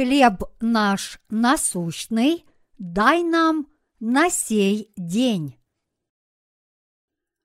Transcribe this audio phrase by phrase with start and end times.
[0.00, 2.46] Хлеб наш насущный
[2.78, 3.66] дай нам
[3.98, 5.58] на сей день.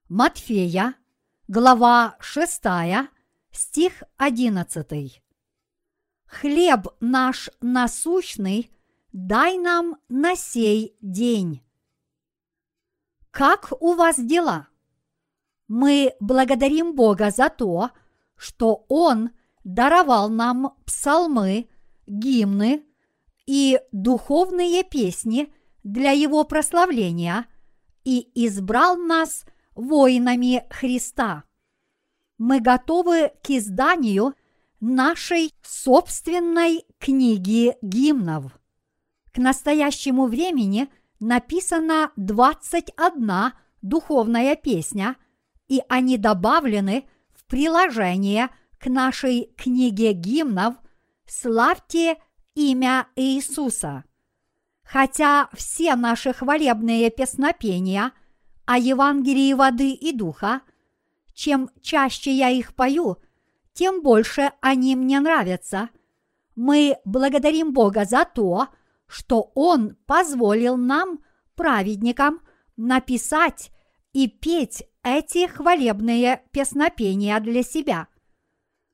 [0.08, 0.94] Матфея,
[1.48, 2.62] глава 6,
[3.50, 5.22] стих 11.
[6.24, 8.70] Хлеб наш насущный
[9.12, 11.62] дай нам на сей день.
[13.32, 14.68] Как у вас дела?
[15.68, 17.90] Мы благодарим Бога за то,
[18.34, 19.28] что Он
[19.62, 21.68] даровал нам псалмы,
[22.06, 22.84] гимны
[23.46, 25.52] и духовные песни
[25.82, 27.46] для Его прославления
[28.04, 31.44] и избрал нас воинами Христа.
[32.38, 34.34] Мы готовы к изданию
[34.80, 38.58] нашей собственной книги гимнов.
[39.32, 45.16] К настоящему времени написана 21 духовная песня,
[45.68, 50.74] и они добавлены в приложение к нашей книге гимнов
[51.26, 52.16] «Славьте
[52.54, 54.04] имя Иисуса».
[54.82, 58.12] Хотя все наши хвалебные песнопения
[58.64, 60.60] о Евангелии воды и духа,
[61.34, 63.18] чем чаще я их пою,
[63.72, 65.90] тем больше они мне нравятся.
[66.54, 68.68] Мы благодарим Бога за то,
[69.06, 71.20] что Он позволил нам,
[71.56, 72.40] праведникам,
[72.76, 73.70] написать
[74.12, 78.08] и петь эти хвалебные песнопения для себя.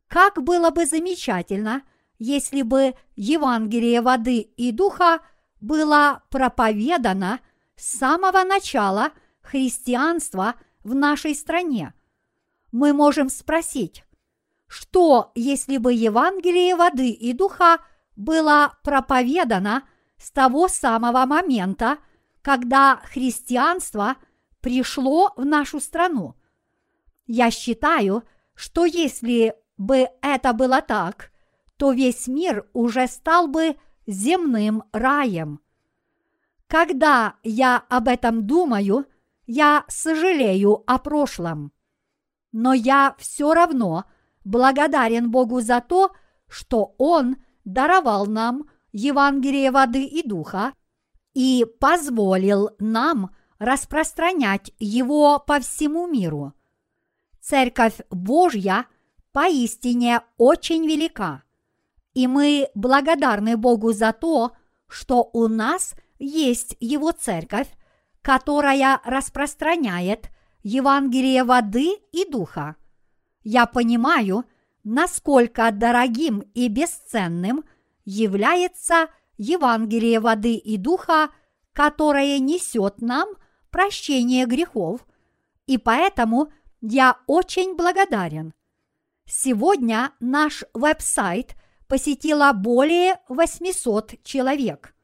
[0.09, 1.83] Как было бы замечательно,
[2.23, 5.19] если бы Евангелие воды и духа
[5.61, 7.41] было проповедано
[7.75, 11.95] с самого начала христианства в нашей стране.
[12.71, 14.05] Мы можем спросить,
[14.69, 17.79] что если бы Евангелие воды и духа
[18.15, 19.83] было проповедано
[20.17, 21.99] с того самого момента,
[22.41, 24.15] когда христианство
[24.61, 26.37] пришло в нашу страну?
[27.27, 28.23] Я считаю,
[28.55, 31.32] что если бы это было так,
[31.83, 33.77] то весь мир уже стал бы
[34.07, 35.59] земным раем.
[36.69, 39.07] Когда я об этом думаю,
[39.49, 41.73] я сожалею о прошлом.
[42.53, 44.05] Но я все равно
[44.45, 46.13] благодарен Богу за то,
[46.47, 47.35] что Он
[47.65, 50.75] даровал нам Евангелие воды и духа
[51.35, 56.53] и позволил нам распространять его по всему миру.
[57.41, 58.87] Церковь Божья
[59.33, 61.43] поистине очень велика.
[62.15, 64.53] И мы благодарны Богу за то,
[64.89, 67.69] что у нас есть Его церковь,
[68.21, 70.29] которая распространяет
[70.63, 72.77] Евангелие воды и духа.
[73.43, 74.45] Я понимаю,
[74.85, 77.65] насколько дорогим и бесценным
[78.05, 81.31] является Евангелие воды и духа,
[81.73, 83.29] которое несет нам
[83.71, 85.07] прощение грехов,
[85.67, 88.53] и поэтому я очень благодарен.
[89.27, 91.57] Сегодня наш веб-сайт
[91.93, 94.95] посетило более 800 человек.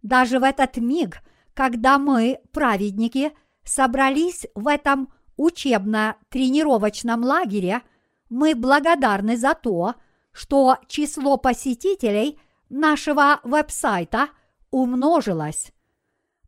[0.00, 1.22] Даже в этот миг,
[1.54, 3.32] когда мы, праведники,
[3.64, 7.82] собрались в этом учебно-тренировочном лагере,
[8.28, 9.96] мы благодарны за то,
[10.30, 14.28] что число посетителей нашего веб-сайта
[14.70, 15.72] умножилось.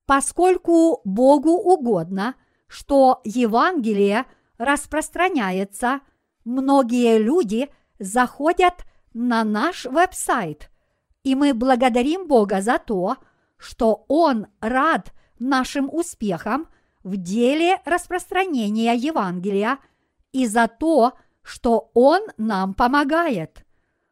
[0.07, 2.37] Поскольку Богу угодно,
[2.69, 4.27] что Евангелие
[4.59, 6.03] распространяется,
[6.45, 8.85] многие люди заходят
[9.15, 10.71] на наш веб-сайт,
[11.23, 13.17] и мы благодарим Бога за то,
[13.57, 16.69] что Он рад нашим успехам
[17.03, 19.79] в деле распространения Евангелия
[20.33, 21.13] и за то,
[21.43, 23.65] что Он нам помогает.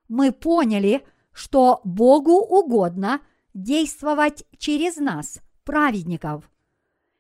[0.09, 3.21] Мы поняли, что Богу угодно
[3.55, 6.51] действовать через нас, праведников.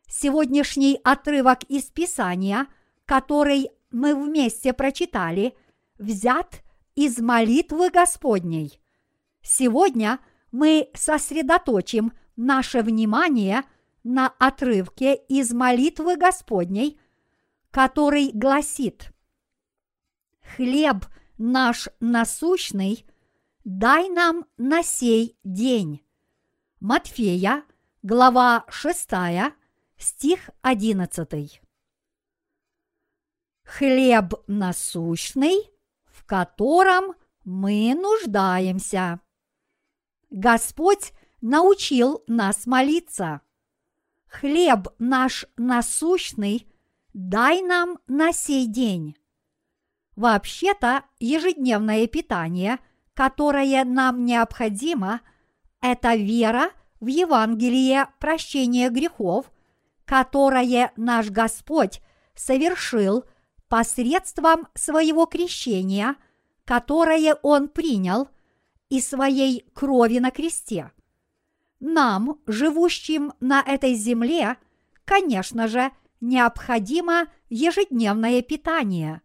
[0.09, 2.67] Сегодняшний отрывок из Писания,
[3.07, 5.54] который мы вместе прочитали,
[5.99, 6.63] взят
[7.01, 8.79] из молитвы Господней.
[9.41, 10.21] Сегодня
[10.53, 13.63] мы сосредоточим наше внимание
[14.05, 17.01] на отрывке из молитвы Господней,
[17.71, 19.15] который гласит
[20.43, 21.07] «Хлеб
[21.39, 23.07] наш насущный
[23.65, 26.05] дай нам на сей день».
[26.81, 27.65] Матфея,
[28.03, 29.09] глава 6,
[29.97, 31.63] стих 11.
[33.65, 35.79] Хлеб насущный
[36.30, 39.18] котором мы нуждаемся.
[40.30, 43.41] Господь научил нас молиться.
[44.28, 46.68] Хлеб наш насущный
[47.15, 49.16] дай нам на сей день.
[50.15, 52.78] Вообще-то ежедневное питание,
[53.15, 55.22] которое нам необходимо,
[55.80, 59.50] это вера в Евангелие прощения грехов,
[60.04, 62.00] которое наш Господь
[62.36, 63.24] совершил–
[63.71, 66.17] посредством своего крещения,
[66.65, 68.28] которое он принял,
[68.91, 70.91] и своей крови на кресте.
[71.78, 74.57] Нам, живущим на этой земле,
[75.05, 79.22] конечно же, необходимо ежедневное питание.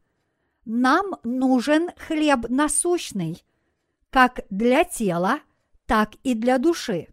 [0.64, 3.44] Нам нужен хлеб насущный,
[4.12, 5.40] как для тела,
[5.88, 7.08] так и для души.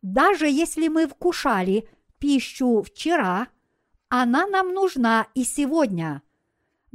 [0.00, 1.86] Даже если мы вкушали
[2.18, 3.48] пищу вчера,
[4.08, 6.22] она нам нужна и сегодня.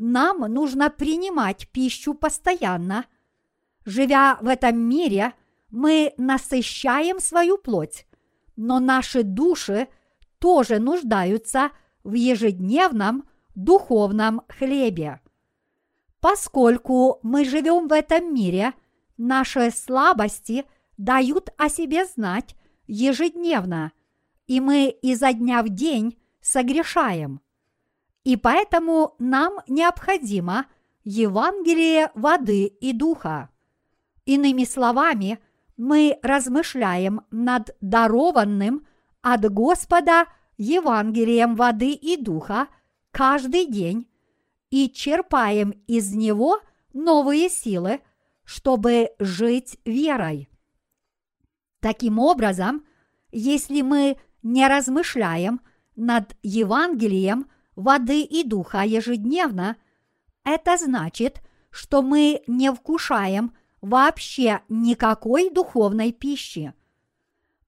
[0.03, 3.05] Нам нужно принимать пищу постоянно.
[3.85, 5.33] Живя в этом мире,
[5.69, 8.07] мы насыщаем свою плоть,
[8.55, 9.89] но наши души
[10.39, 11.69] тоже нуждаются
[12.03, 15.21] в ежедневном духовном хлебе.
[16.19, 18.73] Поскольку мы живем в этом мире,
[19.17, 20.65] наши слабости
[20.97, 22.55] дают о себе знать
[22.87, 23.91] ежедневно,
[24.47, 27.39] и мы изо дня в день согрешаем.
[28.23, 30.67] И поэтому нам необходимо
[31.03, 33.49] Евангелие воды и духа.
[34.25, 35.39] Иными словами,
[35.77, 38.85] мы размышляем над дарованным
[39.21, 40.25] от Господа
[40.57, 42.67] Евангелием воды и духа
[43.09, 44.07] каждый день
[44.69, 46.59] и черпаем из него
[46.93, 48.01] новые силы,
[48.43, 50.49] чтобы жить верой.
[51.79, 52.85] Таким образом,
[53.31, 55.61] если мы не размышляем
[55.95, 59.77] над Евангелием воды и духа ежедневно,
[60.43, 66.73] это значит, что мы не вкушаем вообще никакой духовной пищи.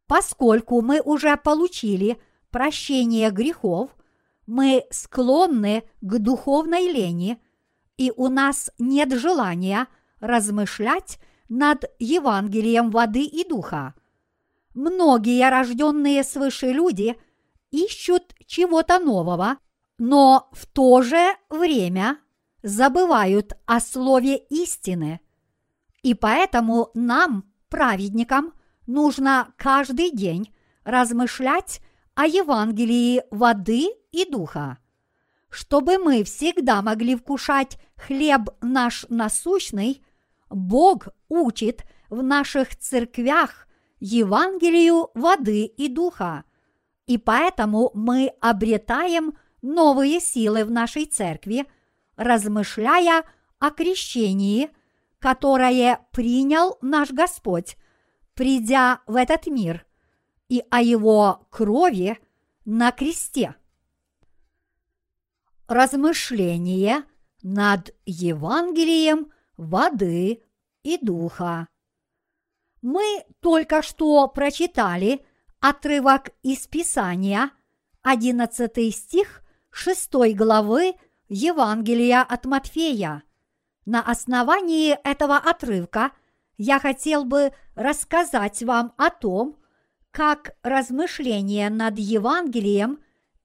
[0.07, 2.19] Поскольку мы уже получили
[2.51, 3.95] прощение грехов,
[4.45, 7.41] мы склонны к духовной лени,
[7.97, 9.88] и у нас нет желания
[10.19, 11.19] размышлять
[11.50, 13.94] над Евангелием воды и духа.
[14.73, 17.15] Многие рожденные свыше люди
[17.71, 19.57] ищут чего-то нового,
[19.98, 22.18] но в то же время
[22.62, 25.19] забывают о слове истины.
[26.01, 28.54] И поэтому нам, праведникам,
[28.88, 30.54] нужно каждый день
[30.84, 31.81] размышлять
[32.16, 34.78] о Евангелии воды и духа,
[35.50, 40.04] чтобы мы всегда могли вкушать хлеб наш насущный,
[40.50, 43.68] Бог учит в наших церквях
[44.00, 46.44] Евангелию воды и духа,
[47.07, 51.65] и поэтому мы обретаем новые силы в нашей церкви,
[52.15, 53.24] размышляя
[53.57, 54.69] о крещении,
[55.18, 57.77] которое принял наш Господь,
[58.36, 59.86] придя в этот мир,
[60.50, 62.19] и о его крови
[62.65, 63.56] на кресте.
[65.68, 67.04] Размышление
[67.42, 70.44] над Евангелием воды
[70.83, 71.68] и духа.
[72.81, 75.25] Мы только что прочитали
[75.62, 77.51] отрывок из Писания,
[78.01, 79.43] 11 стих
[79.74, 80.94] 6 главы
[81.30, 83.24] Евангелия от Матфея.
[83.86, 86.12] На основании этого отрывка
[86.58, 89.58] я хотел бы рассказать вам о том,
[90.12, 93.00] как размышление над Евангелием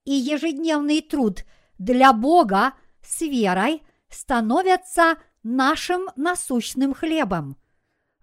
[0.05, 1.47] и ежедневный труд
[1.79, 7.57] для Бога с верой становятся нашим насущным хлебом.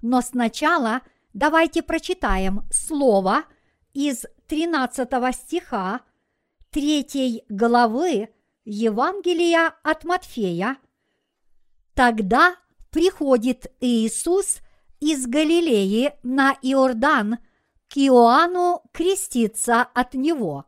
[0.03, 1.01] Но сначала
[1.33, 3.45] давайте прочитаем слово
[3.93, 6.01] из 13 стиха
[6.75, 8.27] 3 главы
[8.65, 10.75] Евангелия от Матфея.
[11.93, 12.57] Тогда
[12.91, 14.57] приходит Иисус
[14.99, 17.37] из Галилеи на Иордан
[17.87, 20.65] к Иоанну креститься от него.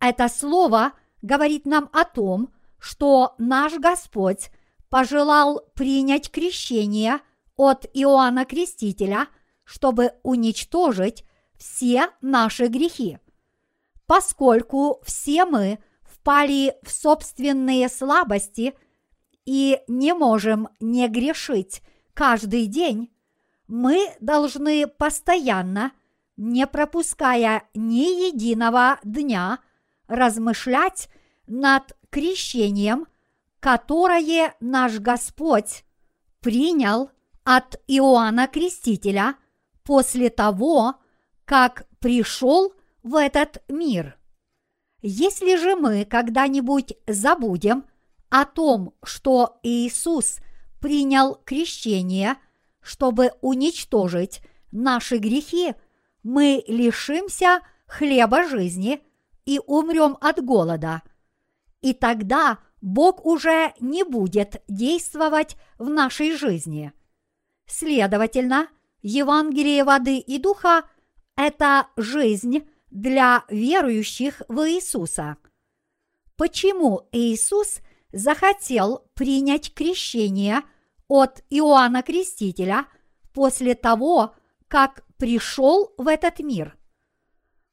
[0.00, 4.50] Это слово говорит нам о том, что наш Господь
[4.88, 7.20] пожелал принять крещение
[7.54, 9.28] от Иоанна Крестителя,
[9.62, 11.24] чтобы уничтожить
[11.56, 13.20] все наши грехи.
[14.06, 18.74] Поскольку все мы впали в собственные слабости
[19.44, 21.82] и не можем не грешить
[22.12, 23.10] каждый день,
[23.66, 25.92] мы должны постоянно,
[26.36, 29.60] не пропуская ни единого дня,
[30.06, 31.08] размышлять
[31.46, 33.06] над крещением–
[33.64, 35.86] которое наш Господь
[36.40, 37.10] принял
[37.44, 39.36] от Иоанна Крестителя
[39.84, 40.96] после того,
[41.46, 42.73] как пришел
[43.04, 44.18] в этот мир.
[45.02, 47.84] Если же мы когда-нибудь забудем
[48.30, 50.38] о том, что Иисус
[50.80, 52.36] принял крещение,
[52.80, 54.40] чтобы уничтожить
[54.72, 55.74] наши грехи,
[56.22, 59.02] мы лишимся хлеба жизни
[59.44, 61.02] и умрем от голода.
[61.82, 66.92] И тогда Бог уже не будет действовать в нашей жизни.
[67.66, 68.68] Следовательно,
[69.02, 70.84] Евангелие воды и духа–
[71.36, 75.36] это жизнь для верующих в Иисуса.
[76.36, 77.80] Почему Иисус
[78.12, 80.62] захотел принять крещение
[81.08, 82.86] от Иоанна Крестителя
[83.32, 84.34] после того,
[84.68, 86.78] как пришел в этот мир.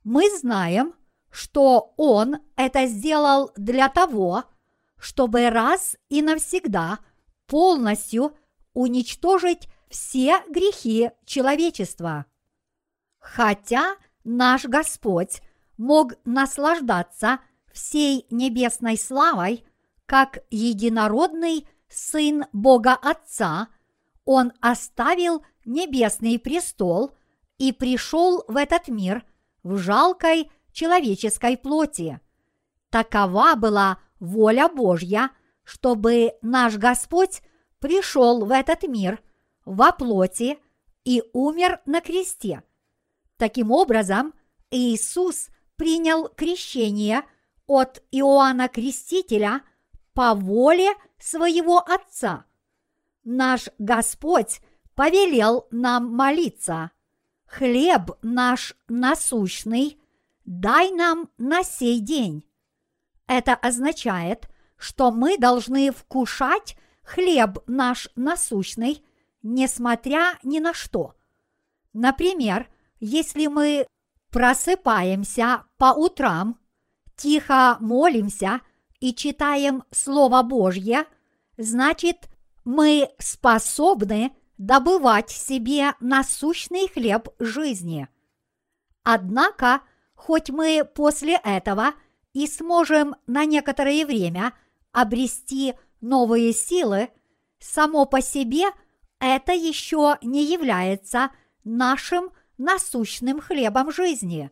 [0.03, 0.95] Мы знаем,
[1.29, 4.43] что Он это сделал для того,
[4.97, 6.99] чтобы раз и навсегда
[7.45, 8.35] полностью
[8.73, 12.25] уничтожить все грехи человечества.
[13.19, 15.41] Хотя наш Господь
[15.77, 17.39] мог наслаждаться
[17.71, 19.65] всей небесной славой,
[20.05, 23.67] как единородный Сын Бога Отца,
[24.25, 27.11] Он оставил небесный престол
[27.57, 29.25] и пришел в этот мир
[29.63, 32.19] в жалкой человеческой плоти.
[32.89, 35.31] Такова была воля Божья,
[35.63, 37.41] чтобы наш Господь
[37.79, 39.21] пришел в этот мир
[39.65, 40.59] во плоти
[41.03, 42.63] и умер на кресте.
[43.41, 44.35] Таким образом,
[44.69, 47.23] Иисус принял крещение
[47.65, 49.63] от Иоанна Крестителя
[50.13, 52.45] по воле своего Отца.
[53.23, 54.61] Наш Господь
[54.93, 56.91] повелел нам молиться.
[57.47, 59.99] Хлеб наш насущный
[60.45, 62.45] дай нам на сей день.
[63.25, 69.03] Это означает, что мы должны вкушать хлеб наш насущный,
[69.41, 71.15] несмотря ни на что.
[71.91, 72.70] Например,
[73.01, 73.87] если мы
[74.29, 76.57] просыпаемся по утрам,
[77.17, 78.61] тихо молимся
[78.99, 81.05] и читаем Слово Божье,
[81.57, 82.29] значит,
[82.63, 88.07] мы способны добывать себе насущный хлеб жизни.
[89.03, 89.81] Однако,
[90.13, 91.93] хоть мы после этого
[92.33, 94.53] и сможем на некоторое время
[94.91, 97.09] обрести новые силы,
[97.59, 98.65] само по себе
[99.19, 101.31] это еще не является
[101.63, 102.31] нашим
[102.63, 104.51] насущным хлебом жизни.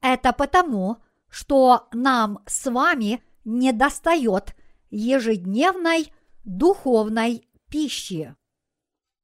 [0.00, 4.54] Это потому, что нам с вами не достает
[4.90, 6.12] ежедневной
[6.44, 8.34] духовной пищи.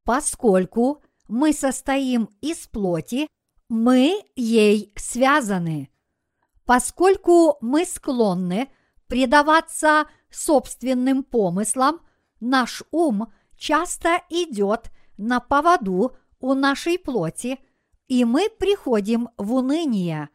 [0.04, 3.28] Поскольку мы состоим из плоти,
[3.68, 5.90] мы ей связаны.
[6.64, 8.68] Поскольку мы склонны
[9.06, 12.00] предаваться собственным помыслам,
[12.40, 17.58] наш ум часто идет на поводу у нашей плоти,
[18.08, 20.28] и мы приходим в уныние.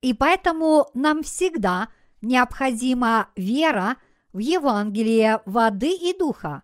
[0.00, 1.88] И поэтому нам всегда
[2.20, 3.96] необходима вера
[4.32, 6.62] в Евангелие воды и духа.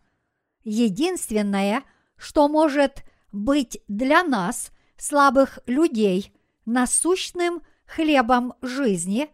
[0.65, 1.85] Единственное–
[2.19, 6.35] что может быть для нас, слабых людей,
[6.67, 9.31] насущным хлебом жизни,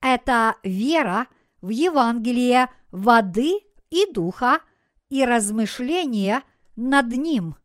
[0.00, 1.26] это вера
[1.60, 4.60] в Евангелие воды и духа
[5.10, 6.42] и размышление
[6.76, 7.56] над ним.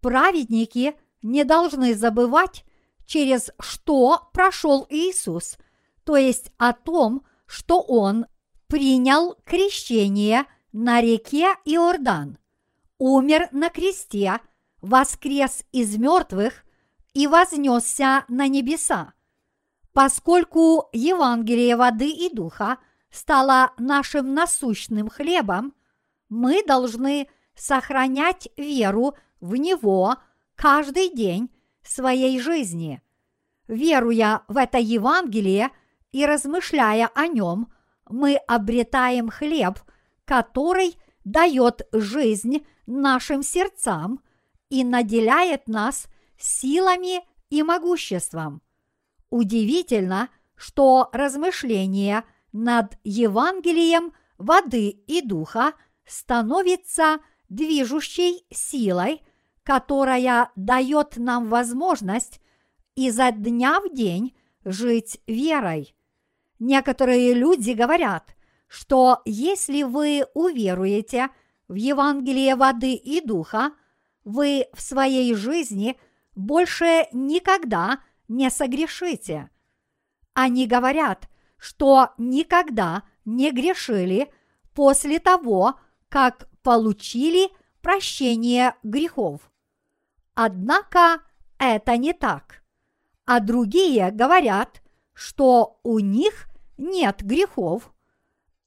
[0.00, 0.96] Праведники
[1.30, 2.64] не должны забывать,
[3.04, 5.58] через что прошел Иисус,
[6.04, 8.26] то есть о том, что Он
[8.66, 12.38] принял крещение на реке Иордан
[12.98, 14.40] умер на кресте,
[14.80, 16.64] воскрес из мертвых
[17.12, 19.12] и вознесся на небеса.
[19.92, 22.78] Поскольку Евангелие воды и духа
[23.10, 25.74] стало нашим насущным хлебом,
[26.28, 30.16] мы должны сохранять веру в него
[30.56, 31.50] каждый день
[31.82, 33.02] своей жизни.
[33.68, 35.70] Веруя в это Евангелие
[36.12, 37.72] и размышляя о нем,
[38.08, 39.78] мы обретаем хлеб,
[40.24, 44.20] который дает жизнь нашим сердцам
[44.70, 46.06] и наделяет нас
[46.38, 48.62] силами и могуществом.
[49.30, 55.72] Удивительно, что размышление над Евангелием воды и духа
[56.06, 59.25] становится движущей силой,
[59.66, 62.40] которая дает нам возможность
[62.94, 65.94] изо дня в день жить верой.
[66.60, 68.36] Некоторые люди говорят,
[68.68, 71.28] что если вы уверуете–
[71.68, 73.72] в Евангелие воды и духа,
[74.24, 75.98] вы в своей жизни
[76.34, 79.50] больше никогда не согрешите.
[80.34, 84.30] Они говорят, что никогда не грешили
[84.74, 89.50] после того, как получили прощение грехов.
[90.36, 91.22] Однако
[91.58, 92.62] это не так.
[93.24, 94.82] А другие говорят,
[95.14, 97.90] что у них нет грехов,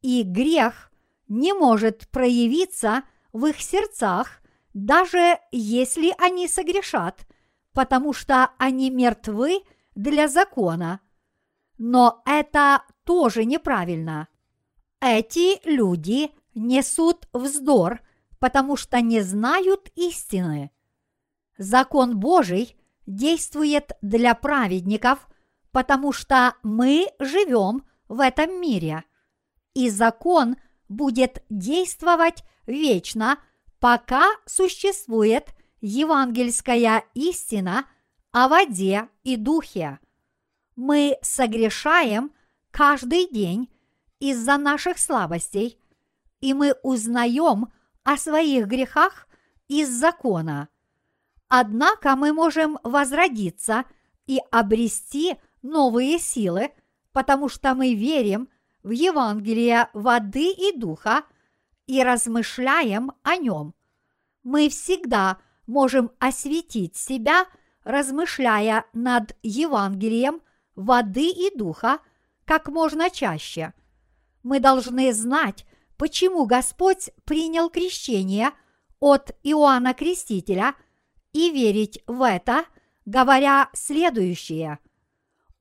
[0.01, 0.91] и грех
[1.27, 4.41] не может проявиться в их сердцах,
[4.73, 7.27] даже если они согрешат,
[7.73, 9.61] потому что они мертвы
[9.93, 11.01] для закона.
[11.77, 14.27] Но это тоже неправильно.
[15.01, 18.01] Эти люди несут вздор,
[18.39, 20.71] потому что не знают истины.
[21.60, 22.75] Закон Божий
[23.06, 25.30] действует для праведников,
[25.72, 29.04] потому что мы живем в этом мире.
[29.75, 30.56] И закон–
[30.89, 33.39] будет действовать вечно,
[33.80, 37.86] пока существует евангельская истина
[38.32, 40.00] о воде и духе.
[40.75, 42.34] Мы согрешаем
[42.72, 43.70] каждый день
[44.20, 45.80] из-за наших слабостей,
[46.42, 47.72] и мы узнаем
[48.04, 49.28] о своих грехах
[49.68, 50.68] из закона.
[51.50, 53.86] Однако мы можем возродиться
[54.27, 56.72] и обрести новые силы,
[57.12, 58.50] потому что мы верим
[58.84, 61.24] в Евангелие воды и духа
[61.88, 63.74] и размышляем о нем.
[64.44, 67.46] Мы всегда можем осветить себя,
[67.84, 70.41] размышляя над Евангелием
[70.75, 72.00] воды и духа
[72.46, 73.74] как можно чаще.
[74.44, 75.65] Мы должны знать,
[75.98, 78.51] почему Господь принял крещение
[79.00, 80.75] от Иоанна Крестителя
[81.33, 82.65] и верить в это,
[83.05, 84.79] говоря следующее.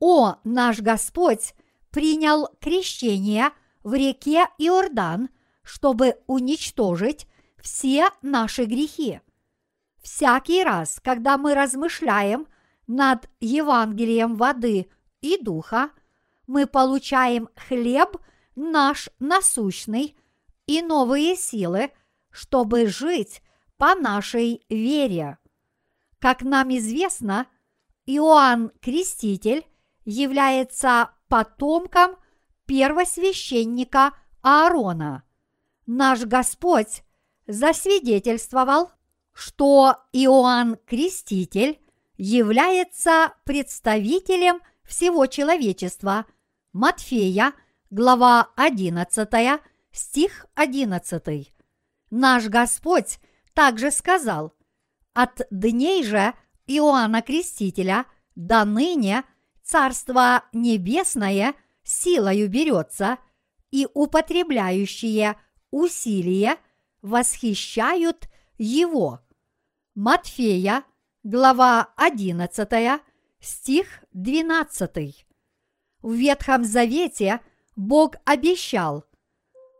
[0.00, 1.54] «О, наш Господь
[1.90, 3.50] принял крещение
[3.82, 5.30] в реке Иордан,
[5.62, 7.26] чтобы уничтожить
[7.60, 9.20] все наши грехи.
[10.02, 12.46] Всякий раз, когда мы размышляем
[12.86, 14.88] над Евангелием воды
[15.20, 15.90] и духа,
[16.46, 18.16] мы получаем хлеб
[18.56, 20.16] наш насущный
[20.66, 21.90] и новые силы,
[22.30, 23.42] чтобы жить
[23.76, 25.38] по нашей вере.
[26.18, 27.46] Как нам известно,
[28.06, 29.64] Иоанн Креститель
[30.04, 32.16] является потомком
[32.66, 35.24] первосвященника Аарона.
[35.86, 37.02] Наш Господь
[37.46, 38.90] засвидетельствовал,
[39.32, 41.78] что Иоанн Креститель
[42.16, 46.26] является представителем всего человечества.
[46.72, 47.52] Матфея,
[47.90, 49.60] глава 11,
[49.92, 51.54] стих 11.
[52.10, 53.18] Наш Господь
[53.54, 54.52] также сказал,
[55.14, 56.34] от дней же
[56.66, 59.24] Иоанна Крестителя до ныне
[59.62, 63.18] Царство Небесное силою берется,
[63.70, 65.38] и употребляющие
[65.70, 66.56] усилия
[67.02, 69.20] восхищают его.
[69.94, 70.84] Матфея,
[71.22, 73.02] глава 11,
[73.40, 75.26] стих 12.
[76.02, 77.40] В Ветхом Завете
[77.76, 79.04] Бог обещал,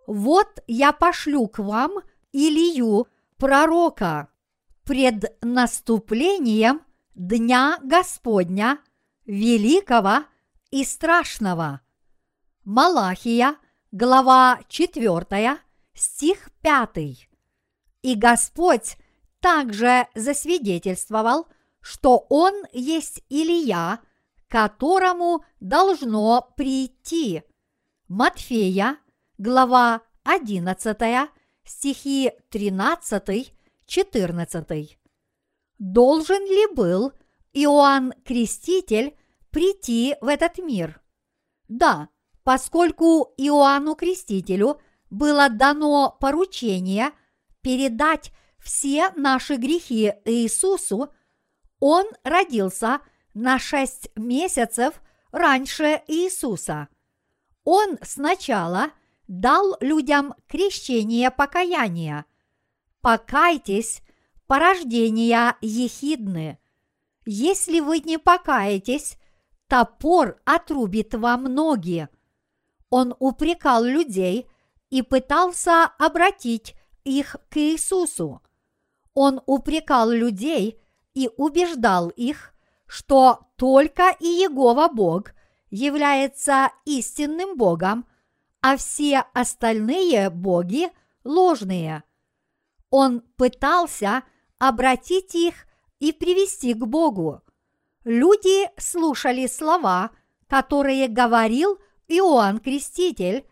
[0.06, 2.00] «Вот я пошлю к вам
[2.32, 4.28] Илью, пророка,
[4.88, 6.81] пред наступлением
[7.14, 8.79] Дня Господня,
[9.27, 10.24] великого
[10.70, 11.83] и страшного».
[12.64, 13.57] Малахия,
[13.92, 15.59] глава 4,
[15.92, 17.29] стих 5.
[18.01, 18.96] И Господь
[19.40, 21.48] также засвидетельствовал,
[21.83, 24.01] что Он есть Илия,
[24.48, 27.42] которому должно прийти.
[28.09, 28.96] Матфея,
[29.37, 31.29] глава 11,
[31.62, 32.33] стихи
[33.88, 34.96] 13-14.
[35.79, 37.12] Должен ли был
[37.53, 39.16] Иоанн Креститель
[39.51, 41.01] прийти в этот мир?
[41.68, 42.09] Да,
[42.44, 47.11] поскольку Иоанну Крестителю было дано поручение
[47.61, 51.12] передать все наши грехи Иисусу,
[51.81, 53.01] он родился
[53.35, 56.88] на шесть месяцев раньше Иисуса.
[57.64, 58.90] Он сначала
[59.29, 62.24] дал людям крещение покаяния.
[63.08, 64.02] Покайтесь,
[64.46, 66.58] порождения ехидны.
[67.24, 69.16] Если вы не покаетесь,
[69.66, 72.10] топор отрубит вам ноги.
[72.90, 74.46] Он упрекал людей
[74.90, 78.42] и пытался обратить их к Иисусу.
[79.14, 80.78] Он упрекал людей
[81.14, 82.52] и убеждал их,
[82.86, 85.30] что только Иегова Бог
[85.70, 88.06] является истинным Богом,
[88.60, 90.90] а все остальные боги
[91.24, 92.04] ложные.
[92.90, 94.22] Он пытался
[94.59, 95.66] обратить их
[95.98, 97.42] и привести к Богу.
[98.05, 100.11] Люди слушали слова,
[100.46, 103.46] которые говорил Иоанн Креститель,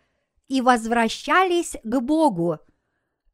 [0.47, 2.59] и возвращались к Богу.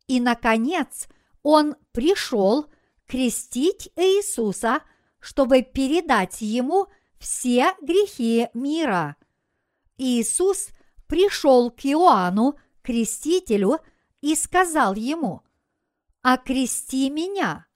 [0.07, 1.07] И, наконец,
[1.43, 2.65] он пришел
[3.05, 4.81] крестить Иисуса,
[5.19, 6.87] чтобы передать ему
[7.19, 9.15] все грехи мира.
[9.97, 10.69] Иисус
[11.07, 13.79] пришел к Иоанну, крестителю,
[14.21, 15.42] и сказал ему,
[16.23, 17.67] «Окрести меня».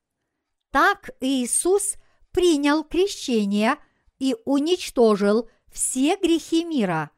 [0.71, 1.95] Так Иисус
[2.31, 3.77] принял крещение
[4.17, 7.11] и уничтожил все грехи мира.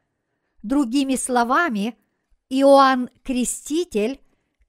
[0.63, 1.97] Другими словами,
[2.49, 4.19] Иоанн Креститель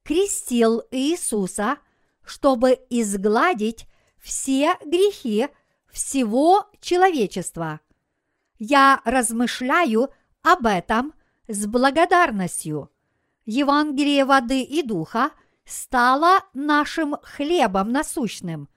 [0.05, 1.79] крестил Иисуса,
[2.25, 3.87] чтобы изгладить
[4.19, 5.49] все грехи
[5.91, 7.81] всего человечества.
[8.59, 10.11] Я размышляю
[10.43, 11.15] об этом
[11.49, 12.91] с благодарностью.
[13.47, 15.31] Евангелие воды и духа
[15.65, 18.69] стало нашим хлебом насущным.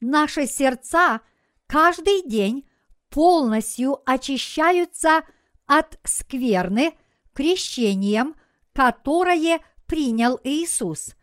[0.00, 1.20] Наши сердца
[1.66, 2.68] каждый день
[3.08, 5.22] полностью очищаются
[5.66, 6.94] от скверны
[7.32, 8.34] крещением,
[8.72, 11.14] которое принял Иисус,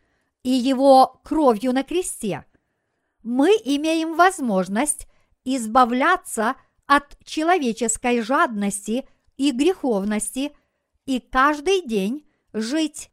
[0.44, 2.46] и его кровью на кресте.
[3.24, 5.08] мы имеем возможность
[5.46, 10.54] избавляться от человеческой жадности и греховности
[11.06, 13.12] и каждый день жить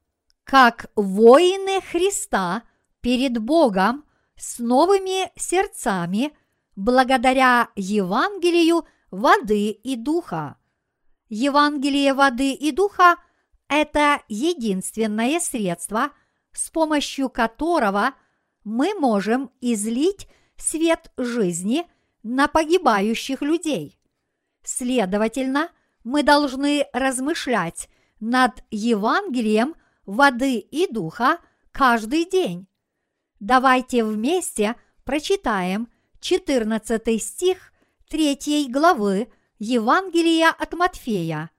[0.50, 2.64] как воины Христа
[3.00, 4.04] перед Богом
[4.36, 6.32] с новыми сердцами
[6.74, 10.56] благодаря Евангелию воды и духа.
[11.28, 13.14] Евангелие воды и духа–
[13.68, 16.10] это единственное средство,
[16.50, 18.14] с помощью которого
[18.64, 21.86] мы можем излить свет жизни
[22.24, 24.00] на погибающих людей.
[24.64, 25.70] Следовательно,
[26.02, 29.76] мы должны размышлять над Евангелием
[30.11, 31.38] воды и духа
[31.73, 32.66] каждый день.
[33.38, 35.88] Давайте вместе прочитаем
[36.20, 37.73] 14 стих
[38.11, 41.51] 3 главы Евангелия от Матфея.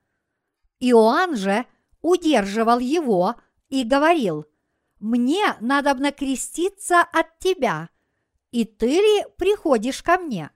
[0.80, 1.66] Иоанн же
[2.02, 3.36] удерживал его
[3.70, 4.46] и говорил,
[5.00, 7.90] «Мне надо креститься от тебя,
[8.52, 10.52] и ты ли приходишь ко мне?»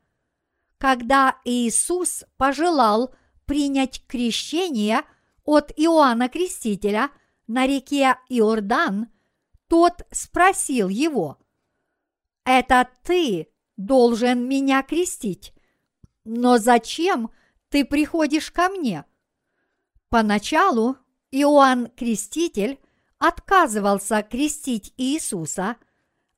[0.77, 5.01] Когда Иисус пожелал принять крещение
[5.45, 7.09] от Иоанна Крестителя
[7.47, 9.09] на реке Иордан,
[9.67, 11.37] тот спросил его,
[12.43, 15.53] «Это ты должен меня крестить,
[16.23, 17.31] но зачем
[17.69, 19.05] ты приходишь ко мне?
[20.09, 20.97] Поначалу
[21.31, 22.79] Иоанн Креститель
[23.17, 25.77] отказывался крестить Иисуса,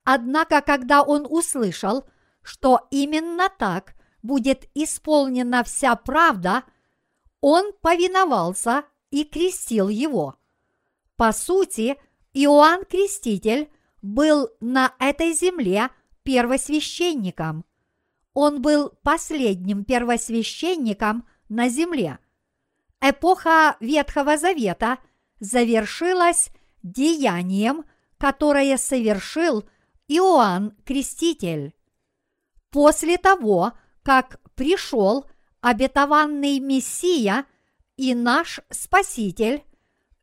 [0.04, 2.08] однако когда он услышал,
[2.42, 6.64] что именно так будет исполнена вся правда,
[7.42, 10.36] он повиновался и крестил его.
[11.18, 11.98] По сути,
[12.34, 13.70] Иоанн Креститель
[14.02, 15.90] был на этой земле
[16.24, 17.66] первосвященником–
[18.40, 22.20] он был последним первосвященником на земле.
[23.02, 25.00] Эпоха Ветхого Завета
[25.40, 26.50] завершилась
[26.84, 27.84] деянием,
[28.20, 29.68] которое совершил
[30.08, 31.74] Иоанн Креститель.
[32.70, 35.26] После того, как пришел
[35.62, 37.44] обетованный Мессия
[37.96, 39.64] и наш Спаситель,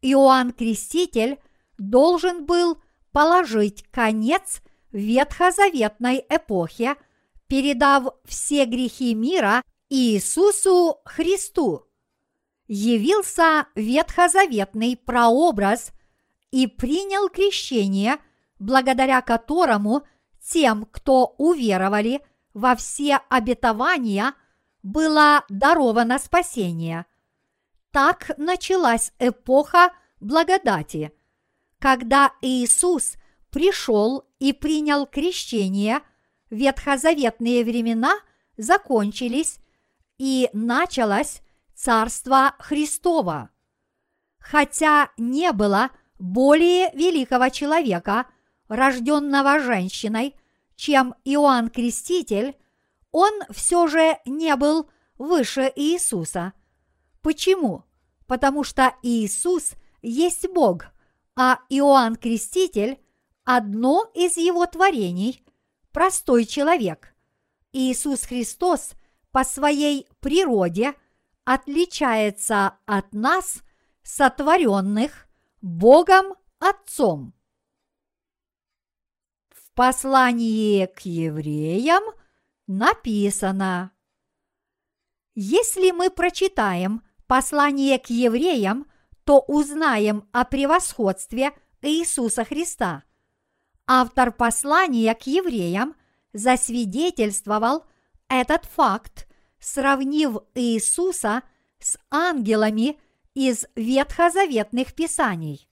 [0.05, 1.39] Иоанн Креститель
[1.79, 2.79] должен был
[3.13, 4.63] положить конец
[4.93, 6.97] ветхозаветной эпохе–
[7.47, 11.87] передав все грехи мира Иисусу Христу.
[12.67, 15.93] Явился ветхозаветный прообраз
[16.51, 18.17] и принял крещение,
[18.59, 20.03] благодаря которому
[20.41, 22.23] тем, кто уверовали
[22.55, 24.35] во все обетования,
[24.83, 27.07] было даровано спасение.
[27.95, 31.13] Так началась эпоха благодати,
[31.79, 33.15] когда Иисус
[33.51, 36.01] пришел и принял крещение–
[36.55, 38.15] ветхозаветные времена
[38.57, 39.59] закончились
[40.19, 41.41] и началось
[41.75, 43.51] Царство Христово.
[44.39, 48.27] Хотя не было более великого человека,
[48.69, 50.37] рожденного женщиной,
[50.77, 52.57] чем Иоанн Креститель,
[53.11, 56.53] он все же не был выше Иисуса.
[57.25, 57.85] Почему?
[58.27, 60.89] Потому что Иисус есть Бог,
[61.35, 63.01] а Иоанн Креститель–
[63.45, 65.43] одно из его творений,
[65.91, 67.15] простой человек.
[67.73, 68.93] Иисус Христос
[69.33, 70.95] по своей природе
[71.45, 73.63] отличается от нас,
[74.03, 75.27] сотворенных
[75.63, 77.33] Богом Отцом.
[79.49, 82.03] В послании к евреям
[82.67, 83.93] написано,
[85.35, 87.03] если мы прочитаем
[87.35, 88.87] послание к евреям,
[89.25, 91.51] то узнаем о превосходстве
[91.83, 93.03] Иисуса Христа–
[93.87, 95.95] Автор послания к евреям
[96.33, 97.85] засвидетельствовал
[98.29, 99.29] этот факт,
[99.61, 101.43] сравнив Иисуса
[101.81, 102.99] с ангелами
[103.35, 105.69] из ветхозаветных писаний.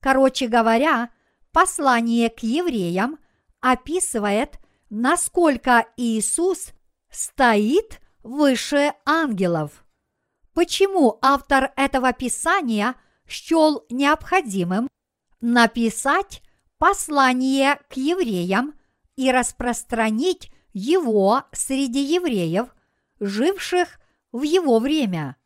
[0.00, 1.10] Короче говоря,
[1.50, 3.18] послание к евреям
[3.60, 4.58] описывает,
[4.90, 6.72] насколько Иисус
[7.10, 9.84] стоит выше ангелов.
[10.54, 14.88] Почему автор этого писания счел необходимым
[15.40, 16.42] написать
[16.78, 18.74] послание к евреям
[19.16, 22.74] и распространить его среди евреев,
[23.20, 24.00] живших
[24.32, 25.36] в его время.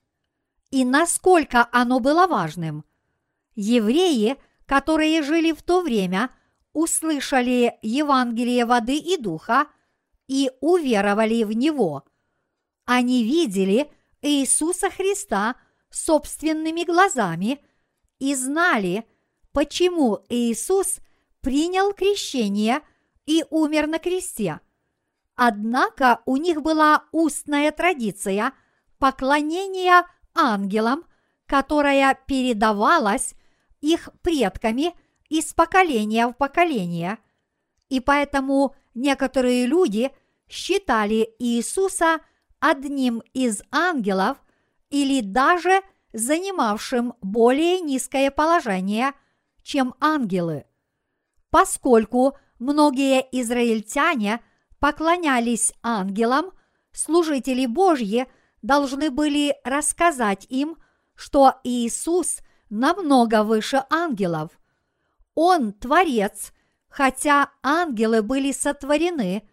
[0.71, 2.85] И насколько оно было важным.
[3.55, 4.37] Евреи,
[4.67, 6.31] которые жили в то время,
[6.73, 9.67] услышали Евангелие воды и духа
[10.27, 12.05] и уверовали в него.
[12.85, 13.91] Они видели
[14.25, 15.57] Иисуса Христа
[15.91, 17.61] собственными глазами
[18.19, 19.07] и знали,
[19.53, 20.99] почему Иисус
[21.41, 22.81] принял крещение
[23.27, 24.61] и умер на кресте.
[25.37, 28.53] Однако у них была устная традиция
[28.99, 31.05] поклонения ангелам,
[31.47, 33.35] которая передавалась
[33.81, 34.95] их предками
[35.29, 37.19] из поколения в поколение.
[37.91, 40.11] И поэтому некоторые люди
[40.49, 42.21] считали Иисуса
[42.65, 44.39] одним из ангелов
[44.89, 45.83] или даже
[46.15, 49.13] занимавшим более низкое положение,
[49.63, 50.65] чем ангелы.
[51.51, 54.41] Поскольку многие израильтяне
[54.79, 56.53] поклонялись ангелам,
[56.93, 58.27] служители Божьи
[58.63, 60.79] должны были рассказать им,
[61.15, 62.39] что Иисус
[62.71, 64.59] намного выше ангелов.
[65.35, 66.55] Он творец,
[66.89, 69.47] хотя ангелы были сотворены,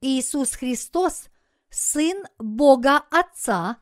[0.00, 1.26] Иисус Христос–
[1.70, 3.78] Сын Бога Отца,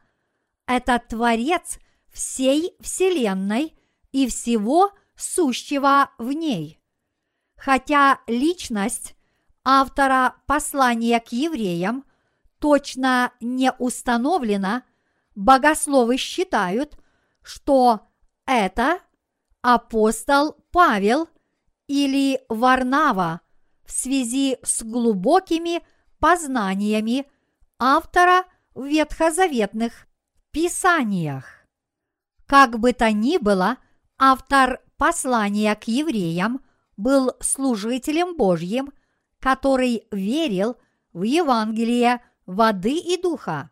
[0.67, 1.79] это Творец
[2.13, 3.77] всей Вселенной
[4.13, 6.81] и всего сущего в ней.
[7.57, 9.17] Хотя личность
[9.65, 12.05] автора послания к евреям
[12.59, 14.83] точно не установлена,
[15.35, 16.97] богословы считают,
[17.43, 18.01] что
[18.47, 19.01] это
[19.63, 21.29] апостол Павел
[21.87, 23.41] или Варнава
[23.85, 25.83] в связи с глубокими
[26.19, 27.27] познаниями
[27.85, 30.07] автора в ветхозаветных
[30.53, 31.67] писаниях.
[32.47, 33.77] Как бы то ни было,
[34.19, 36.65] автор послания к евреям
[36.97, 38.91] был служителем Божьим,
[39.39, 40.79] который верил
[41.13, 43.71] в Евангелие воды и духа.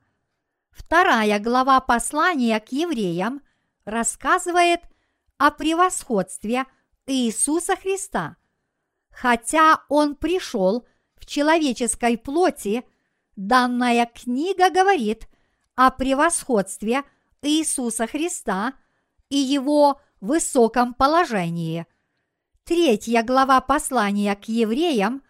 [0.71, 3.41] Вторая глава послания к евреям
[3.87, 4.81] рассказывает
[5.39, 6.67] о превосходстве
[7.07, 8.37] Иисуса Христа.
[9.11, 12.85] Хотя Он пришел в человеческой плоти,
[13.37, 15.29] данная книга говорит
[15.75, 17.05] о превосходстве
[17.43, 18.75] Иисуса Христа
[19.29, 21.87] и Его высоком положении.
[22.65, 25.23] Третья глава послания к евреям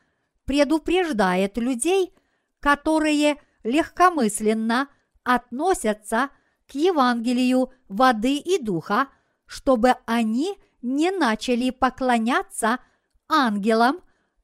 [0.44, 2.12] предупреждает людей,
[2.60, 4.88] которые легкомысленно
[5.24, 6.30] относятся
[6.66, 9.08] к Евангелию воды и духа,
[9.46, 12.80] чтобы они не начали поклоняться
[13.28, 14.00] ангелам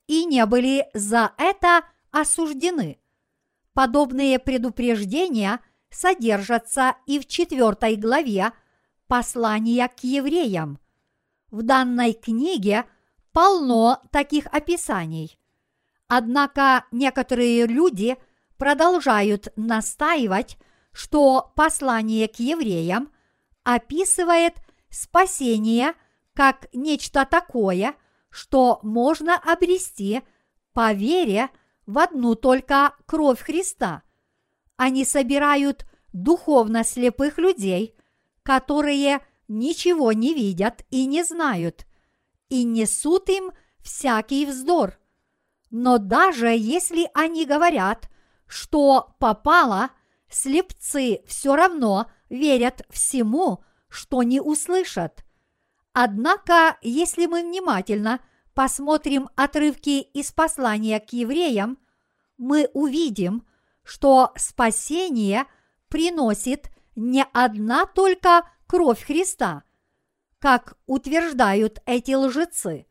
[0.07, 2.99] и не были за это осуждены.
[3.79, 8.51] Подобные предупреждения содержатся и в четвертой главе
[9.07, 10.81] послания к евреям.
[11.53, 12.87] В данной книге
[13.31, 15.39] полно таких описаний.
[16.09, 18.17] Однако некоторые люди
[18.57, 20.59] продолжают настаивать,
[20.91, 23.13] что послание к евреям
[23.63, 24.55] описывает
[24.91, 25.93] спасение
[26.35, 27.95] как нечто такое,
[28.29, 30.23] что можно обрести
[30.73, 31.49] по вере
[31.89, 34.03] в одну только кровь Христа.
[34.77, 37.97] Они собирают духовно слепых людей,
[38.43, 41.87] которые ничего не видят и не знают,
[42.51, 44.99] и несут им всякий вздор.
[45.71, 48.11] Но даже если они говорят,
[48.47, 49.89] что попало,
[50.29, 55.25] слепцы все равно верят всему, что не услышат.
[55.95, 58.21] Однако, если мы внимательно
[58.59, 61.79] посмотрим отрывки из послания к евреям,
[62.39, 63.47] мы увидим,
[63.85, 65.45] что спасение
[65.89, 69.63] приносит не одна только кровь Христа,
[70.41, 72.89] как утверждают эти лжецы.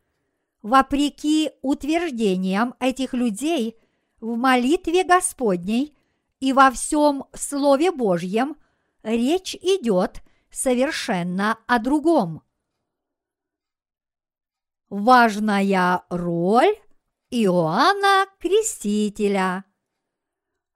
[0.62, 3.76] Вопреки утверждениям этих людей
[4.22, 5.94] в молитве Господней
[6.40, 8.56] и во всем Слове Божьем
[9.02, 12.42] речь идет совершенно о другом.
[14.90, 16.74] Важная роль
[17.28, 19.64] Иоанна Крестителя.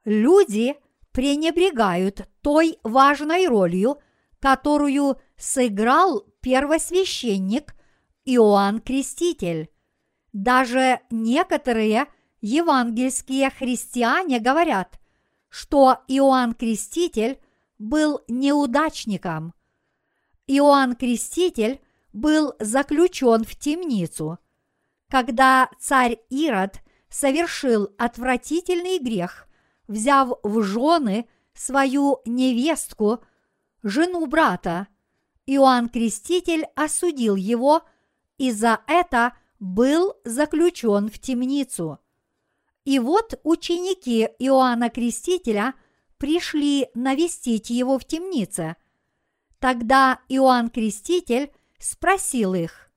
[0.04, 0.76] Люди
[1.12, 4.02] пренебрегают той важной ролью,
[4.38, 7.74] которую сыграл первосвященник
[8.26, 9.70] Иоанн Креститель.
[10.34, 12.06] Даже некоторые
[12.42, 15.00] евангельские христиане говорят,
[15.48, 17.40] что Иоанн Креститель
[17.78, 19.54] был неудачником.
[20.46, 21.80] Иоанн Креститель
[22.12, 24.38] был заключен в темницу.
[25.10, 29.46] Когда царь Ирод совершил отвратительный грех,
[29.86, 33.20] взяв в жены свою невестку,
[33.82, 34.88] жену брата,
[35.46, 37.82] Иоанн Креститель осудил его
[38.38, 41.98] и за это был заключен в темницу.
[42.84, 45.74] И вот ученики Иоанна Крестителя
[46.18, 48.76] пришли навестить его в темнице.
[49.58, 52.90] Тогда Иоанн Креститель спросил их,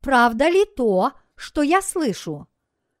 [0.00, 2.48] «Правда ли то, что я слышу?»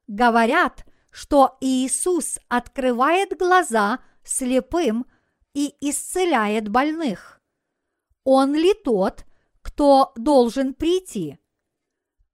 [0.06, 5.06] Говорят, что Иисус открывает глаза слепым
[5.54, 7.40] и исцеляет больных.
[8.24, 9.24] Он ли тот,
[9.62, 11.38] кто должен прийти?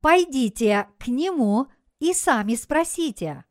[0.01, 1.69] Пойдите к нему
[2.01, 3.45] и сами спросите.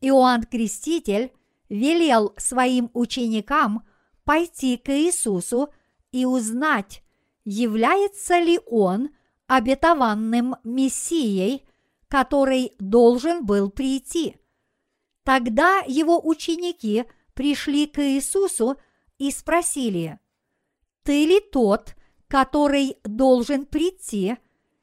[0.00, 1.32] Иоанн Креститель
[1.68, 3.86] велел своим ученикам
[4.24, 5.72] пойти к Иисусу
[6.10, 7.02] и узнать,
[7.48, 9.08] является ли он
[9.46, 11.66] обетованным Мессией,
[12.08, 14.36] который должен был прийти.
[15.24, 18.76] Тогда его ученики пришли к Иисусу
[19.16, 20.18] и спросили,
[21.04, 21.96] «Ты ли тот,
[22.28, 24.36] который должен прийти,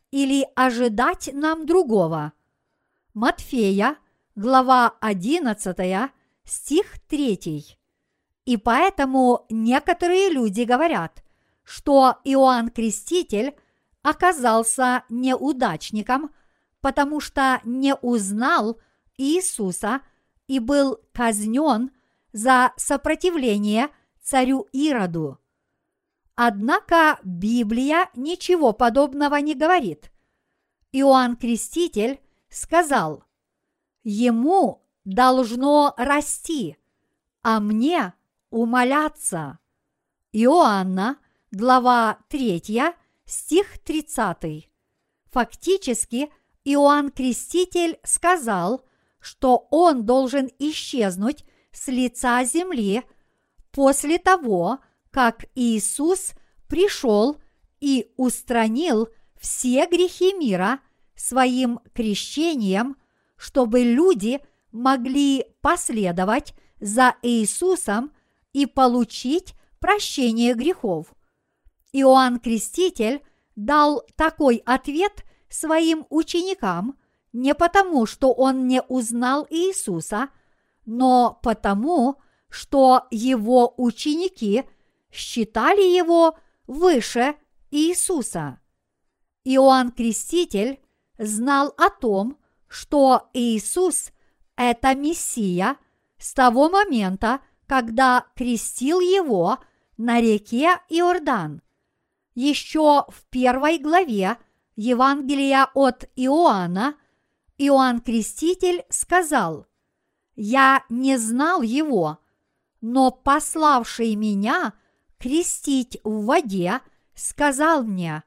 [0.09, 2.33] или ожидать нам другого?»
[3.13, 3.97] Матфея,
[4.35, 6.11] глава 11,
[6.43, 7.77] стих 3.
[8.45, 11.24] И поэтому некоторые люди говорят,
[11.65, 13.55] что Иоанн Креститель
[14.03, 16.31] оказался неудачником,
[16.79, 18.79] потому что не узнал
[19.17, 20.01] Иисуса
[20.47, 21.91] и был казнен
[22.31, 23.89] за сопротивление
[24.21, 25.39] царю Ироду.
[26.35, 30.11] Однако Библия ничего подобного не говорит.
[30.91, 33.23] Иоанн Креститель сказал,
[34.03, 36.77] «Ему должно расти,
[37.41, 38.13] а мне
[38.49, 39.59] умоляться».
[40.31, 41.17] Иоанна,
[41.57, 42.61] глава 3,
[43.25, 44.69] стих 30.
[45.31, 46.29] Фактически
[46.65, 48.83] Иоанн Креститель сказал,
[49.21, 53.03] что он должен исчезнуть с лица земли
[53.71, 54.79] после того,
[55.11, 56.33] как Иисус
[56.67, 57.37] пришел
[57.79, 59.07] и устранил
[59.39, 60.81] все грехи мира
[61.15, 62.97] своим крещением,
[63.37, 64.41] чтобы люди
[64.73, 68.11] могли последовать за Иисусом
[68.51, 71.14] и получить прощение грехов.
[71.97, 73.23] Иоанн Креститель
[73.55, 76.99] дал такой ответ своим ученикам
[77.31, 80.27] не потому, что он не узнал Иисуса,
[80.85, 82.17] но потому,
[82.49, 84.65] что его ученики
[85.09, 87.35] считали его выше
[87.71, 88.59] Иисуса.
[89.45, 90.81] Иоанн Креститель
[91.17, 94.11] знал о том, что Иисус–
[94.57, 95.77] это Мессия
[96.17, 99.59] с того момента, когда крестил его
[99.95, 101.61] на реке Иордан
[102.35, 104.37] еще в первой главе
[104.75, 106.95] Евангелия от Иоанна
[107.57, 109.65] Иоанн Креститель сказал,
[110.35, 112.19] «Я не знал его,
[112.81, 114.73] но пославший меня
[115.17, 116.81] крестить в воде
[117.15, 118.23] сказал мне,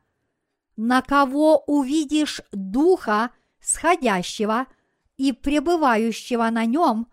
[0.76, 4.66] на кого увидишь духа сходящего
[5.16, 7.08] и пребывающего на нем,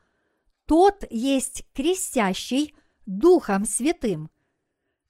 [0.66, 2.74] тот есть крестящий
[3.06, 4.32] Духом Святым.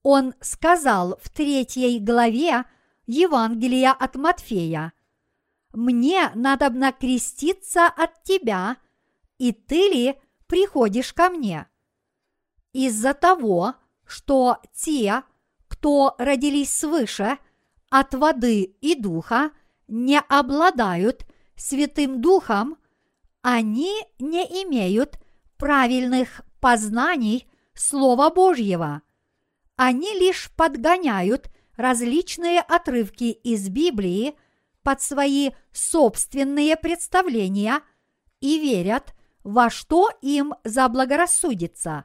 [0.02, 2.64] Он сказал в третьей главе
[3.06, 4.92] Евангелия от Матфея,
[5.72, 8.76] «Мне надобно креститься от тебя,
[9.38, 10.14] и ты ли
[10.52, 11.66] приходишь ко мне.
[12.74, 13.72] Из-за того,
[14.04, 15.22] что те,
[15.66, 17.38] кто родились свыше
[17.88, 19.52] от воды и духа,
[19.88, 21.24] не обладают
[21.56, 22.76] Святым Духом,
[23.40, 25.18] они не имеют
[25.56, 29.00] правильных познаний Слова Божьего.
[29.76, 34.34] Они лишь подгоняют различные отрывки из Библии
[34.82, 37.80] под свои собственные представления
[38.40, 42.04] и верят, во что им заблагорассудится.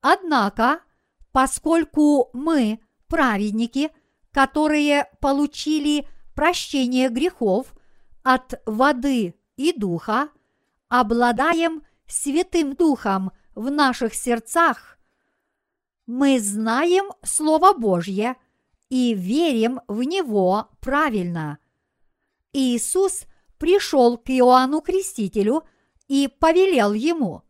[0.00, 0.80] Однако,
[1.32, 3.90] поскольку мы праведники,
[4.32, 7.74] которые получили прощение грехов
[8.22, 10.28] от воды и духа,
[10.88, 14.98] обладаем Святым Духом в наших сердцах,
[16.06, 18.36] мы знаем Слово Божье
[18.88, 21.58] и верим в него правильно.
[22.52, 23.24] Иисус
[23.58, 25.64] пришел к Иоанну Крестителю–
[26.08, 27.42] и повелел ему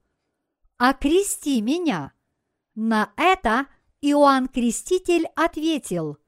[0.78, 2.12] «Окрести меня».
[2.74, 3.66] На это
[4.00, 6.18] Иоанн Креститель ответил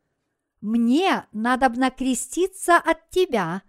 [0.61, 3.63] «Мне надобно креститься от тебя,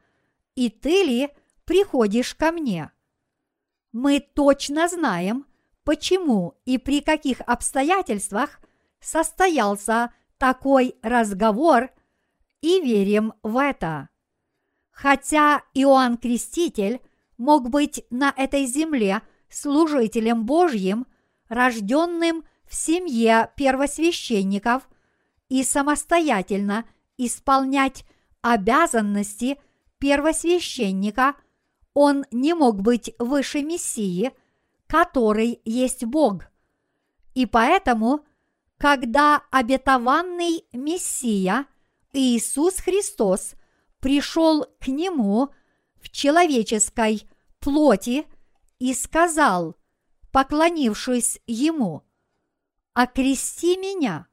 [0.56, 1.30] и ты ли
[1.66, 2.92] приходишь ко мне?»
[3.92, 5.46] Мы точно знаем,
[5.84, 8.60] почему и при каких обстоятельствах
[9.00, 11.90] состоялся такой разговор
[12.62, 14.10] и верим в это.
[14.92, 17.02] Хотя Иоанн Креститель
[17.40, 21.08] мог быть на этой земле служителем Божьим,
[21.48, 24.88] рожденным в семье первосвященников
[25.48, 26.86] и самостоятельно
[27.18, 28.06] исполнять
[28.42, 29.58] обязанности
[29.98, 31.36] первосвященника,
[31.94, 34.32] он не мог быть выше Мессии,
[34.86, 36.44] который есть Бог.
[37.34, 38.26] И поэтому,
[38.78, 41.66] когда обетованный Мессия
[42.14, 43.54] Иисус Христос
[44.00, 45.50] пришел к нему
[46.02, 47.29] в человеческой
[47.60, 48.26] плоти
[48.80, 49.76] и сказал,
[50.32, 52.04] поклонившись ему,
[52.94, 54.28] «Окрести меня,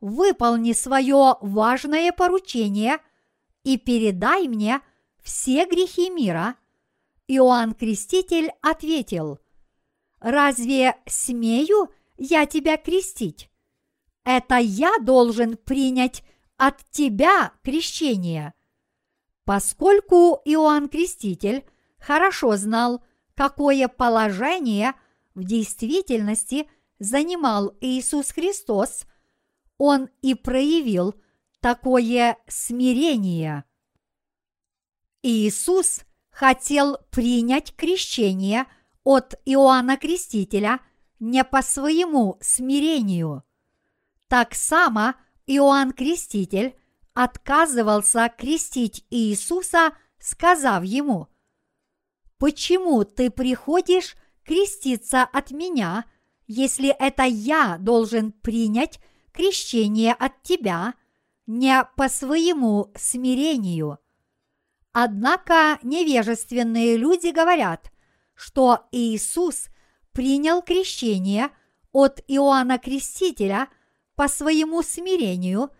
[0.00, 2.98] выполни свое важное поручение
[3.64, 4.80] и передай мне
[5.22, 6.56] все грехи мира.
[7.28, 9.38] Иоанн Креститель ответил,
[10.20, 13.48] «Разве смею я тебя крестить?
[14.24, 16.24] Это я должен принять
[16.56, 18.54] от тебя крещение».
[19.44, 21.64] Поскольку Иоанн Креститель
[22.02, 23.02] хорошо знал,
[23.34, 24.94] какое положение
[25.34, 29.04] в действительности занимал Иисус Христос,
[29.78, 31.14] он и проявил
[31.60, 33.64] такое смирение.
[35.22, 36.00] Иисус
[36.30, 38.66] хотел принять крещение
[39.04, 40.80] от Иоанна Крестителя
[41.20, 43.44] не по своему смирению.
[44.28, 45.14] Так само
[45.46, 46.76] Иоанн Креститель
[47.14, 51.28] отказывался крестить Иисуса, сказав ему,
[52.42, 56.06] «Почему ты приходишь креститься от меня,
[56.48, 58.98] если это я должен принять
[59.30, 60.94] крещение от тебя
[61.46, 64.00] не по своему смирению?»
[64.90, 67.92] Однако невежественные люди говорят,
[68.34, 69.68] что Иисус
[70.10, 71.48] принял крещение
[71.92, 73.68] от Иоанна Крестителя
[74.16, 75.70] по своему смирению,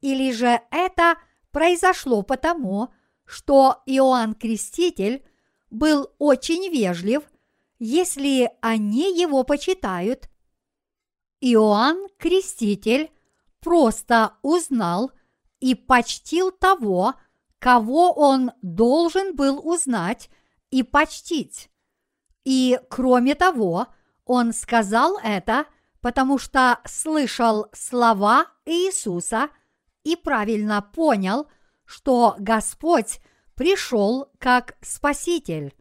[0.00, 1.16] или же это
[1.52, 2.92] произошло потому,
[3.24, 5.22] что Иоанн Креститель
[5.70, 7.22] был очень вежлив,
[7.78, 10.28] если они его почитают.
[11.40, 13.10] Иоанн Креститель
[13.60, 15.12] просто узнал
[15.60, 17.14] и почтил того,
[17.58, 20.30] кого он должен был узнать
[20.70, 21.70] и почтить.
[22.44, 23.88] И кроме того,
[24.24, 25.66] он сказал это,
[26.00, 29.48] потому что слышал слова Иисуса
[30.04, 31.48] и правильно понял,
[31.84, 33.20] что Господь
[33.58, 35.74] пришел как Спаситель.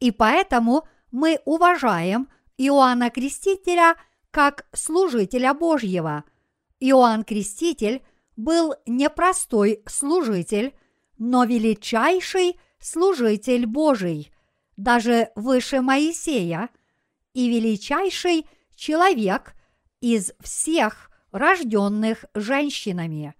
[0.00, 3.96] И поэтому мы уважаем Иоанна Крестителя
[4.30, 6.24] как служителя Божьего.
[6.80, 8.02] Иоанн Креститель
[8.36, 10.74] был непростой служитель,
[11.18, 14.32] но величайший служитель Божий,
[14.78, 16.70] даже выше Моисея,
[17.34, 18.46] и величайший
[18.76, 19.54] человек
[20.00, 23.34] из всех рожденных женщинами.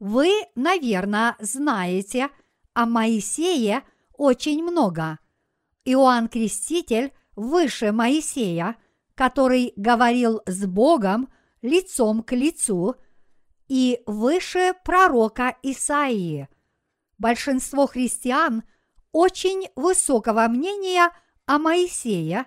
[0.00, 2.30] Вы, наверное, знаете
[2.74, 5.18] о Моисее очень много.
[5.84, 8.76] Иоанн Креститель выше Моисея,
[9.14, 12.96] который говорил с Богом лицом к лицу,
[13.68, 16.48] и выше пророка Исаии–
[17.20, 18.64] большинство христиан
[19.12, 21.10] очень высокого мнения
[21.46, 22.46] о Моисее,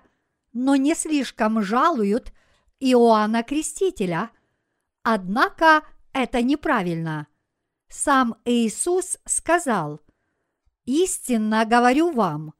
[0.52, 2.32] но не слишком жалуют
[2.80, 4.30] Иоанна Крестителя.
[5.02, 7.28] Однако это неправильно.
[7.88, 10.00] Сам Иисус сказал,
[10.84, 12.54] «Истинно говорю вам,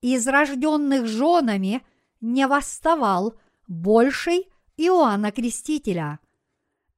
[0.00, 1.84] из рожденных женами
[2.20, 3.34] не восставал
[3.66, 6.20] больший Иоанна Крестителя.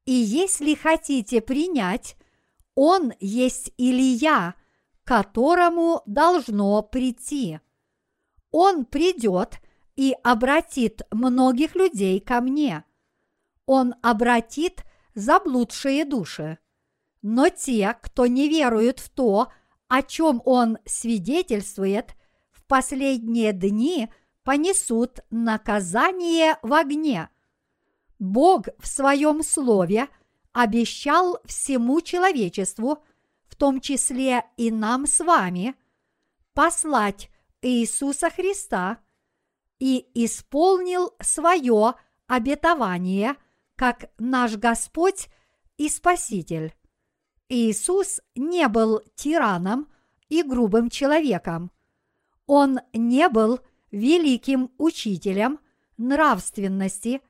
[0.04, 2.16] И если хотите принять
[2.76, 4.54] он есть Илия,
[5.02, 7.58] которому должно прийти.
[8.50, 9.60] Он придет
[9.96, 12.84] и обратит многих людей ко мне.
[13.64, 16.58] Он обратит заблудшие души.
[17.22, 19.48] Но те, кто не верует в то,
[19.88, 22.14] о чем он свидетельствует,
[22.50, 24.08] в последние дни
[24.42, 27.28] понесут наказание в огне.
[28.18, 30.08] Бог в своем слове–
[30.56, 33.04] обещал всему человечеству,
[33.46, 35.74] в том числе и нам с вами,
[36.54, 37.28] послать
[37.60, 39.00] Иисуса Христа
[39.78, 41.92] и исполнил свое
[42.26, 43.36] обетование
[43.76, 45.28] как наш Господь
[45.76, 46.74] и Спаситель.
[47.48, 49.88] Иисус не был тираном
[50.28, 51.70] и грубым человеком.
[52.46, 55.60] Он не был великим учителем
[55.96, 57.20] нравственности,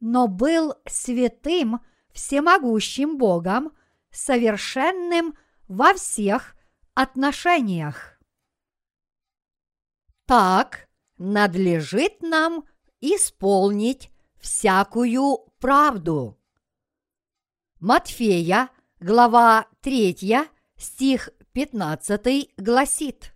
[0.00, 1.80] но был святым–
[2.14, 3.76] всемогущим Богом,
[4.10, 5.36] совершенным
[5.68, 6.56] во всех
[6.94, 8.18] отношениях.
[10.24, 12.64] Так надлежит нам
[13.00, 16.38] исполнить всякую правду.
[17.80, 18.70] Матфея,
[19.06, 20.48] глава 3,
[20.78, 23.34] стих 15 гласит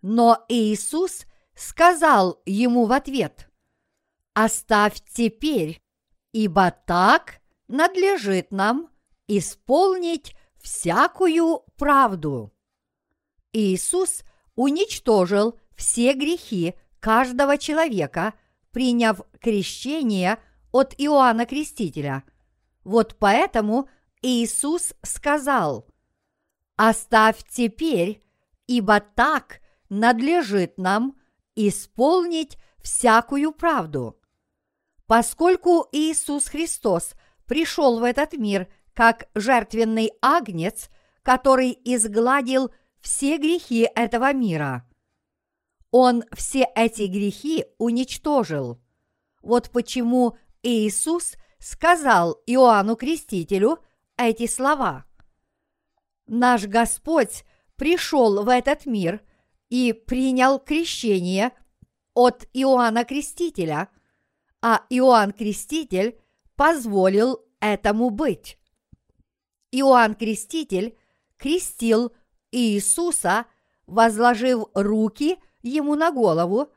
[0.00, 1.24] Но Иисус
[1.54, 3.48] сказал ему в ответ
[4.34, 5.80] «Оставь теперь,
[6.32, 8.90] ибо так надлежит нам
[9.28, 12.52] исполнить всякую правду.
[13.52, 14.24] Иисус
[14.56, 18.34] уничтожил все грехи каждого человека,
[18.72, 20.38] приняв крещение
[20.72, 22.24] от Иоанна Крестителя.
[22.82, 23.88] Вот поэтому
[24.22, 25.86] Иисус сказал,
[26.76, 28.22] «Оставь теперь,
[28.66, 31.18] ибо так надлежит нам
[31.56, 34.18] исполнить всякую правду».
[35.06, 37.14] Поскольку Иисус Христос
[37.46, 40.88] пришел в этот мир как жертвенный агнец,
[41.22, 44.88] который изгладил все грехи этого мира.
[45.90, 48.80] Он все эти грехи уничтожил.
[49.42, 53.78] Вот почему Иисус сказал Иоанну Крестителю
[54.28, 55.04] эти слова.
[56.26, 57.44] Наш Господь
[57.76, 59.22] пришел в этот мир
[59.68, 61.52] и принял крещение
[62.14, 63.88] от Иоанна Крестителя,
[64.60, 66.20] а Иоанн Креститель
[66.56, 68.58] позволил этому быть.
[69.70, 70.96] Иоанн Креститель
[71.36, 72.12] крестил
[72.50, 73.46] Иисуса,
[73.86, 76.72] возложив руки ему на голову,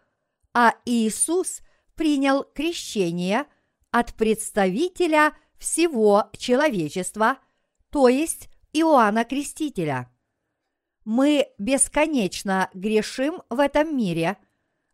[0.53, 1.61] а Иисус
[1.95, 3.45] принял крещение
[3.91, 7.37] от представителя всего человечества,
[7.89, 10.09] то есть Иоанна Крестителя.
[11.05, 14.37] Мы бесконечно грешим в этом мире,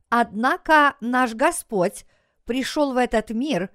[0.10, 2.06] однако наш Господь
[2.46, 3.70] пришел в этот мир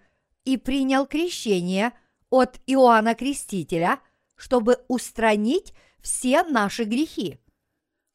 [0.44, 1.92] и принял крещение
[2.30, 4.00] от Иоанна Крестителя,
[4.36, 7.40] чтобы устранить все наши грехи.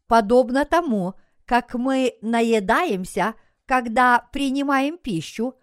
[0.08, 1.16] Подобно тому,
[1.46, 5.56] как мы наедаемся, когда принимаем пищу,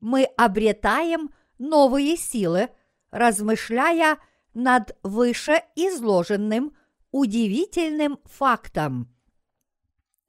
[0.00, 1.30] мы обретаем
[1.62, 2.70] новые силы,
[3.10, 4.18] размышляя
[4.52, 6.76] над вышеизложенным
[7.12, 9.14] удивительным фактом.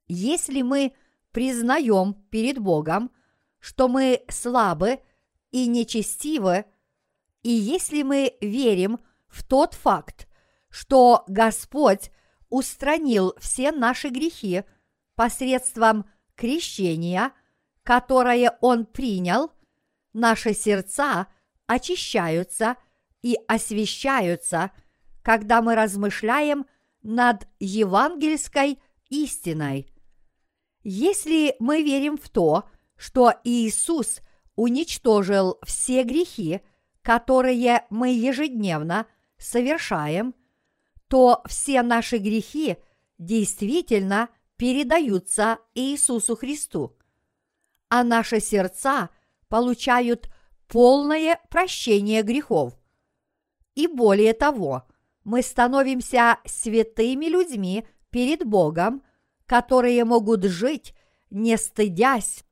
[0.07, 0.93] Если мы
[1.31, 3.11] признаем перед Богом,
[3.59, 4.99] что мы слабы
[5.51, 6.65] и нечестивы,
[7.41, 10.27] и если мы верим в тот факт,
[10.69, 12.11] что Господь
[12.49, 14.63] устранил все наши грехи
[15.15, 16.05] посредством
[16.35, 17.31] крещения,
[17.83, 19.51] которое Он принял,
[20.13, 21.27] наши сердца
[21.67, 22.77] очищаются
[23.21, 24.71] и освещаются,
[25.21, 26.65] когда мы размышляем
[27.01, 29.89] над евангельской истиной.
[30.83, 34.21] Если мы верим в то, что Иисус
[34.55, 36.61] уничтожил все грехи,
[37.01, 39.07] которые мы ежедневно
[39.37, 40.35] совершаем–
[41.13, 42.77] то все наши грехи
[43.19, 46.97] действительно передаются Иисусу Христу,
[47.87, 49.11] а наши сердца
[49.53, 50.29] получают
[50.67, 52.73] полное прощение грехов.
[53.75, 54.81] И более того,
[55.23, 59.03] мы становимся святыми людьми перед Богом,
[59.45, 60.95] которые могут жить,
[61.29, 62.43] не стыдясь.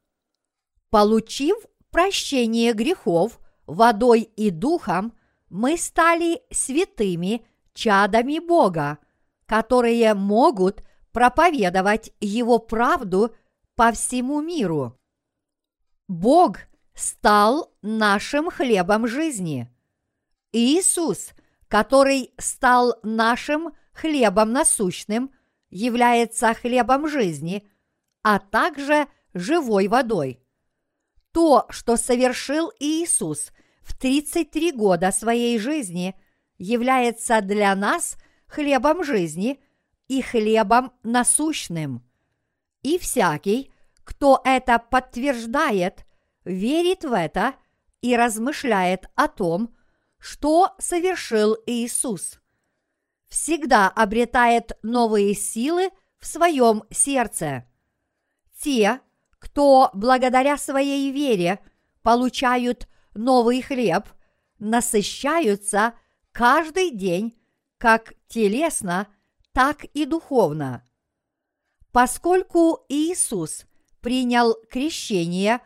[0.91, 1.57] Получив
[1.89, 5.17] прощение грехов водой и духом,
[5.49, 7.43] мы стали святыми
[7.73, 8.99] чадами Бога,
[9.47, 13.33] которые могут проповедовать Его правду
[13.73, 14.95] по всему миру.
[16.07, 16.57] Бог
[16.93, 19.69] стал нашим хлебом жизни.
[20.51, 21.31] Иисус,
[21.67, 25.31] который стал нашим хлебом насущным,
[25.69, 27.67] является хлебом жизни,
[28.23, 30.39] а также живой водой.
[31.31, 36.15] То, что совершил Иисус в 33 года своей жизни–
[36.61, 39.59] является для нас хлебом жизни
[40.07, 42.03] и хлебом насущным.
[42.83, 43.73] И всякий,
[44.03, 46.05] кто это подтверждает,
[46.45, 47.55] верит в это
[48.01, 49.75] и размышляет о том,
[50.17, 52.39] что совершил Иисус.
[53.27, 55.89] Всегда обретает новые силы
[56.19, 57.65] в своем сердце.
[58.61, 59.01] Те,
[59.39, 61.59] кто благодаря своей вере
[62.03, 64.05] получают новый хлеб,
[64.59, 65.93] насыщаются
[66.31, 67.37] каждый день
[67.77, 69.07] как телесно,
[69.53, 70.87] так и духовно.
[71.91, 73.65] Поскольку Иисус
[74.01, 75.61] принял крещение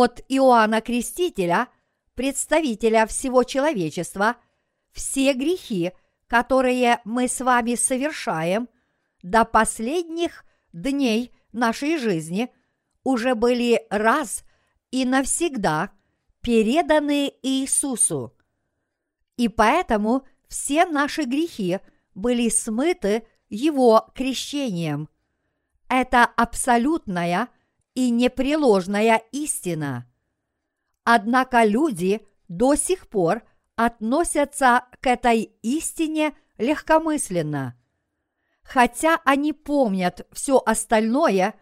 [0.00, 1.68] от Иоанна Крестителя,
[2.14, 4.36] представителя всего человечества,
[4.92, 5.92] все грехи,
[6.26, 8.68] которые мы с вами совершаем
[9.22, 12.48] до последних дней нашей жизни,
[13.04, 14.44] уже были раз
[14.90, 15.90] и навсегда
[16.40, 18.36] переданы Иисусу
[19.36, 21.78] и поэтому все наши грехи
[22.14, 25.08] были смыты Его крещением.
[25.88, 27.48] Это абсолютная
[27.96, 30.06] и непреложная истина.
[31.02, 33.42] Однако люди до сих пор
[33.74, 37.74] относятся к этой истине легкомысленно.
[38.62, 41.54] Хотя они помнят все остальное,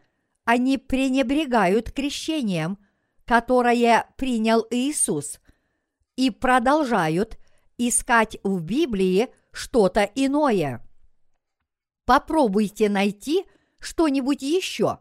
[0.44, 2.78] они пренебрегают крещением,
[3.24, 5.40] которое принял Иисус,
[6.16, 7.38] и продолжают
[7.78, 10.84] искать в Библии что-то иное.
[12.04, 13.44] Попробуйте найти
[13.78, 14.98] что-нибудь еще.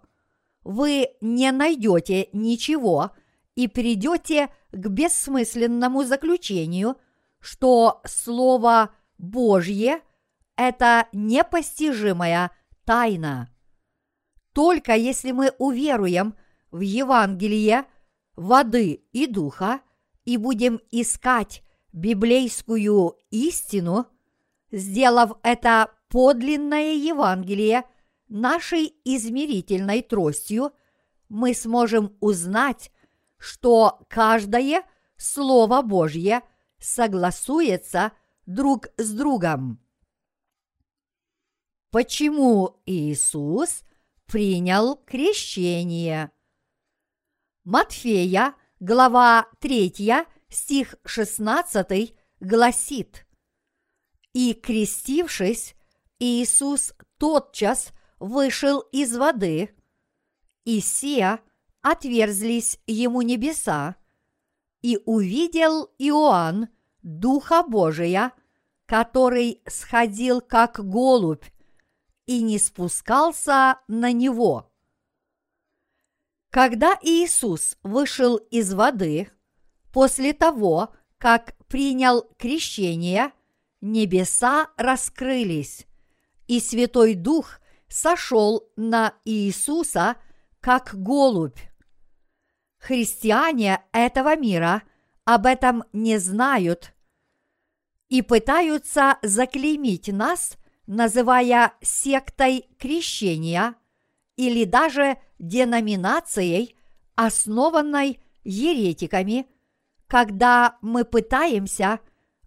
[0.64, 3.12] Вы не найдете ничего
[3.56, 6.98] и придете к бессмысленному заключению,
[7.40, 10.02] что Слово Божье–
[10.56, 12.52] это непостижимая
[12.86, 13.50] тайна.
[14.54, 16.36] Только если мы уверуем
[16.72, 17.86] в Евангелие
[18.36, 19.82] воды и духа
[20.26, 24.08] и будем искать библейскую истину,
[24.72, 27.84] сделав это подлинное Евангелие
[28.34, 30.74] нашей измерительной тростью,
[31.30, 32.92] мы сможем узнать,
[33.38, 34.84] что каждое
[35.18, 36.42] Слово Божье
[36.80, 38.12] согласуется
[38.46, 39.80] друг с другом.
[41.92, 43.84] Почему Иисус
[44.26, 46.32] принял крещение?
[47.64, 53.28] Матфея, глава 3, стих 16 гласит
[54.34, 55.76] «И крестившись,
[56.20, 59.76] Иисус тотчас вышел из воды,
[60.64, 61.42] и сия
[61.82, 63.98] отверзлись ему небеса,
[64.82, 66.70] и увидел Иоанн
[67.02, 68.32] Духа Божия,
[68.86, 71.44] который сходил как голубь
[72.26, 74.72] и не спускался на него.
[76.50, 79.30] Когда Иисус вышел из воды,
[79.92, 83.34] после того, как принял крещение,
[83.82, 85.88] небеса раскрылись,
[86.48, 87.60] и Святой Дух
[87.94, 90.16] сошел на Иисуса
[90.62, 91.60] как голубь.
[92.80, 94.82] Христиане этого мира
[95.26, 96.94] об этом не знают
[98.10, 103.76] и пытаются заклеймить нас, называя сектой крещения
[104.38, 106.76] или даже деноминацией,
[107.14, 109.48] основанной еретиками,
[110.08, 112.00] когда мы пытаемся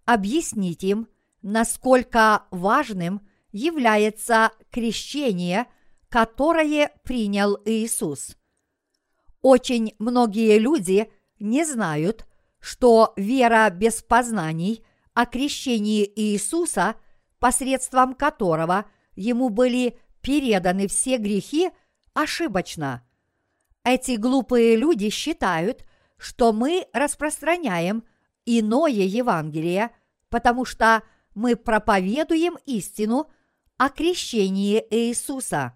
[0.03, 1.07] объяснить им,
[1.41, 5.65] насколько важным является крещение,
[6.09, 8.37] которое принял Иисус.
[9.41, 12.25] Очень многие люди не знают,
[12.59, 14.83] что вера без познаний
[15.13, 16.95] о крещении Иисуса,
[17.39, 18.85] посредством которого
[19.15, 21.69] ему были переданы все грехи,
[22.13, 23.03] ошибочна.
[23.83, 25.85] Эти глупые люди считают,
[26.17, 28.03] что мы распространяем
[28.45, 29.91] иное Евангелие,
[30.29, 31.03] потому что
[31.35, 33.29] мы проповедуем истину
[33.77, 35.75] о крещении Иисуса.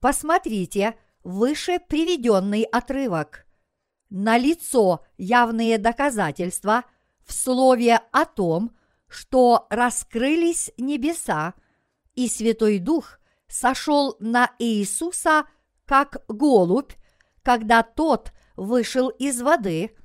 [0.00, 3.46] Посмотрите выше приведенный отрывок.
[4.08, 6.84] На лицо явные доказательства
[7.24, 8.76] в слове о том,
[9.08, 11.54] что раскрылись небеса,
[12.14, 15.44] и Святой Дух сошел на Иисуса
[15.84, 16.92] как голубь,
[17.42, 19.96] когда тот вышел из воды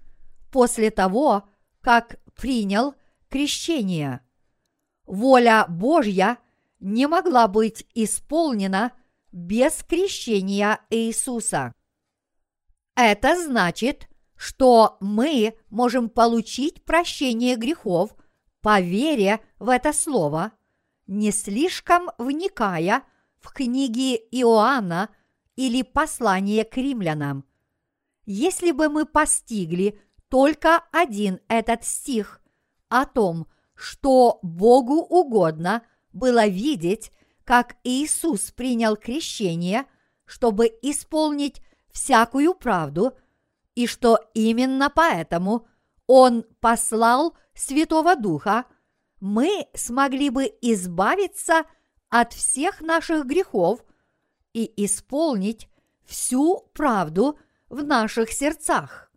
[0.51, 1.47] после того,
[1.81, 2.95] как принял
[3.29, 4.21] крещение.
[5.05, 6.37] Воля Божья
[6.79, 8.91] не могла быть исполнена
[9.31, 11.73] без крещения Иисуса.
[12.95, 18.15] Это значит, что мы можем получить прощение грехов
[18.61, 20.51] по вере в это слово,
[21.07, 23.03] не слишком вникая
[23.39, 25.09] в книги Иоанна
[25.55, 27.45] или послание к римлянам.
[28.25, 29.99] Если бы мы постигли
[30.29, 32.41] только один этот стих
[32.89, 35.83] о том, что Богу угодно
[36.15, 37.11] было видеть,
[37.43, 39.85] как Иисус принял крещение,
[40.25, 41.61] чтобы исполнить
[41.91, 43.13] всякую правду,
[43.75, 45.67] и что именно поэтому
[46.07, 48.65] Он послал Святого Духа,
[49.19, 51.63] мы смогли бы избавиться
[52.09, 53.83] от всех наших грехов
[54.53, 55.67] и исполнить
[56.05, 57.37] всю правду
[57.69, 59.11] в наших сердцах.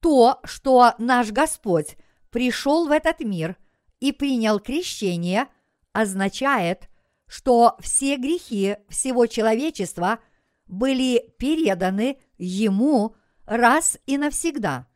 [0.00, 1.96] То, что наш Господь
[2.30, 3.56] пришел в этот мир
[3.98, 5.48] и принял крещение,
[5.96, 6.90] означает,
[7.26, 10.20] что все грехи всего человечества
[10.66, 13.16] были переданы Ему
[13.46, 14.86] раз и навсегда.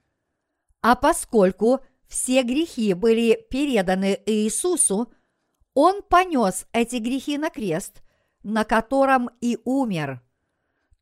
[0.83, 5.11] А поскольку все грехи были переданы Иисусу,
[5.73, 8.03] Он понес эти грехи на крест,
[8.43, 10.21] на котором и умер.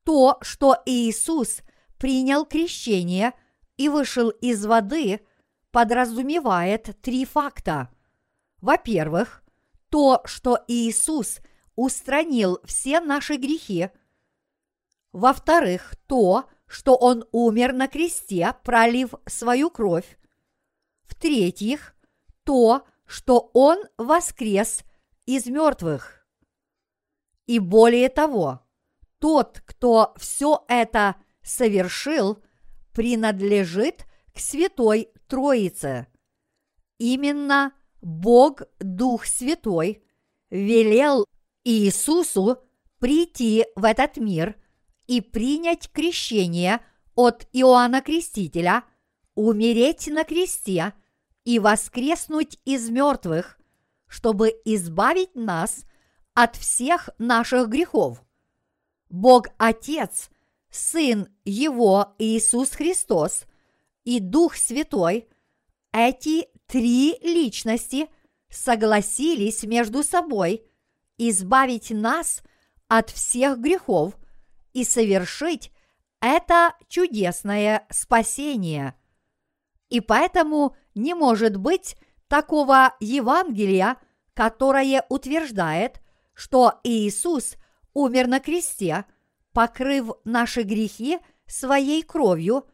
[0.04, 1.62] То, что Иисус
[1.98, 3.32] принял крещение
[3.76, 5.20] и вышел из воды,
[5.72, 7.90] подразумевает три факта.
[8.60, 9.42] Во-первых,
[9.90, 11.40] то, что Иисус
[11.76, 13.90] устранил все наши грехи.
[15.12, 20.18] Во-вторых, то, что Он умер на кресте, пролив свою кровь.
[21.04, 21.94] В-третьих,
[22.44, 24.82] то, что Он воскрес
[25.24, 26.26] из мертвых.
[27.46, 28.60] И более того,
[29.18, 32.42] тот, кто все это совершил,
[32.92, 36.06] принадлежит к Святой Троице.
[36.98, 40.02] Именно Бог Дух Святой
[40.50, 41.26] велел
[41.64, 42.58] Иисусу
[42.98, 44.56] прийти в этот мир
[45.06, 46.80] и принять крещение
[47.14, 48.84] от Иоанна Крестителя,
[49.34, 50.94] умереть на кресте
[51.44, 53.58] и воскреснуть из мертвых,
[54.06, 55.84] чтобы избавить нас
[56.34, 58.22] от всех наших грехов.
[59.08, 60.30] Бог Отец,
[60.70, 63.44] Сын Его Иисус Христос
[64.04, 65.28] и Дух Святой–
[65.92, 68.08] эти три личности
[68.50, 70.62] согласились между собой
[71.16, 72.42] избавить нас
[72.86, 74.14] от всех грехов
[74.72, 75.72] и совершить
[76.20, 78.94] это чудесное спасение.
[79.88, 81.96] И поэтому не может быть
[82.28, 83.96] такого Евангелия,
[84.34, 86.00] которое утверждает,
[86.34, 87.56] что Иисус
[87.94, 89.06] умер на кресте,
[89.52, 92.66] покрыв наши грехи своей кровью,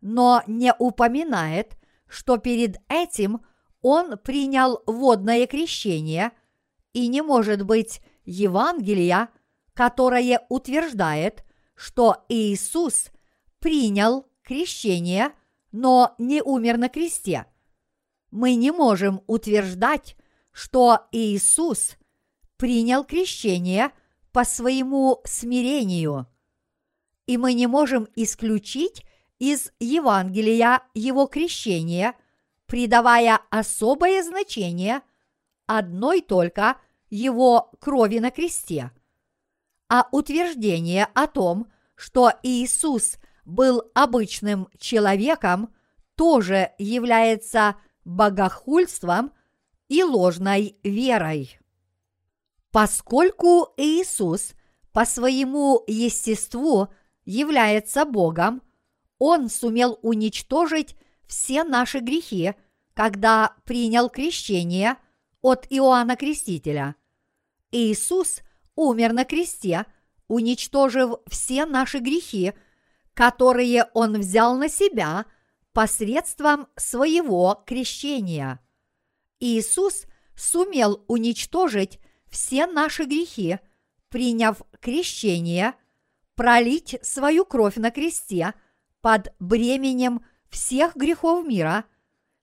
[0.00, 1.77] но не упоминает,
[2.08, 3.42] что перед этим
[3.80, 6.32] Он принял водное крещение,
[6.92, 9.28] и не может быть Евангелия,
[9.74, 11.44] которое утверждает,
[11.74, 13.10] что Иисус
[13.60, 15.32] принял крещение,
[15.70, 17.46] но не умер на кресте.
[18.30, 20.16] Мы не можем утверждать,
[20.50, 21.96] что Иисус
[22.56, 23.92] принял крещение
[24.32, 26.26] по своему смирению.
[27.26, 29.04] И мы не можем исключить
[29.38, 32.14] из Евангелия его крещение,
[32.66, 35.02] придавая особое значение
[35.66, 36.76] одной только
[37.10, 38.90] его крови на кресте.
[39.88, 45.74] А утверждение о том, что Иисус был обычным человеком,
[46.14, 49.32] тоже является богохульством
[49.88, 51.58] и ложной верой.
[52.70, 54.52] Поскольку Иисус
[54.92, 56.92] по своему естеству
[57.24, 58.62] является Богом,
[59.18, 60.96] Он сумел уничтожить
[61.26, 62.54] все наши грехи,
[62.94, 64.96] когда принял крещение
[65.42, 66.96] от Иоанна Крестителя.
[67.70, 68.40] Иисус
[68.74, 69.86] умер на кресте,
[70.26, 72.52] уничтожив все наши грехи,
[73.14, 75.26] которые Он взял на себя
[75.72, 78.60] посредством своего крещения.
[79.40, 81.98] Иисус сумел уничтожить
[82.28, 83.58] все наши грехи,
[84.08, 85.74] приняв крещение,
[86.34, 88.54] пролить свою кровь на кресте
[89.00, 91.84] под бременем всех грехов мира,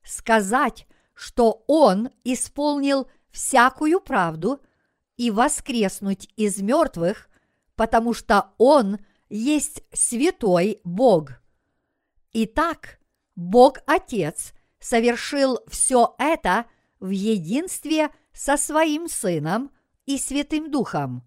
[0.03, 4.61] сказать, что Он исполнил всякую правду
[5.17, 7.29] и воскреснуть из мертвых,
[7.75, 8.99] потому что Он
[9.29, 11.41] есть святой Бог.
[12.33, 12.99] Итак,
[13.35, 16.65] Бог Отец совершил все это
[16.99, 19.71] в единстве со Своим Сыном
[20.05, 21.23] и Святым Духом.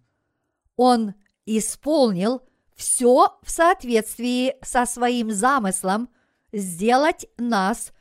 [0.77, 1.15] Он
[1.45, 2.43] исполнил
[2.79, 6.09] все в соответствии со своим замыслом
[6.53, 7.93] сделать нас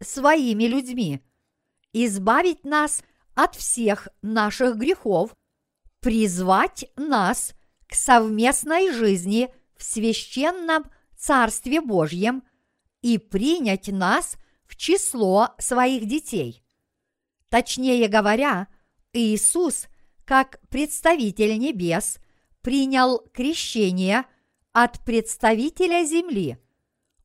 [0.00, 1.22] своими людьми,
[1.94, 3.02] избавить нас
[3.34, 5.34] от всех наших грехов,
[6.00, 7.54] призвать нас
[7.88, 9.48] к совместной жизни
[9.78, 10.84] в священном
[11.16, 12.42] Царстве Божьем
[13.00, 16.62] и принять нас в число своих детей.
[17.48, 18.68] Точнее говоря,
[19.14, 19.86] Иисус,
[20.26, 22.18] как представитель небес,
[22.62, 24.24] принял крещение
[24.72, 26.58] от представителя земли,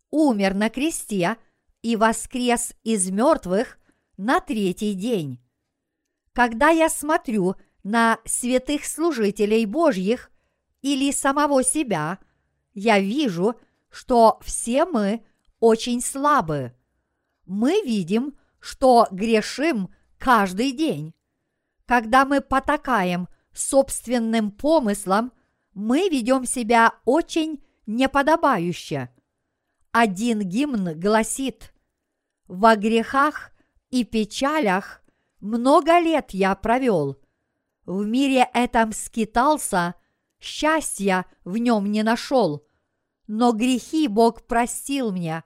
[0.09, 1.37] умер на кресте
[1.81, 3.77] и воскрес из мертвых
[4.17, 5.39] на третий день.
[6.33, 10.31] Когда я смотрю на святых служителей Божьих
[10.81, 12.19] или самого себя,
[12.73, 13.55] я вижу,
[13.89, 15.23] что все мы
[15.59, 16.73] очень слабы.
[17.45, 21.13] Мы видим, что грешим каждый день.
[21.85, 25.31] Когда мы потакаем собственным помыслам,
[25.73, 29.09] мы ведем себя очень неподобающе.
[29.91, 31.73] Один гимн гласит
[32.47, 33.51] «Во грехах
[33.89, 35.01] и печалях
[35.39, 37.17] много лет я провел.
[37.85, 39.95] В мире этом скитался,
[40.39, 42.65] счастья в нем не нашел.
[43.27, 45.43] Но грехи Бог простил мне,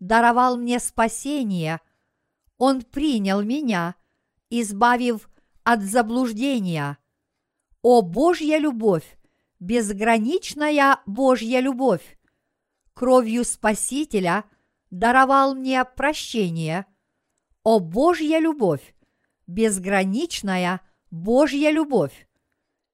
[0.00, 1.80] даровал мне спасение.
[2.58, 3.94] Он принял меня–
[4.60, 5.28] избавив
[5.64, 6.98] от заблуждения.
[7.84, 9.04] О Божья любовь,
[9.60, 12.18] безграничная Божья любовь!
[12.94, 14.44] Кровью Спасителя
[14.88, 16.86] даровал мне прощение.
[17.62, 18.94] О Божья любовь,
[19.46, 20.80] безграничная
[21.10, 22.26] Божья любовь!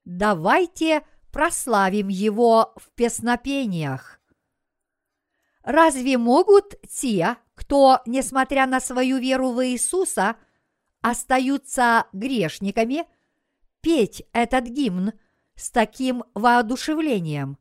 [0.04, 4.20] Давайте прославим Его в песнопениях.
[5.62, 10.34] Разве могут те, кто, несмотря на свою веру в Иисуса,–
[11.02, 13.06] остаются грешниками,
[13.80, 15.12] петь этот гимн
[15.54, 17.58] с таким воодушевлением.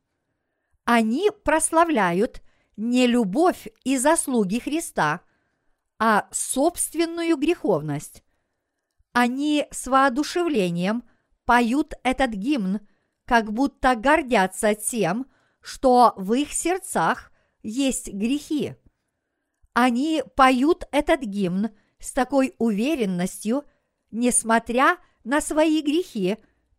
[0.85, 2.41] Они прославляют
[2.77, 5.21] не любовь и заслуги Христа,
[5.99, 8.23] а собственную греховность.
[9.11, 11.03] Они с воодушевлением
[11.45, 12.79] поют этот гимн,
[13.25, 15.25] как будто гордятся тем,
[15.61, 17.31] что в их сердцах
[17.63, 18.75] есть грехи.
[19.73, 23.63] Они поют этот гимн– с такой уверенностью,
[24.11, 24.99] несмотря на
[25.41, 26.37] свои грехи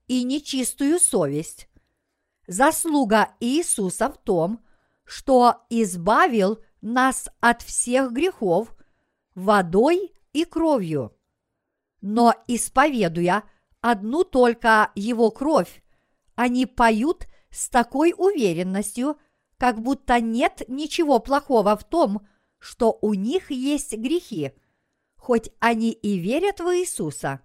[0.09, 1.69] и нечистую совесть.
[2.47, 4.65] Заслуга Иисуса в том,
[5.05, 8.75] что избавил нас от всех грехов
[9.35, 11.17] водой и кровью.
[12.01, 13.45] но исповедуя
[13.81, 15.83] одну только Его кровь,
[16.35, 19.19] они поют с такой уверенностью,
[19.59, 22.27] как будто нет ничего плохого в том,
[22.59, 24.53] что у них есть грехи,
[25.17, 27.41] хоть они и верят в Иисуса.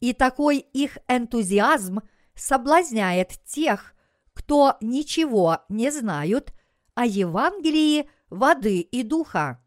[0.00, 2.00] И такой их энтузиазм
[2.34, 3.94] соблазняет тех,
[4.32, 6.52] кто ничего не знают
[6.94, 9.62] о Евангелии воды и духа.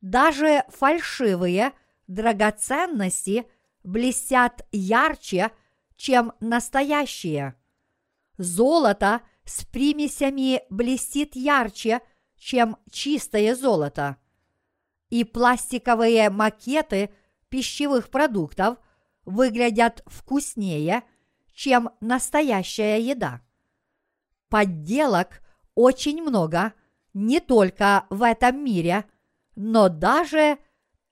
[0.00, 1.72] Даже фальшивые
[2.06, 3.46] драгоценности
[3.82, 5.50] блестят ярче,
[5.96, 7.54] чем настоящие.
[8.38, 12.00] Золото с примесями блестит ярче,
[12.36, 14.16] чем чистое золото.
[15.10, 17.10] И пластиковые макеты
[17.48, 18.78] пищевых продуктов
[19.24, 21.02] выглядят вкуснее,
[21.52, 23.40] чем настоящая еда.
[24.48, 25.42] Подделок
[25.74, 26.72] очень много
[27.12, 29.04] не только в этом мире,
[29.56, 30.58] но даже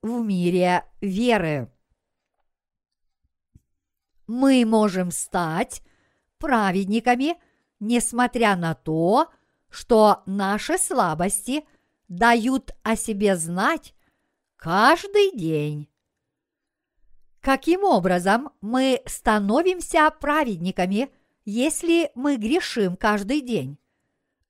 [0.02, 1.70] в мире веры.
[4.26, 5.82] Мы можем стать
[6.38, 7.36] праведниками,
[7.80, 9.28] несмотря на то,
[9.68, 11.64] что наши слабости
[12.08, 13.94] дают о себе знать
[14.56, 15.91] каждый день.
[17.42, 21.10] Каким образом мы становимся праведниками,
[21.44, 23.78] если мы грешим каждый день?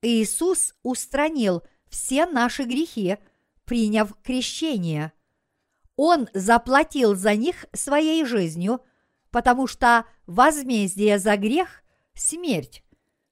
[0.02, 3.16] Иисус устранил все наши грехи,
[3.64, 5.12] приняв крещение.
[5.96, 8.82] Он заплатил за них своей жизнью,
[9.30, 11.82] потому что возмездие за грех–
[12.14, 12.84] смерть,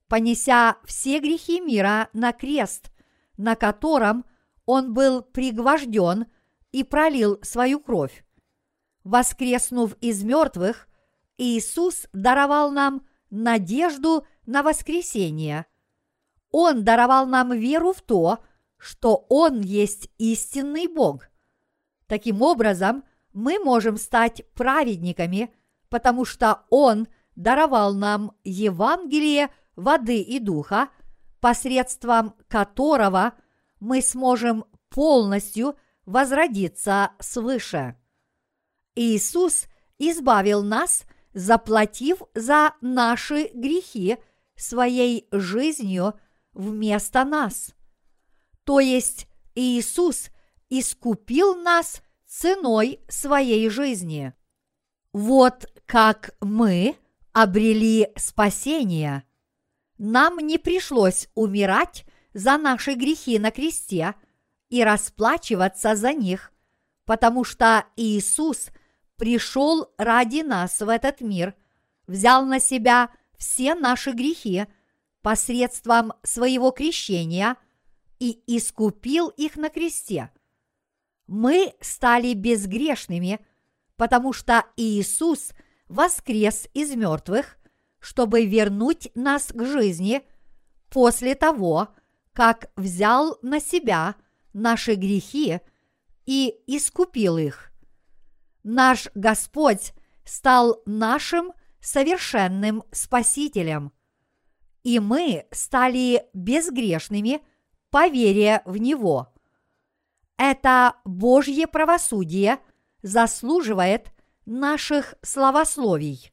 [0.09, 2.91] понеся все грехи мира на крест,
[3.37, 4.25] на котором
[4.65, 6.27] он был пригвожден
[6.73, 8.25] и пролил свою кровь.
[9.05, 10.89] Воскреснув из мертвых,
[11.39, 15.67] Иисус даровал нам надежду на воскресение.
[16.51, 18.41] Он даровал нам веру в то,
[18.77, 21.29] что Он есть истинный Бог.
[22.07, 25.55] Таким образом, мы можем стать праведниками,
[25.89, 30.89] потому что Он даровал нам Евангелие воды и духа,
[31.41, 33.35] посредством которого
[33.79, 37.97] мы сможем полностью возродиться свыше.
[39.01, 39.67] Иисус
[39.99, 44.19] избавил нас, заплатив за наши грехи
[44.57, 46.21] своей жизнью
[46.53, 47.73] вместо нас.
[48.65, 50.29] То есть Иисус
[50.69, 54.35] искупил нас ценой своей жизни.
[55.15, 56.95] Вот как мы
[57.33, 59.25] обрели спасение.
[59.97, 64.15] Нам не пришлось умирать за наши грехи на кресте
[64.69, 66.53] и расплачиваться за них,
[67.07, 68.69] потому что Иисус
[69.21, 71.55] пришел ради нас в этот мир,
[72.07, 74.65] взял на себя все наши грехи
[75.21, 77.57] посредством своего крещения
[78.19, 80.31] и искупил их на кресте.
[81.27, 83.41] Мы стали безгрешными,
[83.97, 85.51] потому что Иисус
[85.87, 87.59] воскрес из мертвых,
[87.99, 90.23] чтобы вернуть нас к жизни
[90.89, 91.89] после того,
[92.33, 94.15] как взял на себя
[94.55, 95.61] наши грехи
[96.25, 97.70] и искупил их.
[98.63, 99.93] Наш Господь
[100.25, 103.93] стал нашим совершенным Спасителем,
[104.83, 107.43] и мы стали безгрешными
[107.91, 109.33] по вере в Него.
[110.37, 112.59] Это Божье правосудие
[113.03, 114.13] заслуживает
[114.47, 116.33] наших славословий.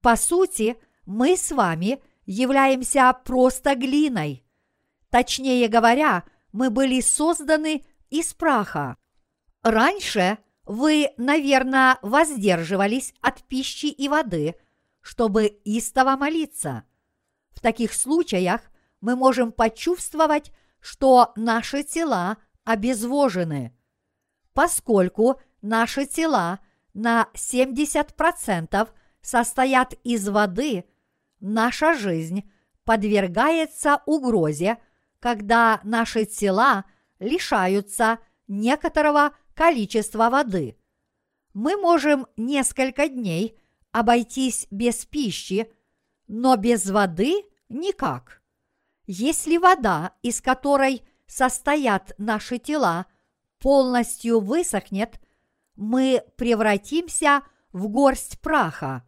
[0.00, 0.76] По сути,
[1.06, 4.44] мы с вами являемся просто глиной.
[5.10, 8.96] Точнее говоря, мы были созданы из праха.
[9.62, 14.54] Раньше вы, наверное, воздерживались от пищи и воды,
[15.00, 16.84] чтобы истово молиться.
[17.52, 18.60] В таких случаях
[19.00, 23.74] мы можем почувствовать, что наши тела обезвожены.
[24.52, 26.60] Поскольку наши тела
[26.92, 28.88] на 70%
[29.22, 30.84] состоят из воды,
[31.40, 32.48] наша жизнь
[32.84, 34.76] подвергается угрозе,
[35.18, 36.84] когда наши тела
[37.20, 40.78] лишаются некоторого количества воды.
[41.52, 43.58] Мы можем несколько дней
[43.90, 45.68] обойтись без пищи,
[46.28, 48.40] но без воды никак.
[49.06, 53.06] Если вода, из которой состоят наши тела,
[53.58, 55.20] полностью высохнет,
[55.74, 57.42] мы превратимся
[57.72, 59.04] в горсть праха.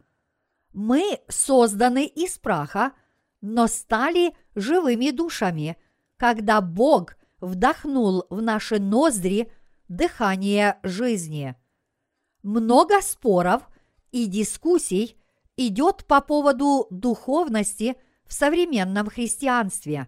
[0.73, 2.91] Мы созданы из праха,
[3.39, 5.77] но стали живыми душами,
[6.17, 9.49] когда Бог вдохнул в наши ноздри
[9.91, 11.53] дыхание жизни.
[12.43, 13.69] Много споров
[14.11, 15.17] и дискуссий
[15.57, 20.07] идет по поводу духовности в современном христианстве.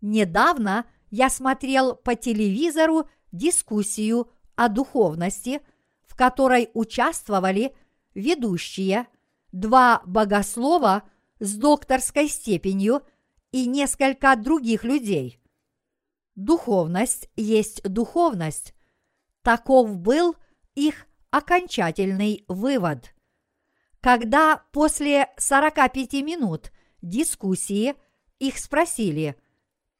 [0.00, 5.60] Недавно я смотрел по телевизору дискуссию о духовности,
[6.06, 7.76] в которой участвовали
[8.14, 9.06] ведущие,
[9.52, 11.02] два богослова
[11.40, 13.02] с докторской степенью
[13.52, 15.38] и несколько других людей.
[16.36, 18.73] Духовность есть духовность.
[19.44, 20.36] Таков был
[20.74, 23.14] их окончательный вывод.
[24.00, 26.72] Когда после 45 минут
[27.02, 27.94] дискуссии
[28.38, 29.36] их спросили,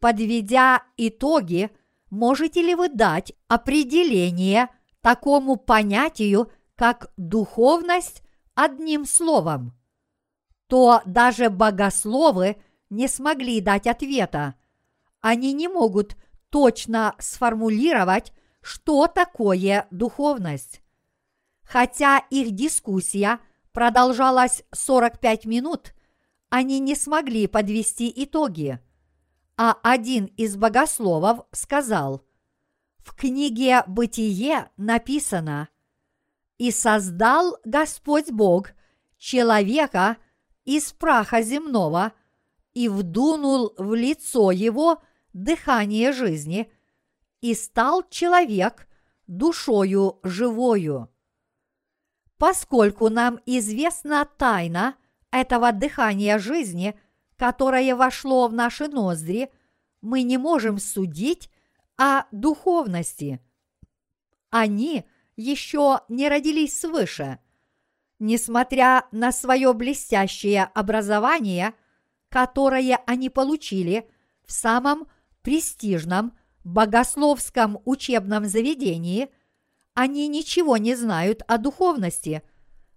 [0.00, 1.70] подведя итоги,
[2.08, 4.70] можете ли вы дать определение
[5.02, 8.22] такому понятию, как духовность
[8.54, 9.74] одним словом,
[10.68, 12.56] то даже богословы
[12.88, 14.54] не смогли дать ответа.
[15.20, 16.16] Они не могут
[16.48, 18.32] точно сформулировать,
[18.64, 20.80] что такое духовность.
[21.64, 23.38] Хотя их дискуссия
[23.72, 25.94] продолжалась 45 минут,
[26.48, 28.80] они не смогли подвести итоги.
[29.58, 32.24] А один из богословов сказал,
[32.96, 35.68] в книге «Бытие» написано
[36.56, 38.70] «И создал Господь Бог
[39.18, 40.16] человека
[40.64, 42.12] из праха земного
[42.72, 45.02] и вдунул в лицо его
[45.34, 46.72] дыхание жизни,
[47.44, 48.88] и стал человек
[49.26, 51.08] душою живою»
[52.44, 54.96] поскольку нам известна тайна
[55.30, 56.98] этого дыхания жизни,
[57.36, 59.50] которое вошло в наши ноздри,
[60.02, 61.50] мы не можем судить
[61.96, 63.40] о духовности.
[64.50, 65.04] Они
[65.36, 67.38] еще не родились свыше.
[68.18, 71.72] Несмотря на свое блестящее образование,
[72.28, 74.08] которое они получили
[74.44, 75.06] в самом
[75.42, 79.28] престижном богословском учебном заведении–
[79.94, 82.42] они ничего не знают о духовности,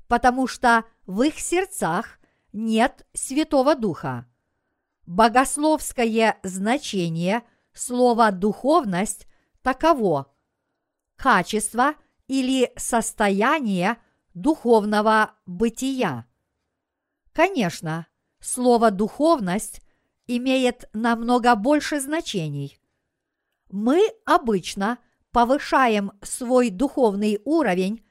[0.07, 2.19] потому что в их сердцах
[2.53, 4.25] нет Святого Духа.
[5.05, 9.27] Богословское значение слова «духовность»
[9.61, 10.33] таково–
[11.15, 11.93] качество
[12.27, 13.97] или состояние
[14.33, 16.25] духовного бытия.
[17.31, 18.07] Конечно,
[18.39, 19.81] слово «духовность»
[20.25, 22.79] имеет намного больше значений.
[23.69, 24.99] Мы обычно–
[25.37, 28.03] повышаем свой духовный уровень,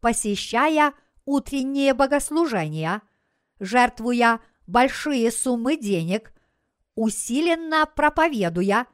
[0.00, 0.94] посещая
[1.24, 3.02] утренние богослужения,
[3.60, 6.32] жертвуя большие суммы денег,
[6.96, 8.86] усиленно проповедуя,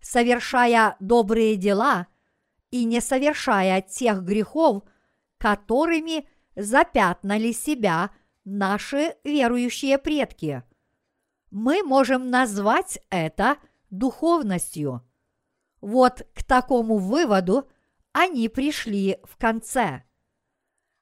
[0.00, 2.06] совершая добрые дела
[2.70, 4.84] и не совершая тех грехов,
[5.38, 8.10] которыми запятнали себя
[8.44, 10.62] наши верующие предки.
[11.50, 13.56] Мы можем назвать это
[13.90, 15.02] духовностью–
[15.82, 17.68] вот к такому выводу
[18.12, 20.04] они пришли в конце.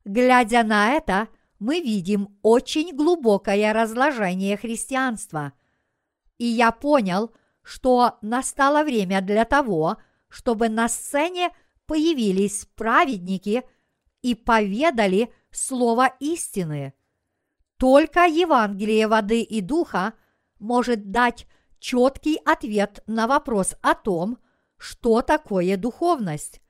[0.05, 1.28] Глядя на это,
[1.59, 5.53] мы видим очень глубокое разложение христианства.
[6.39, 11.51] И я понял, что настало время для того, чтобы на сцене
[11.87, 13.62] появились праведники
[14.22, 16.95] и поведали слово истины.
[17.76, 20.14] Только Евангелие воды и духа
[20.59, 21.47] может дать
[21.78, 24.39] четкий ответ на вопрос о том,
[24.81, 26.62] что такое духовность,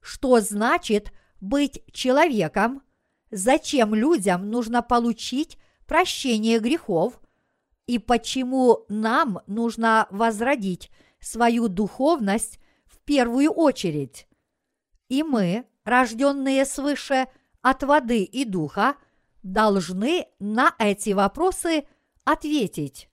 [0.00, 2.82] что значит быть человеком,
[3.30, 7.20] зачем людям нужно получить прощение грехов
[7.86, 10.90] и почему нам нужно возродить
[11.20, 14.26] свою духовность в первую очередь.
[15.08, 17.28] И мы, рожденные свыше
[17.60, 18.96] от воды и духа,
[19.44, 21.86] должны на эти вопросы
[22.24, 23.08] ответить.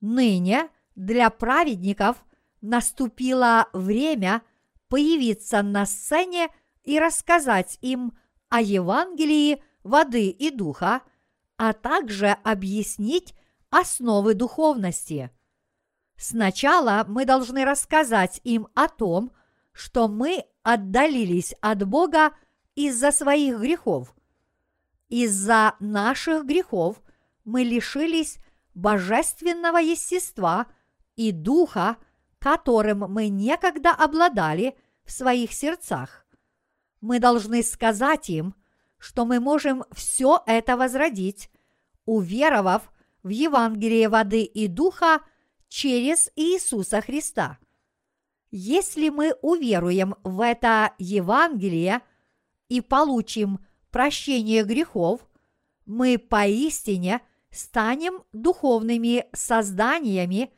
[0.00, 2.24] Ныне для праведников
[2.60, 4.42] наступило время
[4.88, 6.48] появиться на сцене
[6.84, 8.16] и рассказать им
[8.48, 11.02] о Евангелии воды и духа,
[11.56, 13.34] а также объяснить
[13.70, 15.30] основы духовности.
[16.16, 19.32] Сначала мы должны рассказать им о том,
[19.72, 22.32] что мы отдалились от Бога
[22.74, 24.14] из-за своих грехов.
[25.08, 27.00] Из-за наших грехов
[27.44, 28.38] мы лишились
[28.74, 30.66] божественного естества
[31.16, 31.96] и духа,
[32.38, 36.26] которым мы некогда обладали в своих сердцах.
[37.00, 38.54] Мы должны сказать им,
[38.98, 41.50] что мы можем все это возродить,
[42.04, 42.90] уверовав
[43.22, 45.20] в Евангелие воды и духа
[45.68, 47.58] через Иисуса Христа.
[48.50, 52.00] Если мы уверуем в это Евангелие
[52.68, 53.60] и получим
[53.90, 55.20] прощение грехов,
[55.86, 57.20] мы поистине
[57.50, 60.52] станем духовными созданиями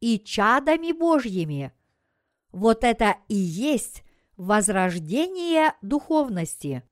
[0.00, 1.72] и чадами Божьими.
[2.52, 4.02] Вот это и есть
[4.36, 6.82] возрождение духовности.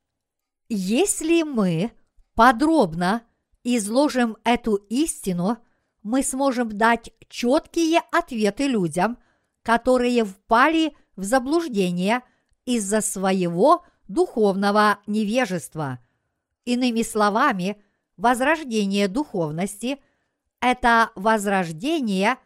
[0.68, 1.92] Если мы
[2.34, 3.22] подробно
[3.62, 5.58] изложим эту истину,
[6.02, 9.18] мы сможем дать четкие ответы людям,
[9.62, 12.22] которые впали в заблуждение
[12.64, 15.98] из-за своего духовного невежества.
[16.64, 17.82] Иными словами,
[18.16, 19.98] возрождение духовности–
[20.60, 22.38] это возрождение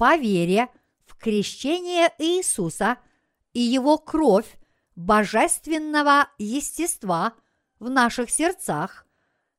[0.00, 0.70] по вере
[1.04, 2.96] в крещение Иисуса
[3.52, 4.56] и Его кровь
[4.96, 7.34] божественного естества
[7.78, 9.06] в наших сердцах,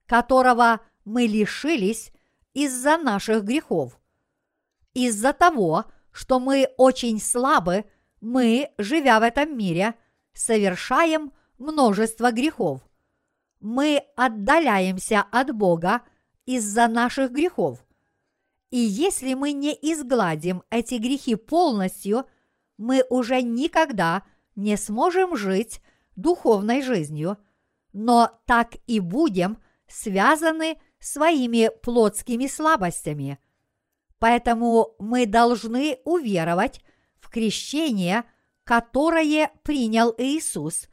[0.08, 2.12] которого мы лишились
[2.56, 4.00] из-за наших грехов.
[4.96, 7.86] Из-за того, что мы очень слабы,
[8.20, 9.94] мы, живя в этом мире,
[10.34, 12.82] совершаем множество грехов.
[13.60, 16.02] Мы отдаляемся от Бога
[16.48, 17.86] из-за наших грехов.
[18.72, 22.26] И если мы не изгладим эти грехи полностью,
[22.78, 24.24] мы уже никогда
[24.56, 25.82] не сможем жить
[26.16, 27.38] духовной жизнью,
[27.92, 29.58] но так и будем
[29.88, 33.40] связаны своими плотскими слабостями.
[34.20, 36.82] Поэтому мы должны уверовать
[37.20, 38.24] в крещение,
[38.64, 40.88] которое принял Иисус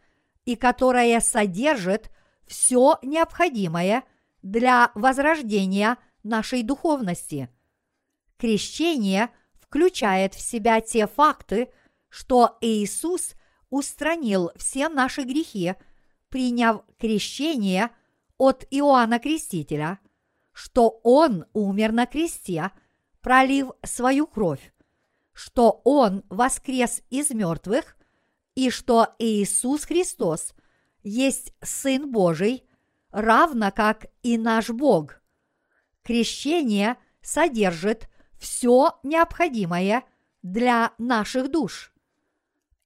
[0.44, 2.10] и которое содержит
[2.46, 4.02] все необходимое
[4.42, 7.50] для возрождения нашей духовности.
[8.38, 9.30] Крещение
[9.60, 11.70] включает в себя те факты,
[12.08, 13.34] что Иисус
[13.68, 15.74] устранил все наши грехи,
[16.28, 17.90] приняв крещение
[18.38, 19.98] от Иоанна Крестителя,
[20.52, 22.70] что Он умер на кресте,
[23.20, 24.72] пролив свою кровь,
[25.32, 27.96] что Он воскрес из мертвых
[28.54, 30.54] и что Иисус Христос
[31.02, 32.64] есть Сын Божий,
[33.10, 35.20] равно как и наш Бог.
[36.02, 38.08] Крещение содержит
[38.38, 40.04] все необходимое
[40.42, 41.92] для наших душ.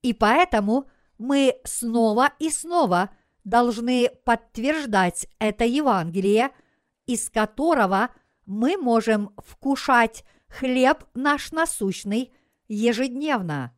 [0.02, 0.88] И поэтому
[1.18, 3.10] мы снова и снова
[3.44, 6.50] должны подтверждать это Евангелие,
[7.06, 8.10] из которого
[8.46, 12.32] мы можем вкушать хлеб наш насущный
[12.68, 13.74] ежедневно.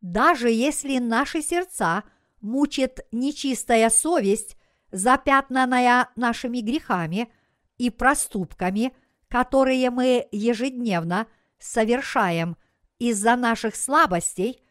[0.00, 2.04] Даже если наши сердца
[2.40, 4.56] мучит нечистая совесть,
[4.90, 7.32] запятнанная нашими грехами
[7.78, 8.94] и проступками,
[9.34, 11.26] которые мы ежедневно
[11.58, 12.56] совершаем
[13.00, 14.62] из-за наших слабостей,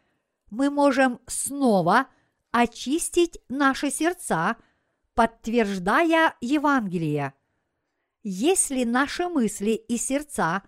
[0.48, 2.06] мы можем снова
[2.50, 4.56] очистить наши сердца,
[5.12, 7.34] подтверждая Евангелие.
[8.22, 10.62] Если наши мысли и сердца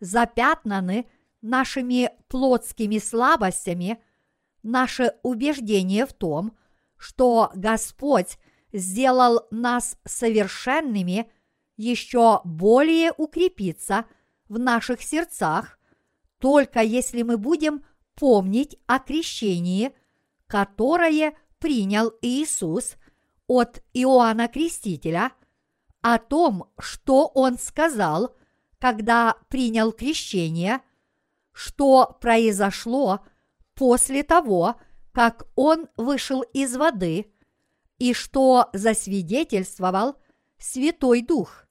[0.00, 1.06] запятнаны
[1.42, 4.02] нашими плотскими слабостями,
[4.62, 6.56] наше убеждение в том,
[6.96, 8.38] что Господь
[8.72, 11.30] сделал нас совершенными,
[11.76, 14.06] еще более укрепится
[14.48, 15.78] в наших сердцах,
[16.38, 19.94] только если мы будем помнить о крещении,
[20.46, 22.96] которое принял Иисус
[23.46, 25.32] от Иоанна Крестителя,
[26.00, 28.36] о том, что он сказал,
[28.78, 30.80] когда принял крещение,
[31.52, 33.20] что произошло
[33.74, 34.76] после того,
[35.12, 37.32] как он вышел из воды,
[37.98, 40.16] и что засвидетельствовал
[40.58, 41.66] Святой Дух.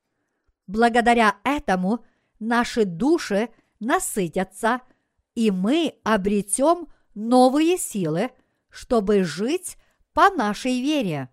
[0.72, 2.06] Благодаря этому
[2.40, 3.50] наши души
[3.80, 4.82] насытятся–
[5.36, 8.32] и мы обретем новые силы,
[8.70, 9.78] чтобы жить
[10.14, 11.30] по нашей вере.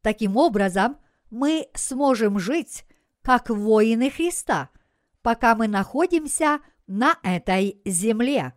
[0.00, 0.98] Таким образом,
[1.30, 2.84] мы сможем жить
[3.22, 4.70] как воины Христа,
[5.22, 8.54] пока мы находимся на этой земле.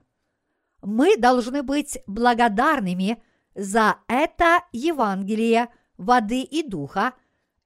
[0.82, 3.22] Мы должны быть благодарными
[3.56, 7.14] за это Евангелие воды и духа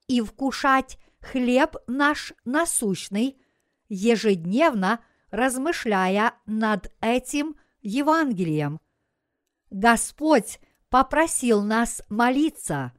[0.08, 3.42] и вкушать хлеб наш насущный
[3.90, 5.00] ежедневно–
[5.34, 8.80] размышляя над этим Евангелием.
[9.72, 10.60] Господь
[10.90, 12.94] попросил нас молиться.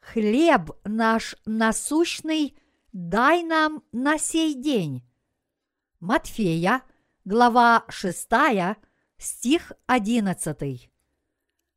[0.00, 2.58] Хлеб наш насущный
[2.92, 5.08] дай нам на сей день.
[6.00, 6.82] Матфея,
[7.24, 8.28] глава 6,
[9.18, 10.90] стих 11.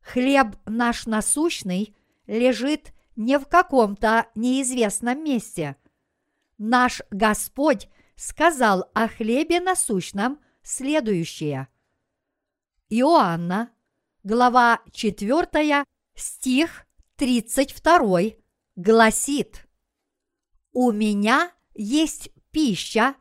[0.00, 1.96] Хлеб наш насущный
[2.26, 5.76] лежит не в каком-то неизвестном месте.
[6.58, 11.68] Наш Господь сказал о хлебе насущном следующее.
[12.88, 13.72] Иоанна,
[14.22, 15.84] глава 4,
[16.14, 16.86] стих
[17.16, 18.20] 32
[18.76, 19.66] гласит
[20.72, 23.14] «У меня есть пища,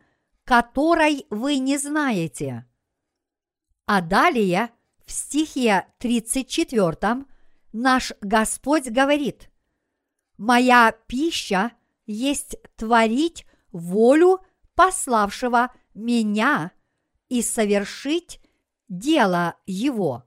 [0.43, 2.65] которой вы не знаете».
[3.85, 4.71] А далее
[5.05, 7.25] в стихе 34
[7.73, 9.50] наш Господь говорит
[10.41, 11.71] «Моя пища
[12.07, 14.39] есть творить волю
[14.73, 16.71] пославшего меня
[17.29, 18.41] и совершить
[18.89, 20.23] дело его.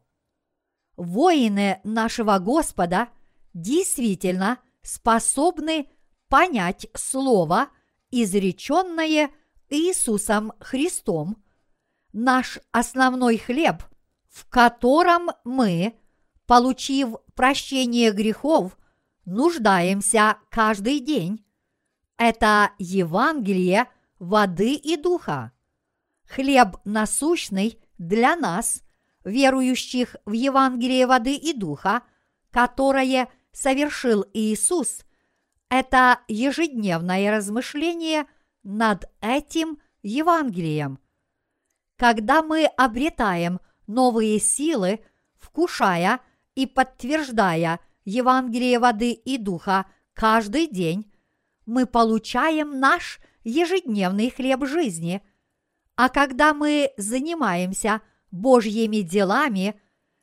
[0.96, 3.08] Воины нашего Господа
[3.54, 5.88] действительно способны
[6.28, 7.70] понять слово,
[8.12, 9.32] изреченное
[9.68, 11.42] Иисусом Христом,
[12.12, 13.82] наш основной хлеб,
[14.28, 15.98] в котором мы
[16.46, 18.78] получив прощение грехов,
[19.24, 21.44] нуждаемся каждый день.
[22.16, 23.88] Это Евангелие
[24.18, 25.52] воды и духа.
[26.26, 28.82] Хлеб насущный для нас,
[29.24, 32.02] верующих в Евангелие воды и духа,
[32.50, 35.04] которое совершил Иисус,
[35.68, 38.26] это ежедневное размышление
[38.62, 40.98] над этим Евангелием.
[41.96, 45.04] Когда мы обретаем новые силы,
[45.38, 46.20] вкушая
[46.54, 51.10] и подтверждая Евангелие воды и духа каждый день,
[51.66, 55.22] мы получаем наш ежедневный хлеб жизни.
[55.96, 59.80] А когда мы занимаемся Божьими делами,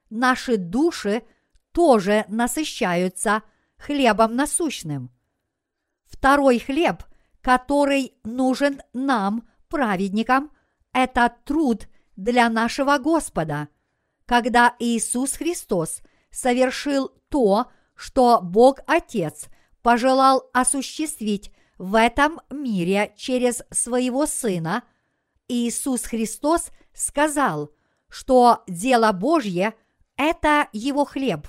[0.10, 1.24] наши души
[1.72, 3.44] тоже насыщаются
[3.78, 5.10] хлебом насущным.
[6.06, 7.04] Второй хлеб,
[7.42, 10.52] который нужен нам, праведникам,
[10.94, 13.70] это труд для нашего Господа.
[14.26, 16.02] Когда Иисус Христос
[16.32, 19.48] совершил то, что Бог Отец
[19.82, 24.84] пожелал осуществить в этом мире через своего Сына,
[25.48, 27.72] Иисус Христос сказал,
[28.08, 29.74] что дело Божье–
[30.16, 31.48] это Его хлеб.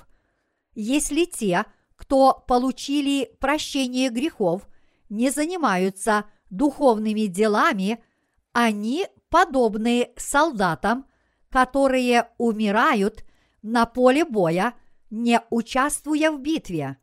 [0.75, 1.65] Если те,
[1.95, 4.67] кто получили прощение грехов,
[5.09, 8.03] не занимаются духовными делами,
[8.51, 11.05] они подобны солдатам,
[11.49, 13.23] которые умирают
[13.63, 14.75] на поле боя,
[15.09, 16.97] не участвуя в битве.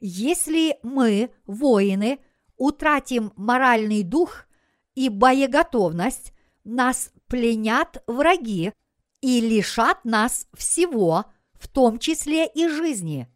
[0.00, 2.20] Если мы, воины,
[2.56, 4.46] утратим моральный дух
[4.94, 6.32] и боеготовность,
[6.64, 8.72] нас пленят враги
[9.20, 13.28] и лишат нас всего, в том числе и жизни.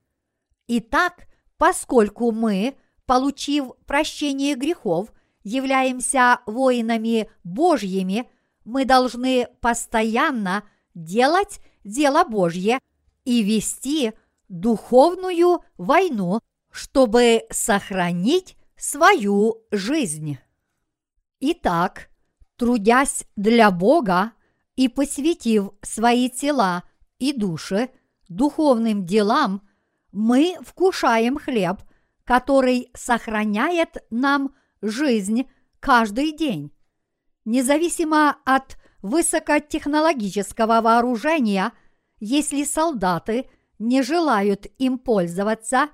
[0.66, 1.26] Итак,
[1.58, 2.76] поскольку мы,
[3.06, 5.12] получив прощение грехов,
[5.42, 8.30] являемся воинами Божьими,
[8.64, 10.64] мы должны постоянно
[10.94, 12.80] делать дело Божье
[13.24, 14.12] и вести
[14.48, 16.40] духовную войну,
[16.70, 20.38] чтобы сохранить свою жизнь.
[21.40, 22.08] Итак,
[22.56, 24.32] трудясь для Бога
[24.76, 26.82] и посвятив свои тела
[27.18, 27.90] и души
[28.28, 29.62] духовным делам,
[30.12, 31.82] мы вкушаем хлеб,
[32.24, 35.48] который сохраняет нам жизнь
[35.80, 36.72] каждый день.
[37.44, 41.72] Независимо от высокотехнологического вооружения,
[42.20, 45.90] если солдаты не желают им пользоваться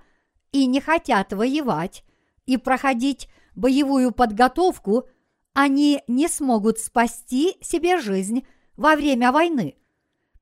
[0.52, 2.04] и не хотят воевать
[2.46, 5.08] и проходить боевую подготовку,
[5.54, 8.46] они не смогут спасти себе жизнь
[8.76, 9.74] во время войны.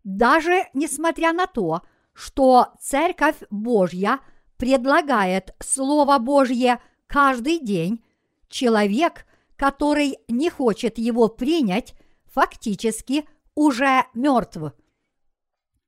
[0.05, 1.81] Даже несмотря на то,
[2.13, 4.21] что Церковь Божья
[4.59, 8.05] предлагает Слово Божье каждый день,
[8.51, 9.25] человек,
[9.57, 11.95] который не хочет его принять,
[12.39, 14.73] фактически уже мертв.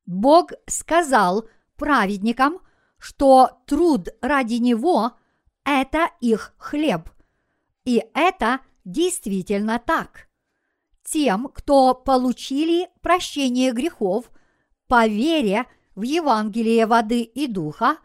[0.05, 2.59] Бог сказал праведникам,
[2.98, 5.12] что труд ради него–
[5.64, 7.09] это их хлеб.
[7.85, 10.27] И это действительно так.
[11.05, 14.28] Тем, кто получили прощение грехов
[14.89, 17.98] по вере в Евангелие воды и духа,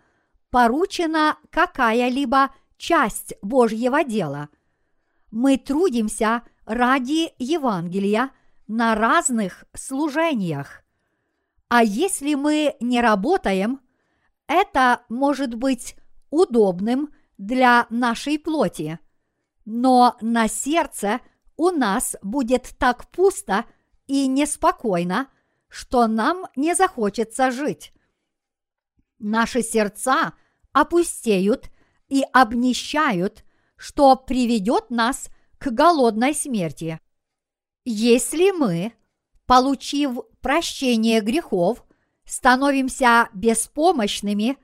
[0.51, 4.49] поручена какая-либо часть Божьего дела.
[5.31, 8.31] Мы трудимся ради Евангелия
[8.67, 10.83] на разных служениях.
[11.67, 13.81] А если мы не работаем,
[14.47, 15.95] это может быть
[16.29, 18.99] удобным для нашей плоти,
[19.65, 21.21] но на сердце
[21.57, 23.65] у нас будет так пусто
[24.07, 25.29] и неспокойно,
[25.67, 27.93] что нам не захочется жить.
[29.19, 30.33] Наши сердца
[30.71, 31.71] опустеют
[32.07, 33.43] и обнищают,
[33.77, 36.99] что приведет нас к голодной смерти.
[37.83, 38.93] Если мы,
[39.45, 41.85] получив прощение грехов,
[42.25, 44.57] становимся беспомощными,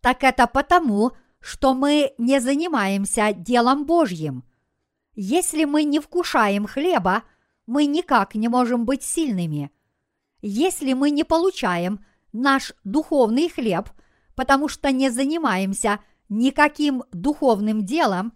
[0.00, 4.44] так это потому, что мы не занимаемся делом Божьим.
[5.14, 7.24] Если мы не вкушаем хлеба,
[7.66, 9.70] мы никак не можем быть сильными.
[10.40, 13.88] Если мы не получаем наш духовный хлеб,
[14.36, 15.98] потому что не занимаемся
[16.28, 18.32] никаким духовным делом,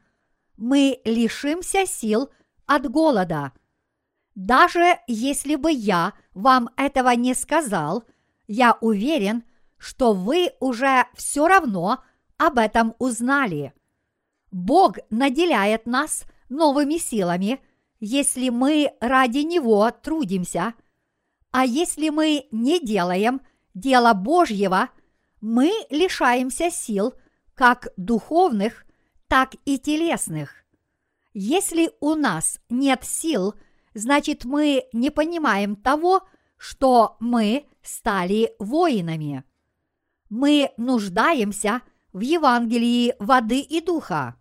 [0.62, 2.30] мы лишимся сил
[2.66, 3.52] от голода.
[4.36, 8.04] Даже если бы я вам этого не сказал,
[8.46, 9.42] я уверен,
[9.76, 12.04] что вы уже все равно
[12.38, 13.74] об этом узнали.
[14.52, 17.60] Бог наделяет нас новыми силами,
[17.98, 20.74] если мы ради Него трудимся,
[21.50, 23.40] а если мы не делаем
[23.74, 24.90] дело Божьего,
[25.40, 27.14] мы лишаемся сил
[27.54, 28.86] как духовных,
[29.32, 30.50] так и телесных.
[31.32, 33.54] Если у нас нет сил,
[33.94, 36.28] значит мы не понимаем того,
[36.58, 39.42] что мы стали воинами.
[40.28, 41.80] Мы нуждаемся
[42.12, 44.36] в Евангелии воды и духа.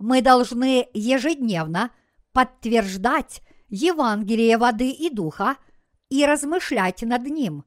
[0.00, 1.92] Мы должны ежедневно
[2.32, 5.56] подтверждать Евангелие воды и духа
[6.08, 7.64] и размышлять над ним.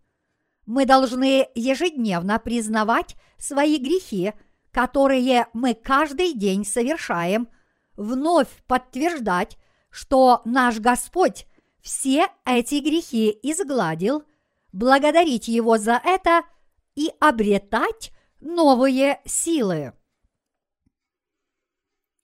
[0.65, 4.33] Мы должны ежедневно признавать свои грехи,
[4.79, 7.49] которые мы каждый день совершаем,
[7.97, 9.57] вновь подтверждать,
[9.89, 11.47] что наш Господь
[11.81, 14.23] все эти грехи изгладил,
[14.71, 16.43] благодарить Его за это
[16.95, 19.91] и обретать новые силы.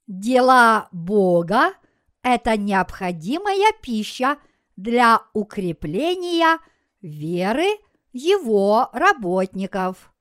[0.08, 1.74] Дела Бога–
[2.22, 4.38] это необходимая пища
[4.78, 6.60] для укрепления
[7.02, 7.68] веры
[8.14, 10.15] Его работников.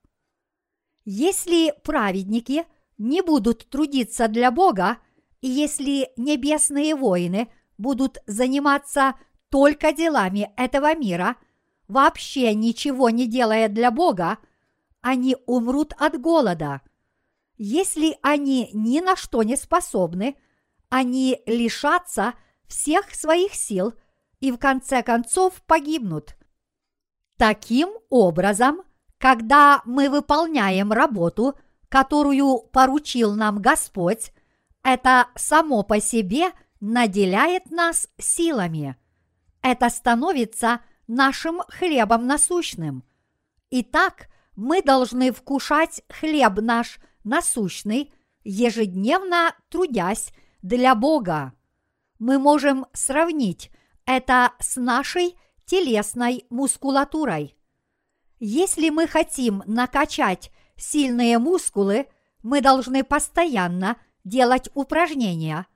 [1.05, 2.65] Если праведники
[2.97, 4.99] не будут трудиться для Бога,
[5.41, 9.15] и если небесные воины будут заниматься
[9.51, 11.37] только делами этого мира,
[11.89, 14.39] вообще ничего не делая для Бога,
[15.03, 16.81] они умрут от голода.
[17.57, 20.37] Если они ни на что не способны,
[20.89, 22.35] они лишатся
[22.67, 23.93] всех своих сил
[24.41, 26.37] и в конце концов погибнут.
[27.37, 28.83] Таким образом,
[29.19, 31.55] когда мы выполняем работу,
[31.89, 34.33] которую поручил нам Господь,
[34.83, 36.51] это само по себе
[36.81, 38.97] наделяет нас силами.
[39.63, 43.05] Это становится нашим хлебом насущным.
[43.71, 48.13] Итак, мы должны вкушать хлеб наш насущный,
[48.45, 50.33] ежедневно трудясь
[50.63, 51.55] для Бога.
[52.19, 53.71] Мы можем сравнить
[54.07, 57.57] это с нашей телесной мускулатурой.
[58.47, 62.09] Если мы хотим накачать сильные мускулы,
[62.43, 65.67] мы должны постоянно делать упражнения.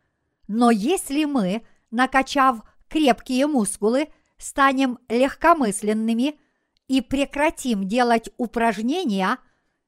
[0.49, 6.39] Но если мы, накачав крепкие мускулы, станем легкомысленными
[6.89, 9.39] и прекратим делать упражнения,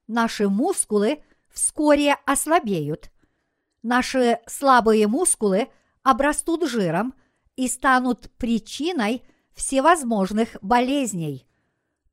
[0.07, 1.21] наши мускулы
[1.53, 3.11] вскоре ослабеют.
[3.83, 5.67] Наши слабые мускулы
[6.01, 7.13] обрастут жиром
[7.55, 9.21] и станут причиной
[9.53, 11.45] всевозможных болезней.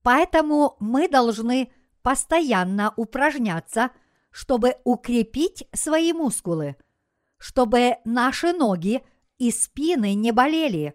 [0.02, 1.72] Поэтому мы должны
[2.02, 3.90] постоянно упражняться–
[4.30, 6.76] чтобы укрепить свои мускулы,
[7.38, 9.02] чтобы наши ноги
[9.38, 10.94] и спины не болели.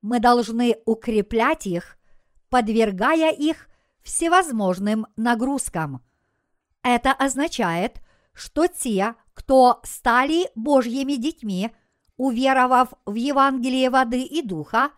[0.00, 1.96] Мы должны укреплять их,
[2.48, 3.68] подвергая их
[4.02, 6.02] всевозможным нагрузкам.
[6.82, 8.00] Это означает,
[8.32, 11.70] что те, кто стали Божьими детьми,
[12.16, 14.90] уверовав в Евангелие воды и духа,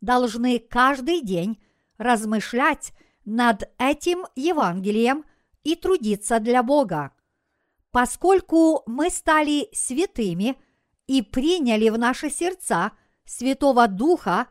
[0.00, 1.58] должны каждый день
[2.00, 2.92] размышлять
[3.26, 5.24] над этим Евангелием
[5.62, 7.12] и трудиться для Бога.
[7.90, 10.56] Поскольку мы стали святыми
[11.06, 12.92] и приняли в наши сердца
[13.26, 14.48] Святого Духа,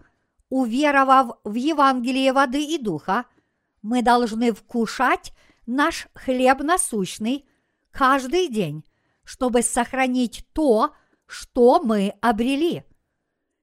[0.49, 3.26] уверовав в Евангелие воды и Духа,
[3.81, 5.34] мы должны вкушать
[5.65, 7.45] наш хлеб насущный
[7.91, 8.85] каждый день,
[9.23, 10.93] чтобы сохранить то,
[11.26, 12.84] что мы обрели.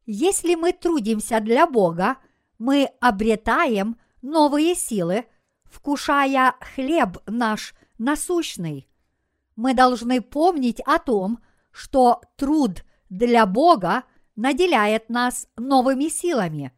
[0.06, 2.16] Если мы трудимся для Бога,
[2.58, 5.26] мы обретаем новые силы,
[5.64, 8.88] вкушая хлеб наш насущный
[9.56, 11.42] мы должны помнить о том,
[11.72, 14.04] что труд для Бога
[14.36, 16.72] наделяет нас новыми силами.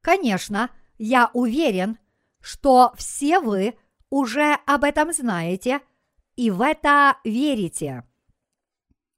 [0.00, 1.98] Конечно, я уверен,
[2.40, 3.74] что все вы
[4.08, 5.80] уже об этом знаете
[6.36, 8.04] и в это верите.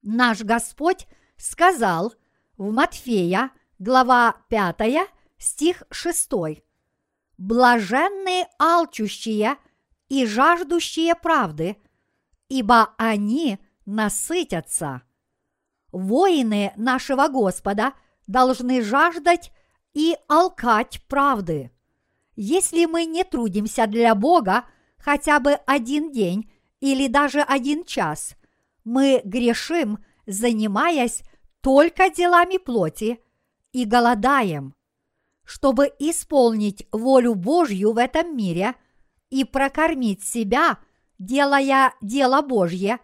[0.03, 1.07] Наш Господь
[1.37, 2.15] сказал
[2.57, 5.09] в Матфея, глава 5,
[5.39, 6.31] стих 6.
[7.39, 9.57] Блаженные алчущие
[10.09, 11.77] и жаждущие правды–
[12.49, 15.03] ибо они насытятся.
[15.93, 17.95] Воины нашего Господа
[18.27, 19.53] должны жаждать
[19.95, 21.71] и алкать правды.
[22.37, 24.65] Если мы не трудимся для Бога
[24.99, 26.51] хотя бы один день
[26.81, 28.37] или даже один час,
[28.85, 31.23] мы грешим, занимаясь
[31.61, 33.21] только делами плоти
[33.73, 34.75] и голодаем.
[35.49, 38.75] Чтобы исполнить волю Божью в этом мире
[39.31, 40.79] и прокормить себя–
[41.19, 43.01] делая дело Божье,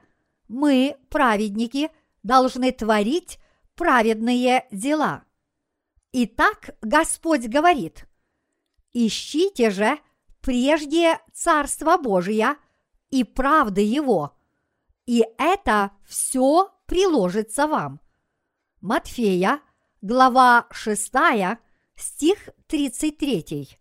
[0.48, 1.90] мы, праведники,
[2.22, 3.38] должны творить
[3.74, 5.24] праведные дела.
[6.12, 8.06] Итак, Господь говорит,
[8.92, 9.98] ищите же
[10.40, 12.56] прежде Царство Божие
[13.10, 14.36] и правды Его,
[15.06, 18.00] и это все приложится вам.
[18.80, 19.60] Матфея,
[20.02, 21.12] глава 6,
[21.96, 23.78] стих 33.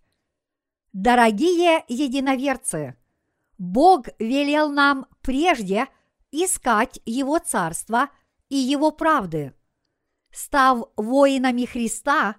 [0.94, 2.95] Дорогие единоверцы,
[3.57, 5.88] Бог велел нам прежде
[6.31, 8.10] искать Его Царство
[8.49, 9.53] и Его правды.
[10.31, 12.35] Став воинами Христа,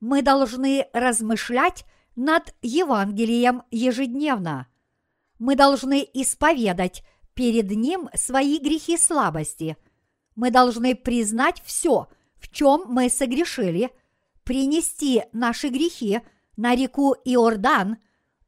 [0.00, 1.84] мы должны размышлять
[2.16, 4.68] над Евангелием ежедневно.
[5.38, 7.04] Мы должны исповедать
[7.34, 9.76] перед Ним свои грехи слабости.
[10.34, 13.90] Мы должны признать все, в чем мы согрешили,
[14.44, 16.20] принести наши грехи
[16.56, 17.98] на реку Иордан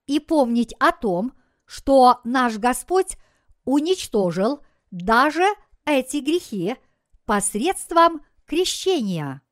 [0.07, 1.33] и помнить о том,
[1.67, 3.17] что наш Господь
[3.65, 4.61] уничтожил
[4.91, 5.45] даже
[5.87, 6.77] эти грехи
[7.25, 9.43] посредством крещения.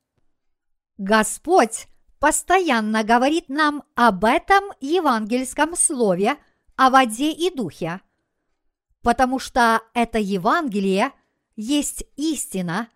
[0.98, 1.86] Господь
[2.18, 6.36] постоянно говорит нам об этом евангельском слове
[6.76, 8.00] о воде и духе,
[9.02, 11.12] потому что это Евангелие
[11.56, 12.88] есть истина,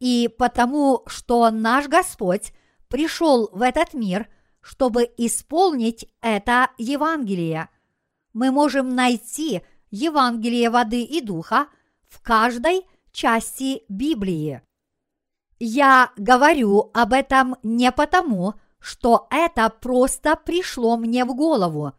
[0.00, 2.52] и потому что наш Господь
[2.92, 4.28] пришел в этот мир,
[4.60, 7.70] чтобы исполнить это Евангелие.
[8.34, 11.68] Мы можем найти Евангелие воды и духа
[12.06, 14.60] в каждой части Библии.
[15.58, 21.94] Я говорю об этом не потому, что это просто пришло мне в голову.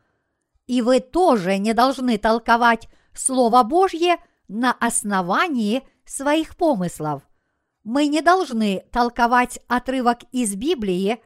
[0.68, 4.18] И вы тоже не должны толковать Слово Божье
[4.48, 7.24] на основании своих помыслов.
[7.84, 11.22] Мы не должны толковать отрывок из Библии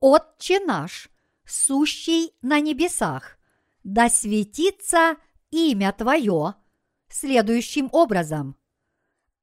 [0.00, 1.10] «Отче наш,
[1.44, 3.38] сущий на небесах,
[3.84, 5.16] да светится
[5.50, 6.54] имя Твое»
[7.08, 8.56] следующим образом.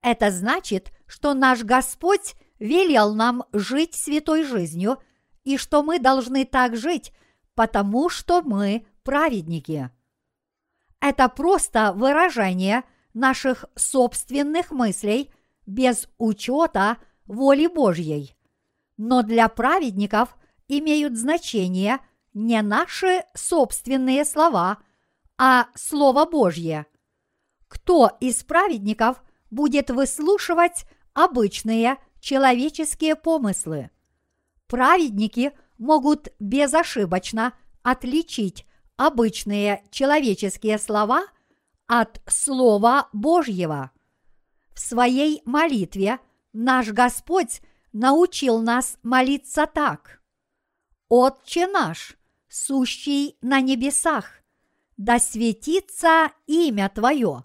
[0.01, 5.01] Это значит, что наш Господь велел нам жить святой жизнью
[5.43, 7.13] и что мы должны так жить,
[7.55, 9.91] потому что мы праведники.
[10.99, 12.83] Это просто выражение
[13.13, 15.31] наших собственных мыслей
[15.65, 18.35] без учета воли Божьей.
[18.97, 20.37] Но для праведников
[20.67, 21.99] имеют значение
[22.33, 24.77] не наши собственные слова,
[25.37, 26.85] а Слово Божье.
[27.67, 29.23] Кто из праведников–
[29.53, 33.91] будет выслушивать обычные человеческие помыслы.
[34.67, 37.53] Праведники могут безошибочно
[37.83, 38.65] отличить
[38.97, 41.25] обычные человеческие слова
[41.87, 43.91] от Слова Божьего.
[44.73, 46.19] В своей молитве
[46.51, 50.21] наш Господь научил нас молиться так.
[51.09, 52.17] «Отче наш,
[52.47, 54.41] сущий на небесах,
[54.97, 57.43] да светится имя Твое,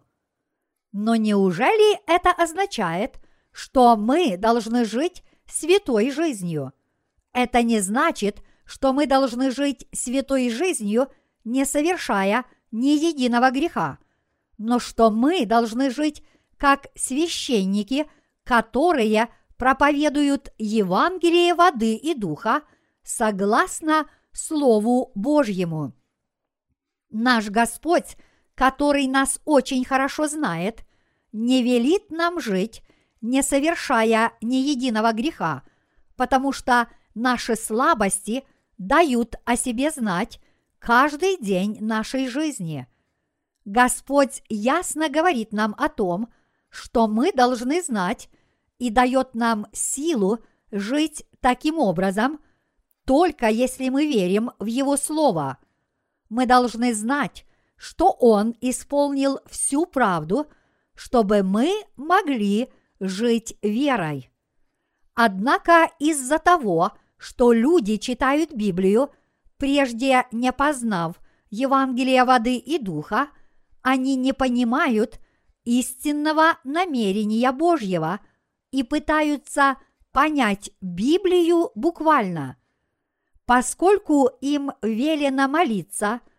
[0.92, 3.20] но неужели это означает,
[3.52, 6.72] что мы должны жить святой жизнью?
[7.32, 11.08] Это не значит, что мы должны жить святой жизнью,
[11.44, 13.98] не совершая ни единого греха,
[14.56, 16.22] но что мы должны жить
[16.58, 18.06] как священники,
[18.44, 22.62] которые проповедуют Евангелие воды и духа
[23.02, 25.94] согласно Слову Божьему.
[27.10, 28.16] Наш Господь
[28.58, 30.84] который нас очень хорошо знает,
[31.30, 32.82] не велит нам жить,
[33.20, 35.62] не совершая ни единого греха,
[36.16, 38.42] потому что наши слабости
[38.76, 40.40] дают о себе знать
[40.80, 42.88] каждый день нашей жизни.
[43.64, 46.28] Господь ясно говорит нам о том,
[46.70, 48.28] что мы должны знать
[48.78, 50.38] и дает нам силу
[50.70, 52.40] жить таким образом,
[53.04, 55.58] только если мы верим в Его Слово.
[56.28, 57.46] Мы должны знать,
[57.76, 60.46] что Он исполнил всю правду,
[60.94, 62.70] чтобы мы могли
[63.00, 64.30] жить верой.
[65.14, 69.10] Однако из-за того, что люди читают Библию,
[69.56, 71.20] прежде не познав
[71.50, 73.28] Евангелие воды и духа,
[73.82, 75.18] они не понимают
[75.68, 78.20] истинного намерения Божьего
[78.70, 79.76] и пытаются
[80.12, 82.56] понять Библию буквально.
[83.44, 86.20] Поскольку им велено молиться–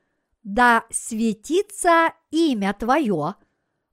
[0.44, 3.36] да светится имя Твое,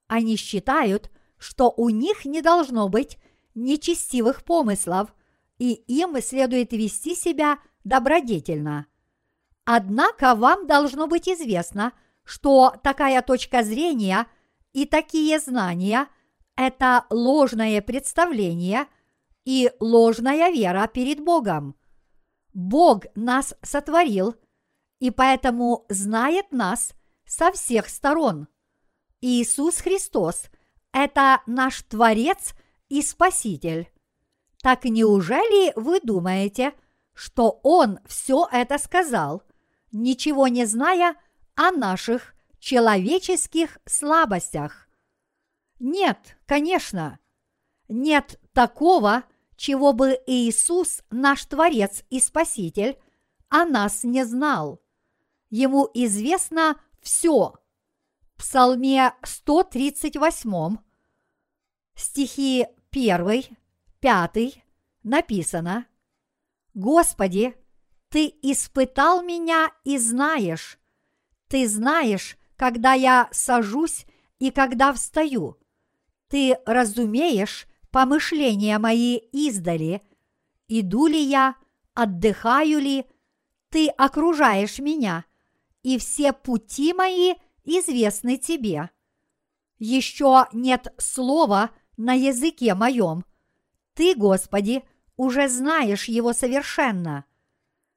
[0.06, 3.18] они считают, что у них не должно быть
[3.54, 5.14] нечестивых помыслов,
[5.58, 8.86] и им следует вести себя добродетельно.
[9.64, 11.92] Однако вам должно быть известно,
[12.24, 14.26] что такая точка зрения
[14.76, 16.08] и такие знания–
[16.56, 18.86] это ложное представление
[19.44, 21.74] и ложная вера перед Богом.
[22.52, 24.34] Бог нас сотворил–
[24.98, 26.94] и поэтому знает нас
[27.26, 28.48] со всех сторон.
[29.20, 30.46] Иисус Христос–
[30.92, 32.54] это наш Творец
[32.88, 33.90] и Спаситель.
[34.62, 36.72] Так неужели вы думаете,
[37.12, 39.42] что Он все это сказал,
[39.92, 41.16] ничего не зная
[41.54, 44.88] о наших человеческих слабостях?
[45.78, 47.18] Нет, конечно.
[47.88, 49.24] Нет такого,
[49.56, 52.98] чего бы Иисус, наш Творец и Спаситель,
[53.48, 54.80] о нас не знал–
[55.50, 57.54] ему известно все.
[58.20, 60.76] В Псалме 138,
[61.94, 63.56] стихи 1,
[64.00, 64.64] 5
[65.02, 65.86] написано
[66.74, 67.56] «Господи,
[68.10, 70.78] Ты испытал меня и знаешь,
[71.48, 74.06] Ты знаешь, когда я сажусь
[74.38, 75.56] и когда встаю.
[76.28, 80.02] Ты разумеешь помышления мои издали,
[80.68, 81.56] иду ли я,
[81.94, 83.06] отдыхаю ли,
[83.70, 85.24] ты окружаешь меня,
[85.82, 87.34] и все пути мои
[87.64, 88.90] известны тебе.
[89.78, 93.24] Еще нет слова на языке моем.
[93.94, 94.82] Ты, Господи,
[95.16, 97.24] уже знаешь его совершенно.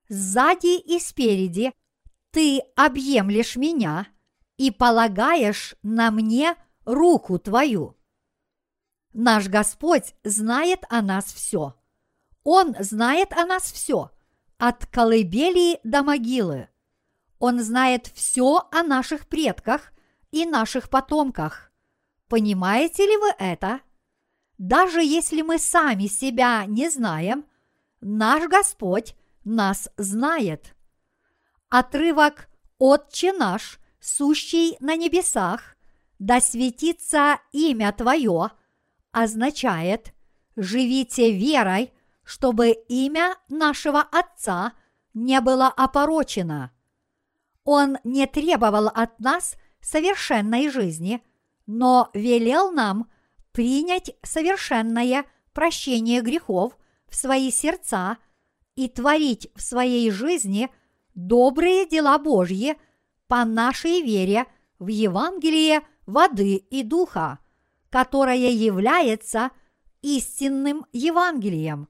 [0.08, 1.74] Сзади и спереди
[2.32, 4.08] ты объемлешь меня
[4.60, 6.54] и полагаешь на мне
[6.84, 7.96] руку твою.
[9.14, 11.76] Наш Господь знает о нас все.
[12.44, 14.12] Он знает о нас все,
[14.58, 16.68] от колыбели до могилы.
[17.40, 19.94] Он знает все о наших предках
[20.30, 21.72] и наших потомках.
[22.28, 23.80] Понимаете ли вы это?
[24.58, 27.46] Даже если мы сами себя не знаем,
[28.02, 29.16] наш Господь
[29.46, 30.76] нас знает.
[31.70, 33.80] Отрывок «Отче наш,
[34.10, 35.78] сущий на небесах,
[36.18, 38.52] да светится имя Твое»
[39.12, 40.14] означает
[40.56, 44.74] «живите верой, чтобы имя нашего Отца
[45.14, 46.72] не было опорочено».
[47.64, 51.24] Он не требовал от нас совершенной жизни,
[51.66, 53.10] но велел нам
[53.52, 56.78] принять совершенное прощение грехов
[57.08, 58.18] в свои сердца
[58.76, 60.70] и творить в своей жизни
[61.16, 62.78] добрые дела Божьи
[63.30, 64.48] по нашей вере
[64.80, 67.38] в Евангелие воды и духа,
[67.92, 69.52] которое является
[70.02, 71.88] истинным Евангелием.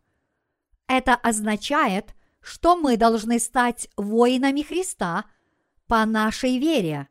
[0.85, 5.25] Это означает, что мы должны стать воинами Христа
[5.87, 7.07] по нашей вере.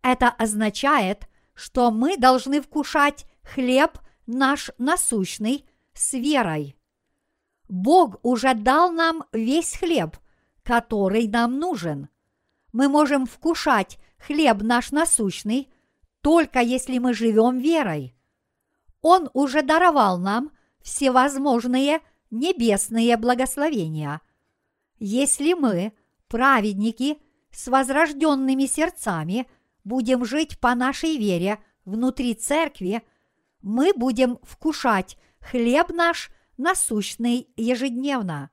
[0.00, 6.74] Это означает, что мы должны вкушать хлеб наш насущный с верой.
[7.68, 10.16] Бог уже дал нам весь хлеб,
[10.62, 12.08] который нам нужен.
[12.72, 15.70] Мы можем вкушать хлеб наш насущный,
[16.22, 18.14] только если мы живем верой.
[19.02, 22.00] Он уже даровал нам всевозможные
[22.30, 24.20] небесные благословения.
[24.98, 25.92] Если мы,
[26.28, 27.18] праведники,
[27.50, 29.46] с возрожденными сердцами,
[29.84, 33.02] будем жить по нашей вере внутри церкви,
[33.60, 38.50] мы будем вкушать хлеб наш насущный ежедневно.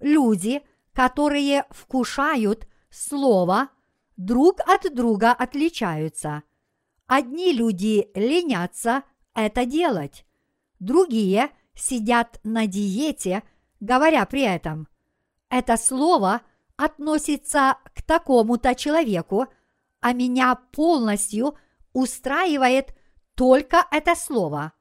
[0.00, 3.70] Люди, которые вкушают Слово,
[4.18, 6.42] друг от друга отличаются.
[7.06, 9.04] Одни люди ленятся
[9.34, 10.26] это делать,
[10.78, 13.44] другие сидят на диете,
[13.80, 14.88] говоря при этом.
[15.48, 16.42] Это слово
[16.76, 19.46] относится к такому-то человеку,
[20.00, 21.56] а меня полностью
[21.94, 22.94] устраивает
[23.34, 24.74] только это слово.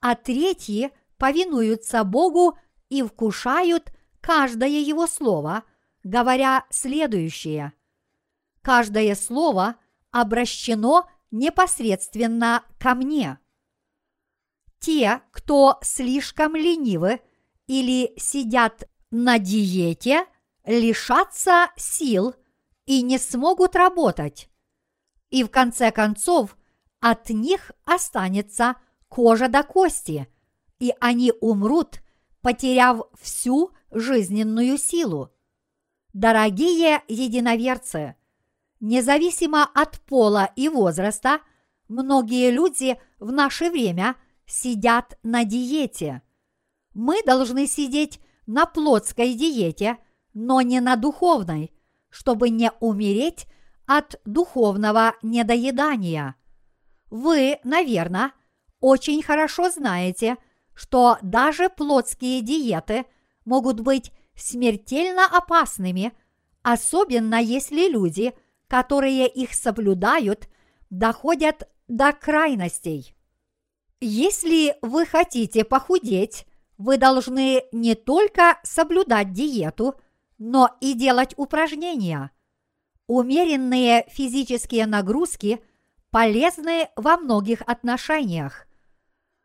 [0.00, 2.58] А третьи повинуются Богу
[2.88, 3.92] и вкушают
[4.22, 5.64] каждое его слово,
[6.06, 7.72] говоря следующее.
[8.62, 9.74] Каждое слово
[10.12, 13.40] обращено непосредственно ко мне.
[14.78, 17.20] Те, кто слишком ленивы
[17.66, 20.26] или сидят на диете,
[20.64, 22.36] лишатся сил
[22.84, 24.48] и не смогут работать.
[25.30, 26.56] И в конце концов
[27.00, 28.76] от них останется
[29.08, 30.28] кожа до кости,
[30.78, 32.00] и они умрут,
[32.42, 35.32] потеряв всю жизненную силу.
[36.16, 38.16] Дорогие единоверцы,
[38.80, 41.40] независимо от пола и возраста,
[41.88, 44.16] многие люди в наше время
[44.46, 46.22] сидят на диете.
[46.94, 49.98] Мы должны сидеть на плотской диете,
[50.32, 51.70] но не на духовной,
[52.08, 53.46] чтобы не умереть
[53.84, 56.34] от духовного недоедания.
[57.10, 58.32] Вы, наверное,
[58.80, 60.38] очень хорошо знаете,
[60.72, 63.04] что даже плотские диеты
[63.44, 66.12] могут быть смертельно опасными,
[66.62, 68.34] особенно если люди,
[68.68, 70.48] которые их соблюдают,
[70.90, 73.14] доходят до крайностей.
[74.00, 76.46] Если вы хотите похудеть,
[76.76, 79.94] вы должны не только соблюдать диету,
[80.38, 82.30] но и делать упражнения.
[83.06, 85.60] Умеренные физические нагрузки
[86.10, 88.66] полезны во многих отношениях.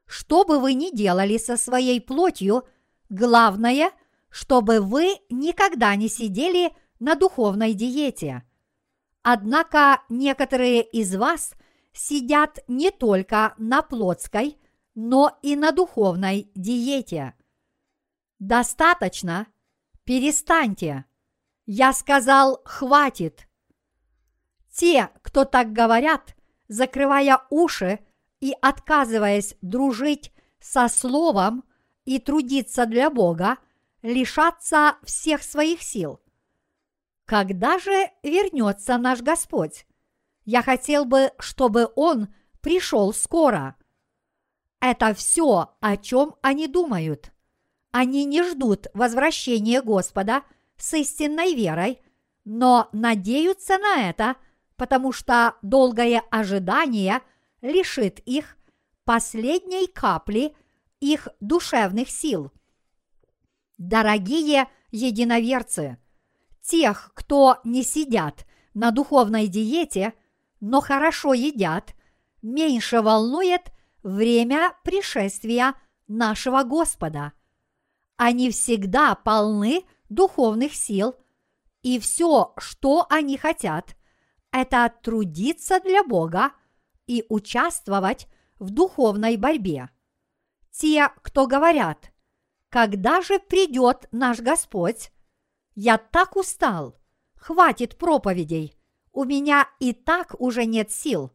[0.05, 2.65] Что бы вы ни делали со своей плотью,
[3.09, 3.91] главное,
[4.32, 8.44] чтобы вы никогда не сидели на духовной диете.
[9.22, 11.53] Однако некоторые из вас
[11.94, 14.58] сидят не только на плотской,
[14.95, 17.36] но и на духовной диете.
[18.40, 19.48] Достаточно.
[20.03, 21.06] Перестаньте.
[21.66, 23.48] Я сказал, хватит.
[24.74, 26.36] Те, кто так говорят,
[26.68, 27.99] закрывая уши
[28.40, 31.64] и отказываясь дружить со Словом
[32.06, 33.58] и трудиться для Бога,
[34.02, 36.22] лишатся всех своих сил.
[37.26, 39.86] Когда же вернется наш Господь?
[40.44, 43.76] Я хотел бы, чтобы Он пришел скоро.
[44.80, 47.32] Это все, о чем они думают.
[47.91, 50.44] Они не ждут возвращения Господа
[50.78, 52.02] с истинной верой,
[52.45, 54.36] но надеются на это,
[54.76, 57.22] потому что долгое ожидание
[57.61, 58.57] лишит их
[59.03, 60.56] последней капли
[60.99, 62.52] их душевных сил.
[63.82, 65.98] Дорогие единоверцы,
[66.62, 68.45] тех, кто не сидят
[68.76, 70.14] на духовной диете,
[70.60, 71.95] но хорошо едят,
[72.44, 73.72] меньше волнует
[74.03, 75.74] время пришествия
[76.08, 77.34] нашего Господа.
[78.18, 81.16] Они всегда полны духовных сил,
[81.82, 83.95] и все, что они хотят,
[84.52, 86.52] это трудиться для Бога
[87.08, 88.28] и участвовать
[88.60, 89.90] в духовной борьбе.
[90.70, 92.11] Те, кто говорят,
[92.72, 95.11] когда же придет наш Господь,
[95.76, 96.98] я так устал,
[97.35, 98.77] хватит проповедей,
[99.11, 101.31] у меня и так уже нет сил.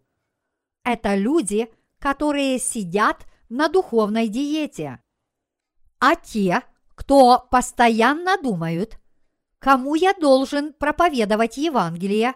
[0.83, 5.03] Это люди, которые сидят на духовной диете.
[5.99, 6.63] А те,
[6.95, 8.99] кто постоянно думают,
[9.59, 12.35] кому я должен проповедовать Евангелие,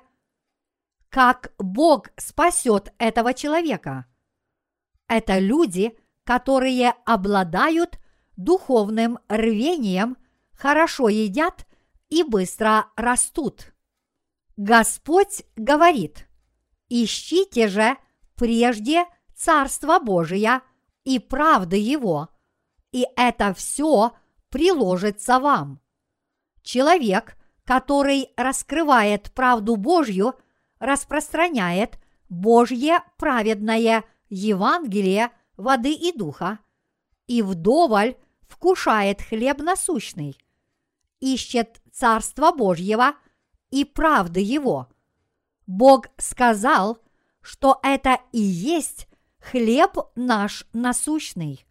[1.08, 4.04] как Бог спасет этого человека.
[5.08, 7.99] Это люди, которые обладают
[8.44, 10.16] духовным рвением,
[10.52, 11.66] хорошо едят
[12.08, 13.72] и быстро растут.
[14.56, 16.28] Господь говорит,
[16.88, 17.96] ищите же
[18.34, 19.04] прежде
[19.34, 20.60] Царство Божие
[21.04, 22.28] и правды Его,
[22.92, 24.12] и это все
[24.50, 25.80] приложится вам.
[26.62, 30.34] Человек, который раскрывает правду Божью,
[30.78, 31.98] распространяет
[32.28, 36.58] Божье праведное Евангелие воды и духа,
[37.26, 38.16] и вдоволь
[38.50, 40.36] вкушает хлеб насущный,
[41.20, 43.14] ищет Царство Божьего
[43.70, 44.88] и правды Его.
[45.66, 46.98] Бог сказал,
[47.40, 49.08] что это и есть
[49.38, 51.64] хлеб наш насущный.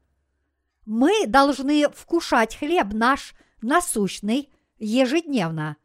[0.85, 5.77] Мы должны вкушать хлеб наш насущный ежедневно.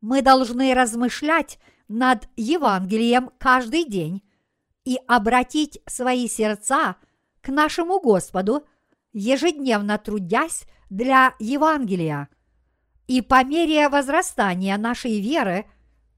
[0.00, 1.58] Мы должны размышлять
[1.88, 4.22] над Евангелием каждый день
[4.84, 6.96] и обратить свои сердца
[7.42, 8.64] к нашему Господу,
[9.12, 12.28] ежедневно трудясь для Евангелия.
[13.06, 15.66] И по мере возрастания нашей веры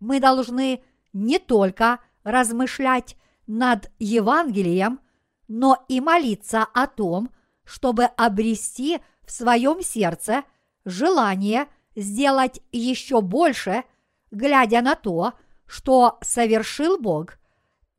[0.01, 0.83] мы должны
[1.13, 3.17] не только размышлять
[3.47, 5.01] над Евангелием,
[5.49, 7.31] но и молиться о том,
[7.65, 10.45] чтобы обрести в своем сердце
[10.85, 13.85] желание сделать еще больше,
[14.31, 15.35] глядя на то,
[15.67, 17.39] что совершил Бог,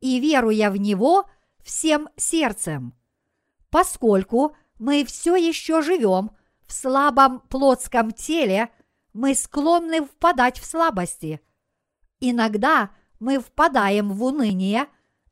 [0.00, 1.26] и веруя в Него
[1.62, 2.94] всем сердцем.
[3.70, 6.30] Поскольку мы все еще живем
[6.66, 8.70] в слабом плотском теле,
[9.12, 11.40] мы склонны впадать в слабости.
[12.20, 12.90] Иногда
[13.20, 14.86] мы впадаем в уныние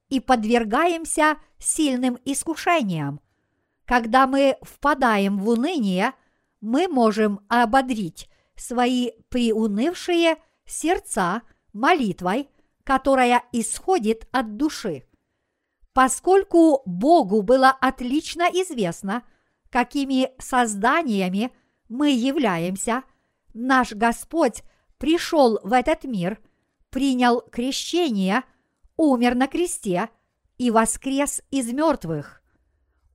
[0.09, 3.21] и подвергаемся сильным искушениям.
[3.85, 6.13] Когда мы впадаем в уныние,
[6.61, 11.43] мы можем ободрить свои приунывшие сердца
[11.73, 12.49] молитвой,
[12.85, 15.05] которая исходит от души.
[15.93, 19.25] Поскольку Богу было отлично известно,
[19.73, 21.51] какими созданиями
[21.89, 23.05] мы являемся,
[23.55, 24.63] наш Господь
[24.99, 26.39] пришел в этот мир,
[26.91, 28.45] принял крещение,
[28.99, 30.11] умер на кресте
[30.59, 32.43] и воскрес из мертвых.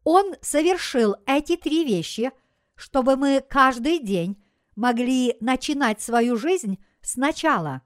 [0.04, 2.32] Он совершил эти три вещи,
[2.76, 4.44] чтобы мы каждый день
[4.76, 7.84] могли начинать свою жизнь сначала.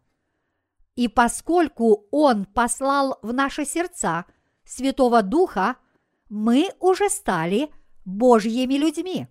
[0.96, 4.26] И поскольку Он послал в наши сердца
[4.64, 5.76] Святого Духа,
[6.30, 7.70] мы уже стали
[8.12, 9.28] Божьими людьми.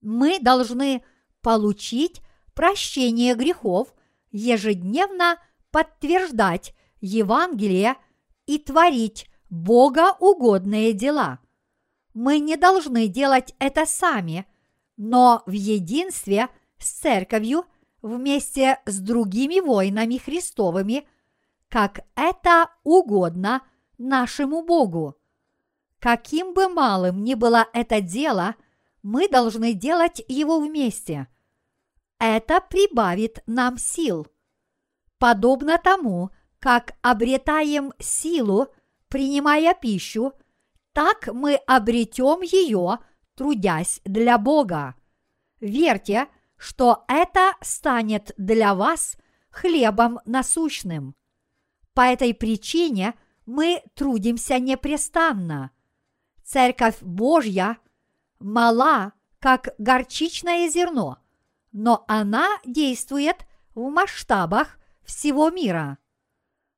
[0.00, 1.02] Мы должны
[1.42, 2.22] получить
[2.54, 3.94] прощение грехов,
[4.30, 5.38] ежедневно
[5.70, 7.96] подтверждать Евангелие
[8.46, 11.40] и творить Бога угодные дела.
[12.14, 14.46] Мы не должны делать это сами,
[14.96, 16.48] но в единстве
[16.78, 17.64] с церковью
[18.02, 21.06] вместе с другими воинами Христовыми,
[21.68, 23.62] как это угодно
[23.98, 25.19] нашему Богу.
[26.00, 28.56] Каким бы малым ни было это дело,
[29.02, 31.28] мы должны делать его вместе.
[32.18, 34.26] Это прибавит нам сил.
[35.18, 38.68] Подобно тому, как обретаем силу,
[39.08, 40.32] принимая пищу,
[40.92, 42.98] так мы обретем ее,
[43.34, 44.94] трудясь для Бога.
[45.60, 49.16] Верьте, что это станет для вас
[49.50, 51.14] хлебом насущным.
[51.92, 53.14] По этой причине
[53.44, 55.72] мы трудимся непрестанно.
[56.52, 57.78] Церковь Божья
[58.40, 61.18] мала, как горчичное зерно,
[61.70, 63.36] но она действует
[63.76, 65.98] в масштабах всего мира.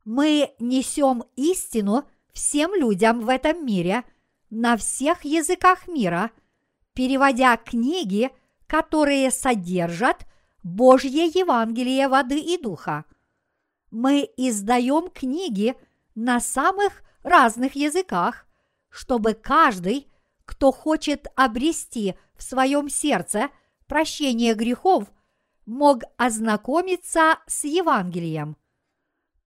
[0.04, 2.04] Мы несем истину
[2.34, 4.04] всем людям в этом мире
[4.50, 6.32] на всех языках мира,
[6.92, 8.30] переводя книги,
[8.66, 10.26] которые содержат
[10.62, 13.06] Божье Евангелие воды и духа.
[13.90, 15.74] Мы издаем книги
[16.14, 18.46] на самых разных языках,
[18.92, 20.12] чтобы каждый,
[20.44, 23.48] кто хочет обрести в своем сердце
[23.86, 25.10] прощение грехов,
[25.64, 28.56] мог ознакомиться с Евангелием.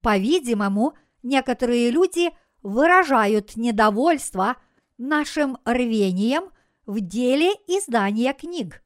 [0.02, 2.30] По-видимому, некоторые люди
[2.62, 4.56] выражают недовольство
[4.98, 6.50] нашим рвением
[6.84, 8.82] в деле издания книг.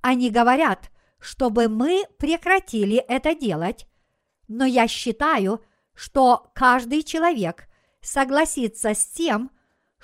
[0.00, 0.90] Они говорят,
[1.20, 3.86] чтобы мы прекратили это делать,
[4.48, 5.62] но я считаю,
[5.94, 7.68] что каждый человек
[8.00, 9.50] согласится с тем,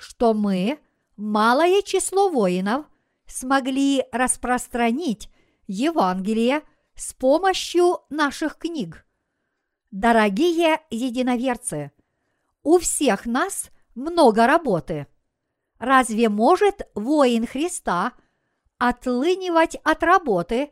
[0.01, 0.79] что мы,
[1.15, 2.85] малое число воинов,
[3.27, 5.29] смогли распространить
[5.67, 6.63] Евангелие
[6.95, 9.05] с помощью наших книг.
[9.91, 11.91] Дорогие единоверцы,
[12.63, 15.07] у всех нас много работы.
[15.77, 18.13] Разве может воин Христа
[18.77, 20.71] отлынивать от работы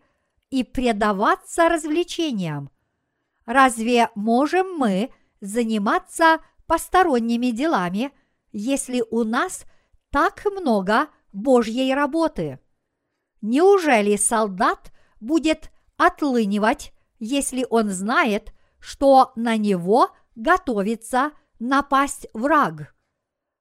[0.50, 2.72] и предаваться развлечениям?
[3.46, 8.12] Разве можем мы заниматься посторонними делами,
[8.52, 9.66] если у нас
[10.12, 12.60] так много Божьей работы?
[13.42, 22.96] Неужели солдат будет отлынивать, если он знает, что на него готовится напасть враг?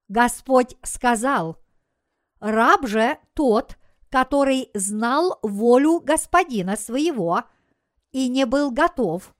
[0.08, 1.58] Господь сказал,
[2.40, 3.76] «Раб же тот,
[4.10, 7.42] который знал волю господина своего
[8.10, 9.34] и не был готов,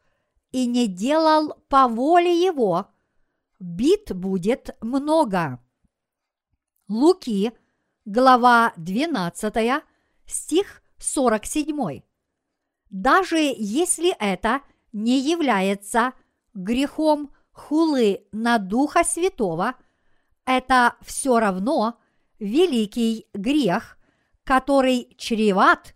[0.50, 2.88] и не делал по воле его,
[3.58, 5.60] бит будет много».
[6.88, 7.52] Луки,
[8.04, 9.82] глава 12,
[10.26, 12.02] стих 47.
[12.90, 14.62] Даже если это
[14.92, 16.14] не является
[16.54, 19.74] грехом хулы на Духа Святого,
[20.46, 21.98] это все равно
[22.38, 23.98] великий грех,
[24.44, 25.94] который чреват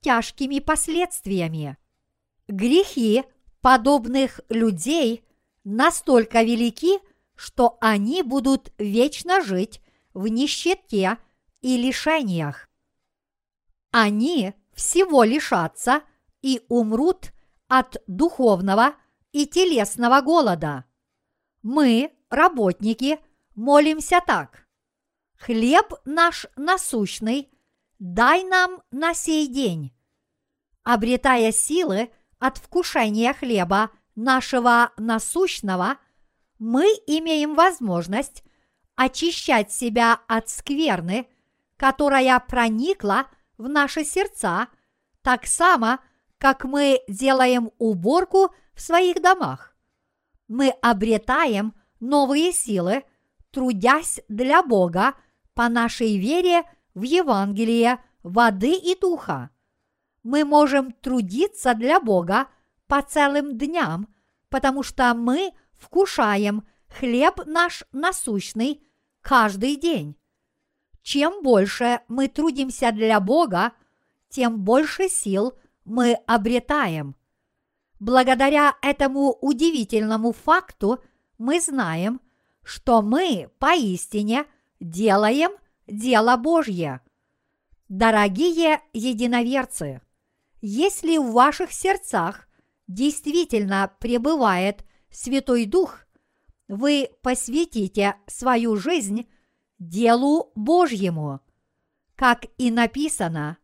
[0.00, 1.76] тяжкими последствиями.
[2.46, 3.24] Грехи
[3.60, 5.24] подобных людей
[5.76, 6.98] настолько велики,
[7.34, 9.80] что они будут вечно жить
[10.14, 11.18] в нищете
[11.60, 12.68] и лишениях
[13.90, 16.02] они всего лишатся
[16.42, 17.32] и умрут
[17.68, 18.94] от духовного
[19.32, 20.84] и телесного голода.
[21.62, 23.18] Мы, работники,
[23.54, 24.66] молимся так.
[25.36, 27.50] Хлеб наш насущный,
[27.98, 29.94] дай нам на сей день.
[30.82, 35.96] Обретая силы от вкушения хлеба нашего насущного,
[36.58, 38.42] мы имеем возможность
[38.96, 41.28] очищать себя от скверны,
[41.76, 44.66] которая проникла в наши сердца,
[45.22, 46.00] так само,
[46.38, 49.76] как мы делаем уборку в своих домах.
[50.48, 53.04] Мы обретаем новые силы,
[53.52, 55.14] трудясь для Бога
[55.54, 56.64] по нашей вере
[56.94, 59.50] в Евангелие воды и духа.
[60.24, 62.48] Мы можем трудиться для Бога
[62.88, 64.08] по целым дням,
[64.48, 68.82] потому что мы вкушаем хлеб наш насущный
[69.20, 70.16] каждый день.
[71.02, 73.72] Чем больше мы трудимся для Бога,
[74.28, 75.54] тем больше сил
[75.84, 77.14] мы обретаем.
[78.00, 81.02] Благодаря этому удивительному факту
[81.38, 82.20] мы знаем,
[82.62, 84.44] что мы поистине
[84.80, 85.50] делаем
[85.86, 87.00] дело Божье.
[87.88, 90.02] Дорогие единоверцы,
[90.60, 92.47] если в ваших сердцах
[92.88, 96.00] действительно пребывает Святой Дух,
[96.66, 99.28] вы посвятите свою жизнь
[99.78, 101.40] делу Божьему.
[102.16, 103.58] Как и написано,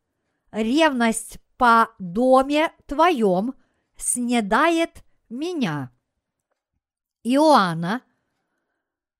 [0.52, 3.54] ревность по доме твоем
[3.96, 5.90] снедает меня.
[7.24, 8.02] Иоанна,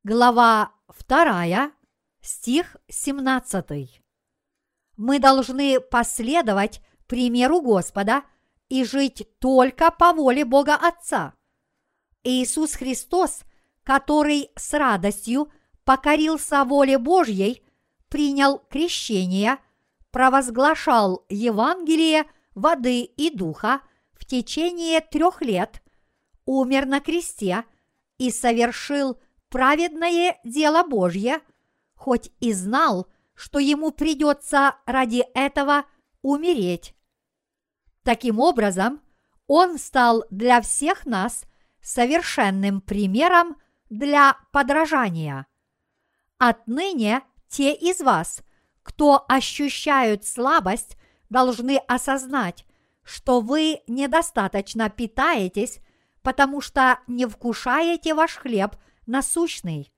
[0.02, 0.72] глава
[1.08, 1.72] 2,
[2.20, 4.02] стих 17.
[4.96, 8.24] Мы должны последовать примеру Господа
[8.68, 11.34] и жить только по воле Бога Отца.
[12.22, 13.42] Иисус Христос,
[13.84, 15.50] который с радостью–
[15.84, 17.62] покорился воле Божьей,
[18.08, 19.58] принял крещение,
[20.10, 22.24] провозглашал Евангелие
[22.54, 23.80] воды и духа
[24.12, 25.82] в течение трех лет,
[26.46, 27.64] умер на кресте
[28.18, 29.18] и совершил
[29.48, 31.40] праведное дело Божье,
[31.94, 35.84] хоть и знал, что ему придется ради этого
[36.22, 36.94] умереть.
[38.04, 39.00] Таким образом,
[39.46, 41.44] он стал для всех нас
[41.82, 43.56] совершенным примером
[43.90, 45.46] для подражания–
[46.38, 48.42] Отныне те из вас,
[48.82, 50.96] кто ощущают слабость,
[51.30, 52.66] должны осознать,
[53.02, 55.80] что вы недостаточно питаетесь
[56.22, 58.76] потому что не вкушаете ваш хлеб
[59.06, 59.92] насущный.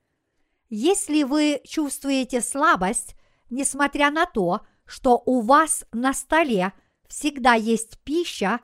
[0.68, 3.14] Если вы чувствуете слабость,
[3.48, 6.72] несмотря на то, что у вас на столе
[7.08, 8.60] всегда есть пища,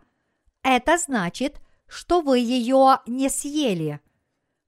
[0.62, 4.01] это значит, что вы ее не съели.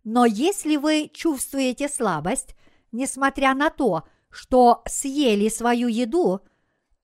[0.02, 2.54] Но если вы чувствуете слабость,
[2.92, 6.40] несмотря на то, что съели свою еду,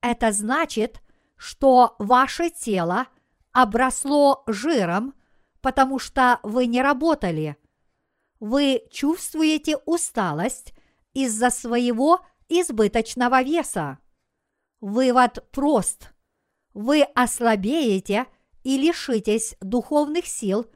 [0.02, 1.00] это значит,
[1.36, 3.06] что ваше тело
[3.52, 5.14] обросло жиром,
[5.62, 7.56] потому что вы не работали.
[8.40, 10.74] Вы чувствуете усталость
[11.12, 13.98] из-за своего избыточного веса.
[14.80, 16.12] Вывод прост.
[16.74, 18.26] Вы ослабеете
[18.62, 20.66] и лишитесь духовных сил,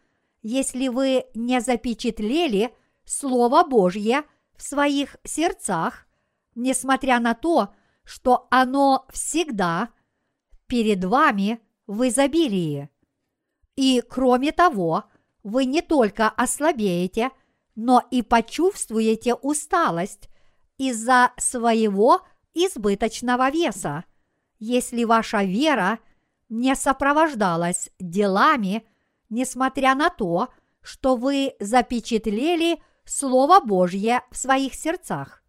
[0.43, 4.25] если вы не запечатлели Слово Божье
[4.57, 6.07] в своих сердцах,
[6.55, 9.91] несмотря на то, что оно всегда
[10.66, 12.89] перед вами в изобилии.
[13.77, 15.05] И кроме того,
[15.43, 17.31] вы не только ослабеете,
[17.75, 20.29] но и почувствуете усталость
[20.79, 22.21] из-за своего
[22.55, 24.05] избыточного веса,
[24.59, 25.98] если ваша вера
[26.48, 28.86] не сопровождалась делами,
[29.28, 30.48] несмотря на то,
[30.81, 35.43] что вы запечатлели Слово Божье в своих сердцах.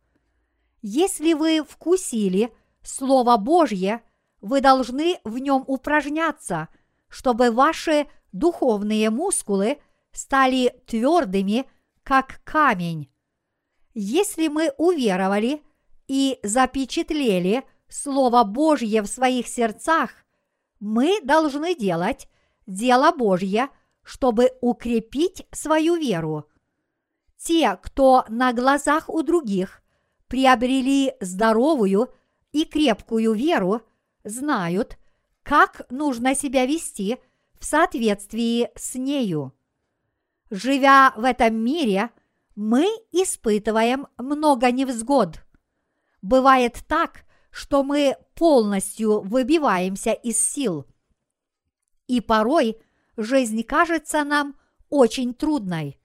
[0.82, 2.54] Если вы вкусили
[2.84, 4.02] Слово Божье,
[4.42, 6.68] вы должны в нем упражняться,
[7.08, 9.80] чтобы ваши духовные мускулы
[10.12, 11.66] стали твердыми,
[12.04, 13.10] как камень.
[13.94, 15.64] Если мы уверовали
[16.08, 20.12] и запечатлели Слово Божье в своих сердцах,
[20.80, 22.28] мы должны делать
[22.68, 23.70] дело Божье,
[24.04, 26.46] чтобы укрепить свою веру.
[27.38, 29.82] Те, кто на глазах у других
[30.28, 32.14] приобрели здоровую
[32.52, 33.82] и крепкую веру,
[34.24, 34.98] знают,
[35.44, 37.18] как нужно себя вести
[37.60, 39.54] в соответствии с нею.
[40.50, 42.12] Живя в этом мире,
[42.56, 45.42] мы испытываем много невзгод.
[46.22, 47.25] Бывает так,
[47.56, 50.86] что мы полностью выбиваемся из сил.
[52.06, 52.78] И порой
[53.16, 54.58] жизнь кажется нам
[54.90, 55.98] очень трудной.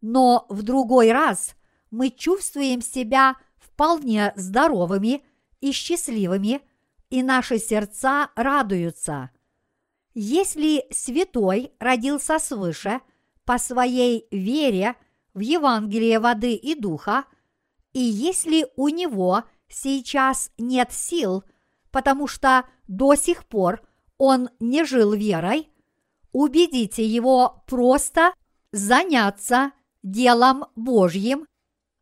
[0.00, 1.54] Но в другой раз
[1.92, 5.24] мы чувствуем себя вполне здоровыми
[5.60, 6.60] и счастливыми,
[7.10, 9.30] и наши сердца радуются.
[10.14, 13.00] Если святой родился свыше
[13.44, 14.96] по своей вере
[15.32, 17.24] в Евангелие воды и духа,
[17.92, 21.44] и если у него сейчас нет сил,
[21.90, 23.82] потому что до сих пор
[24.18, 25.68] он не жил верой,
[26.32, 28.32] убедите его просто
[28.70, 29.72] заняться
[30.02, 31.46] делом Божьим,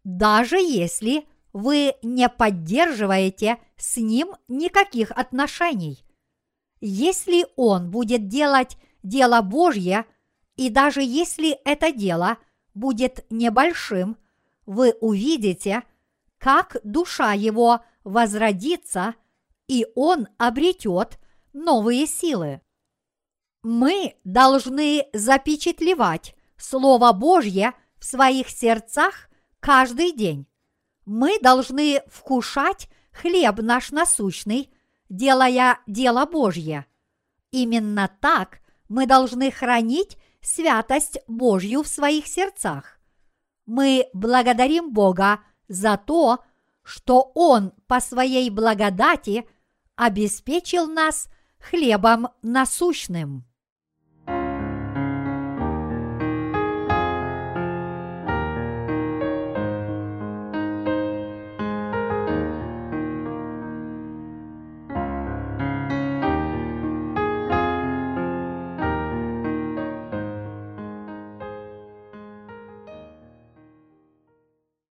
[0.05, 6.05] даже если вы не поддерживаете с ним никаких отношений.
[6.81, 10.07] Если он будет делать дело Божье,
[10.57, 12.39] и даже если это дело
[12.75, 14.17] будет небольшим,
[14.67, 15.83] вы увидите,
[16.41, 19.15] как душа его возродится,
[19.69, 21.21] и он обретет
[21.53, 22.63] новые силы.
[23.63, 29.29] Мы должны запечатлевать Слово Божье в своих сердцах
[29.61, 30.47] каждый день.
[31.05, 34.73] Мы должны вкушать хлеб наш насущный,
[35.11, 36.87] делая дело Божье.
[37.51, 42.99] Именно так мы должны хранить святость Божью в своих сердцах.
[43.67, 45.41] Мы благодарим Бога
[45.71, 46.41] за то,
[46.83, 49.49] что Он по своей благодати
[49.95, 51.29] обеспечил нас
[51.61, 53.45] хлебом насущным.